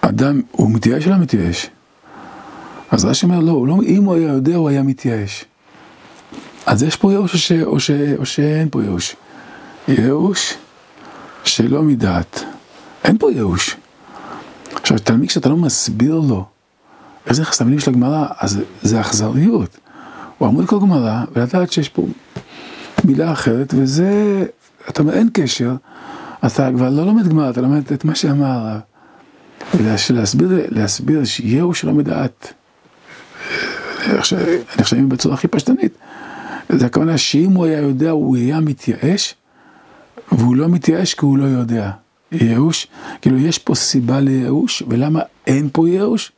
אדם, 0.00 0.40
הוא 0.50 0.70
מתייאש 0.70 1.06
או 1.06 1.10
לא 1.10 1.16
מתייאש? 1.16 1.70
אז 2.90 3.04
רש"י 3.04 3.26
אומר, 3.26 3.40
לא, 3.40 3.66
לא, 3.66 3.76
אם 3.86 4.04
הוא 4.04 4.14
היה 4.14 4.28
יודע, 4.28 4.56
הוא 4.56 4.68
היה 4.68 4.82
מתייאש. 4.82 5.44
אז 6.66 6.82
יש 6.82 6.96
פה 6.96 7.12
ייאוש 7.12 7.32
או, 7.32 7.38
ש, 7.38 7.52
או, 7.52 7.80
ש, 7.80 7.90
או 8.18 8.26
שאין 8.26 8.68
פה 8.70 8.82
ייאוש? 8.82 9.16
ייאוש 9.88 10.54
שלא 11.44 11.82
מדעת. 11.82 12.44
אין 13.04 13.18
פה 13.18 13.32
ייאוש. 13.32 13.76
עכשיו, 14.74 14.98
תלמיד, 14.98 15.28
כשאתה 15.28 15.48
לא 15.48 15.56
מסביר 15.56 16.20
לו 16.28 16.44
איך 17.26 17.36
זה 17.36 17.42
נכנס 17.42 17.60
למילים 17.60 17.80
של 17.80 17.90
הגמרא, 17.90 18.26
אז 18.38 18.60
זה 18.82 19.00
אכזריות. 19.00 19.78
הוא 20.38 20.48
אמור 20.48 20.62
לקרוא 20.62 20.80
גמרא 20.80 21.24
ולדעת 21.32 21.72
שיש 21.72 21.88
פה 21.88 22.06
מילה 23.04 23.32
אחרת, 23.32 23.74
וזה, 23.76 24.44
אתה 24.88 25.02
אומר, 25.02 25.14
אין 25.14 25.28
קשר, 25.32 25.74
אתה 26.46 26.70
כבר 26.76 26.90
לא 26.90 27.06
לומד 27.06 27.28
גמרא, 27.28 27.50
אתה 27.50 27.60
לומד 27.60 27.92
את 27.92 28.04
מה 28.04 28.14
שאמר 28.14 28.46
הרב. 28.46 28.80
ולהסביר, 29.74 30.66
להסביר 30.68 31.24
שיהו 31.24 31.74
שלא 31.74 31.92
מדעת, 31.92 32.52
נחשבים 34.78 35.08
בצורה 35.08 35.34
הכי 35.34 35.48
פשטנית. 35.48 35.92
זה 36.68 36.86
הכוונה 36.86 37.18
שאם 37.18 37.52
הוא 37.52 37.64
היה 37.64 37.78
יודע, 37.78 38.10
הוא 38.10 38.36
היה 38.36 38.60
מתייאש, 38.60 39.34
והוא 40.32 40.56
לא 40.56 40.68
מתייאש 40.68 41.14
כי 41.14 41.24
הוא 41.26 41.38
לא 41.38 41.44
יודע. 41.44 41.90
ייאוש, 42.32 42.86
כאילו 43.22 43.38
יש 43.38 43.58
פה 43.58 43.74
סיבה 43.74 44.20
לייאוש, 44.20 44.82
ולמה 44.88 45.20
אין 45.46 45.68
פה 45.72 45.88
ייאוש? 45.88 46.32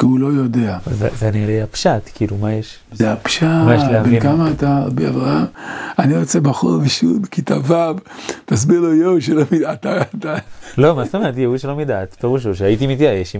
כי 0.00 0.06
הוא 0.06 0.18
לא 0.20 0.26
יודע. 0.26 0.78
זה 1.18 1.30
נראה 1.30 1.62
הפשט, 1.62 2.10
כאילו, 2.14 2.36
מה 2.36 2.52
יש? 2.52 2.78
זה 2.92 3.12
הפשט, 3.12 3.46
בן 4.04 4.20
כמה 4.20 4.50
אתה, 4.50 4.82
רבי 4.86 5.08
אברהם? 5.08 5.44
אני 5.98 6.18
רוצה 6.18 6.40
בחור 6.40 6.78
בשיעור 6.78 7.18
בכיתה 7.18 7.56
ו', 7.66 7.74
תסביר 8.44 8.80
לו 8.80 8.94
ייאוש 8.94 9.26
שלא 9.26 9.42
מדעת, 9.52 9.86
אתה... 9.86 10.34
לא, 10.78 10.96
מה 10.96 11.04
זאת 11.04 11.14
אומרת, 11.14 11.36
ייאוש 11.36 11.62
שלא 11.62 11.76
מדעת, 11.76 12.16
פירושו 12.20 12.54
שהייתי 12.54 12.86
מתייאש, 12.86 13.36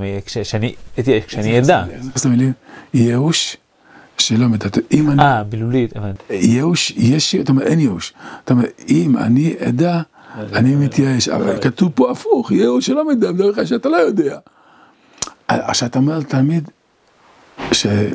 כשאני 1.26 1.58
אדע. 1.58 1.84
זאת 2.14 2.26
המילים, 2.26 2.52
ייאוש 2.94 3.56
שלא 4.18 4.48
מדעת, 4.48 4.78
אם 4.92 5.10
אני... 5.10 5.22
אה, 5.22 5.44
בילולית, 5.44 5.96
הבנתי. 5.96 6.22
ייאוש, 6.30 6.90
יש, 6.90 7.34
אתה 7.34 7.52
אומר, 7.52 7.62
אין 7.62 7.80
ייאוש. 7.80 8.12
אתה 8.44 8.54
אומר, 8.54 8.64
אם 8.88 9.16
אני 9.16 9.54
אדע, 9.68 10.00
אני 10.52 10.74
מתייאש, 10.76 11.28
אבל 11.28 11.60
כתוב 11.60 11.90
פה 11.94 12.10
הפוך, 12.10 12.52
ייאוש 12.52 12.86
שלא 12.86 13.08
מדע, 13.08 13.32
בדרך 13.32 13.54
כלל 13.54 13.64
שאתה 13.64 13.88
לא 13.88 13.96
יודע. 13.96 14.38
עכשיו 15.50 15.88
אתה 15.88 15.98
אומר 15.98 16.18
לתלמיד 16.18 16.70
שיש 17.72 18.14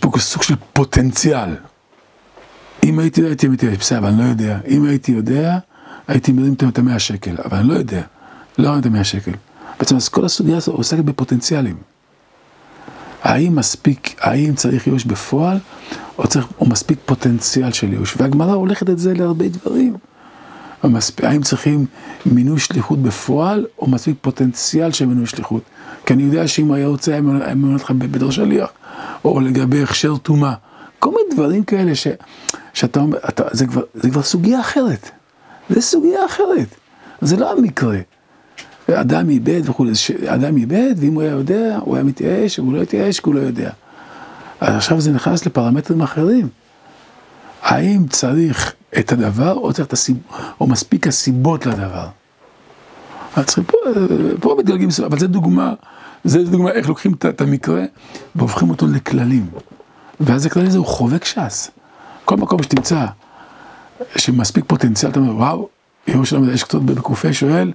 פה 0.00 0.10
סוג 0.18 0.42
של 0.42 0.54
פוטנציאל. 0.72 1.56
אם 2.84 2.98
הייתי 2.98 3.20
יודע, 3.20 3.30
הייתי 3.30 3.48
מתייאש, 3.48 3.78
בסדר, 3.78 3.98
אבל 3.98 4.08
אני 4.08 4.18
לא 4.18 4.24
יודע. 4.24 4.58
אם 4.68 4.84
הייתי 4.84 5.12
יודע, 5.12 5.58
הייתי 6.08 6.32
מרים 6.32 6.54
את 6.68 6.78
המאה 6.78 6.98
שקל, 6.98 7.36
אבל 7.44 7.58
אני 7.58 7.68
לא 7.68 7.74
יודע. 7.74 8.02
לא 8.58 8.68
מרים 8.68 8.80
את 8.80 8.86
המאה 8.86 9.04
שקל. 9.04 9.32
בעצם 9.78 9.96
אז 9.96 10.08
כל 10.08 10.24
הסוגיה 10.24 10.56
הזאת 10.56 10.74
עוסקת 10.74 11.04
בפוטנציאלים. 11.04 11.76
האם 13.22 13.56
מספיק, 13.56 14.16
האם 14.20 14.54
צריך 14.54 14.86
ייאוש 14.86 15.04
בפועל, 15.04 15.58
או, 16.18 16.26
צריך, 16.26 16.46
או 16.60 16.66
מספיק 16.66 16.98
פוטנציאל 17.06 17.72
של 17.72 17.92
ייאוש? 17.92 18.14
והגמרא 18.16 18.52
הולכת 18.52 18.90
את 18.90 18.98
זה 18.98 19.14
להרבה 19.14 19.48
דברים. 19.48 19.96
האם 21.22 21.42
צריכים 21.42 21.86
מינוי 22.26 22.58
שליחות 22.58 23.02
בפועל, 23.02 23.66
או 23.78 23.86
מספיק 23.86 24.16
פוטנציאל 24.20 24.92
של 24.92 25.06
מינוי 25.06 25.26
שליחות? 25.26 25.62
כי 26.06 26.12
אני 26.14 26.22
יודע 26.22 26.48
שאם 26.48 26.72
היה 26.72 26.86
רוצה, 26.86 27.12
היה 27.12 27.20
ממונה 27.54 27.74
אותך 27.74 27.90
בבית 27.90 28.22
שליח, 28.32 28.68
או 29.24 29.40
לגבי 29.40 29.82
הכשר 29.82 30.16
טומאה. 30.16 30.54
כל 30.98 31.10
מיני 31.10 31.34
דברים 31.34 31.64
כאלה 31.64 31.94
ש, 31.94 32.06
שאתה 32.74 33.00
אומר, 33.00 33.18
אתה, 33.28 33.42
זה, 33.50 33.66
כבר, 33.66 33.82
זה 33.94 34.10
כבר 34.10 34.22
סוגיה 34.22 34.60
אחרת. 34.60 35.10
זה 35.70 35.80
סוגיה 35.80 36.26
אחרת. 36.26 36.68
זה 37.20 37.36
לא 37.36 37.52
המקרה. 37.52 37.98
אדם 38.90 39.28
איבד 39.28 39.68
וכולי, 39.68 39.92
אדם 40.26 40.56
איבד, 40.56 40.94
ואם 40.96 41.14
הוא 41.14 41.22
היה 41.22 41.30
יודע, 41.30 41.78
הוא 41.80 41.94
היה 41.94 42.04
מתייאש, 42.04 42.58
והוא 42.58 42.72
לא 42.72 42.82
התייאש 42.82 43.20
כי 43.20 43.28
הוא 43.28 43.34
לא 43.34 43.40
יודע. 43.40 43.70
עכשיו 44.60 45.00
זה 45.00 45.12
נכנס 45.12 45.46
לפרמטרים 45.46 46.00
אחרים. 46.00 46.48
האם 47.62 48.06
צריך 48.10 48.74
את 48.98 49.12
הדבר, 49.12 49.54
או 49.54 49.72
צריך 49.72 49.88
את 49.88 49.92
הסיב... 49.92 50.16
או 50.60 50.66
מספיק 50.66 51.06
הסיבות 51.06 51.66
לדבר? 51.66 52.06
פה, 53.44 53.76
פה 54.40 54.56
מתגלגים, 54.58 54.88
אבל 55.06 55.18
זה 55.18 55.26
דוגמה, 55.26 55.74
זה 56.26 56.44
דוגמה 56.44 56.70
איך 56.70 56.88
לוקחים 56.88 57.12
את 57.28 57.40
המקרה 57.40 57.84
והופכים 58.34 58.70
אותו 58.70 58.86
לכללים. 58.86 59.46
ואז 60.20 60.46
הכלל 60.46 60.66
הזה 60.66 60.78
הוא 60.78 60.86
חובק 60.86 61.24
ש"ס. 61.24 61.70
כל 62.24 62.36
מקום 62.36 62.62
שתמצא 62.62 63.06
שמספיק 64.16 64.64
פוטנציאל, 64.66 65.10
אתה 65.10 65.20
אומר, 65.20 65.36
וואו, 65.36 65.68
יהוא 66.06 66.24
שלום, 66.24 66.50
יש 66.50 66.62
קצת 66.62 66.78
בקופה 66.78 67.32
שואל, 67.32 67.72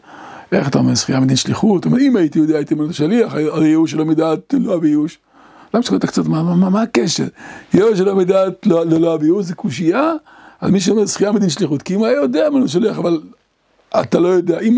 איך 0.52 0.68
אתה 0.68 0.80
אומר, 0.80 0.96
זכייה 0.96 1.20
מדין 1.20 1.36
שליחות? 1.36 1.86
אומר, 1.86 2.00
אם 2.00 2.16
הייתי 2.16 2.40
יודע, 2.40 2.56
הייתי 2.56 2.74
אומר 2.74 2.92
שליח, 2.92 3.34
הרי 3.34 3.68
ייאוש 3.68 3.92
שלא 3.92 4.06
מדעת, 4.06 4.54
לא 4.60 4.76
אבי 4.76 4.88
ייאוש. 4.88 5.18
למה 5.74 5.84
שקוראים 5.84 6.08
קצת, 6.08 6.26
מה, 6.26 6.44
מה, 6.44 6.70
מה 6.70 6.82
הקשר? 6.82 7.28
ייאוש 7.74 7.98
שלא 7.98 8.16
מדעת, 8.16 8.66
לא, 8.66 8.86
לא, 8.86 9.00
לא 9.00 9.14
אבי 9.14 9.26
ייאוש, 9.26 9.46
זה 9.46 9.56
קושייה, 9.56 10.12
אז 10.62 10.72
מי 10.72 10.80
שאומר 10.80 11.06
זכייה 11.06 11.32
מדין 11.32 11.50
שליחות, 11.50 11.82
כי 11.82 11.96
אם 11.96 12.04
היה 12.04 12.16
יודע, 12.16 12.48
אמרנו 12.48 12.68
שליח, 12.68 12.98
אבל 12.98 13.22
אתה 14.02 14.20
לא 14.20 14.28
יודע, 14.28 14.60
אם, 14.60 14.76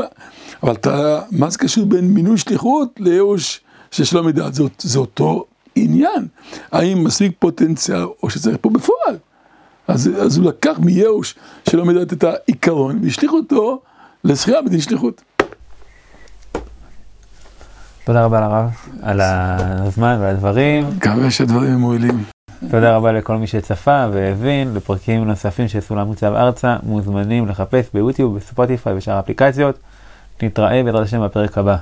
אבל 0.64 0.72
אתה, 0.72 1.22
מה 1.32 1.50
זה 1.50 1.58
קשור 1.58 1.86
בין 1.86 2.06
מינוי 2.06 2.38
שליחות 2.38 2.90
לייאוש 3.00 3.63
ששלום 3.94 4.28
מדעת? 4.28 4.54
זה, 4.54 4.64
זה 4.80 5.00
אותו 5.00 5.46
עניין. 5.76 6.28
האם 6.72 7.04
מספיק 7.04 7.32
פוטנציאל, 7.40 8.04
או 8.24 8.30
שצריך 8.30 8.58
פה 8.62 8.70
בפועל? 8.70 9.18
אז, 9.88 10.10
אז 10.22 10.38
הוא 10.38 10.46
לקח 10.46 10.80
מייאוש 10.80 11.36
שלא 11.70 11.86
מדעת 11.86 12.14
את 12.14 12.24
העיקרון, 12.24 13.00
והשליך 13.04 13.32
אותו 13.32 13.82
לזכייה 14.24 14.62
מדין 14.62 14.82
שליחות. 14.82 15.22
תודה 18.06 18.26
רבה 18.26 18.40
לרב 18.40 18.70
על 19.02 19.22
הזמן 19.22 20.18
ועל 20.22 20.36
הדברים. 20.36 20.90
מקווה 20.98 21.32
שהדברים 21.32 21.74
מועילים. 21.74 22.24
תודה 22.72 22.96
רבה 22.96 23.12
לכל 23.12 23.38
מי 23.38 23.48
שצפה 23.48 24.06
והבין. 24.14 24.74
לפרקים 24.74 25.24
נוספים 25.24 25.68
של 25.68 25.80
סולם 25.80 26.08
מוצב 26.08 26.34
ארצה, 26.34 26.78
מוזמנים 26.84 27.48
לחפש 27.48 27.86
ביוטיוב, 27.94 28.36
בספוטיפיי 28.36 28.94
ושאר 28.98 29.14
האפליקציות. 29.14 29.80
נתראה 30.42 30.84
בעזרת 30.84 31.04
השם 31.04 31.26
בפרק 31.26 31.58
הבא. 31.58 31.78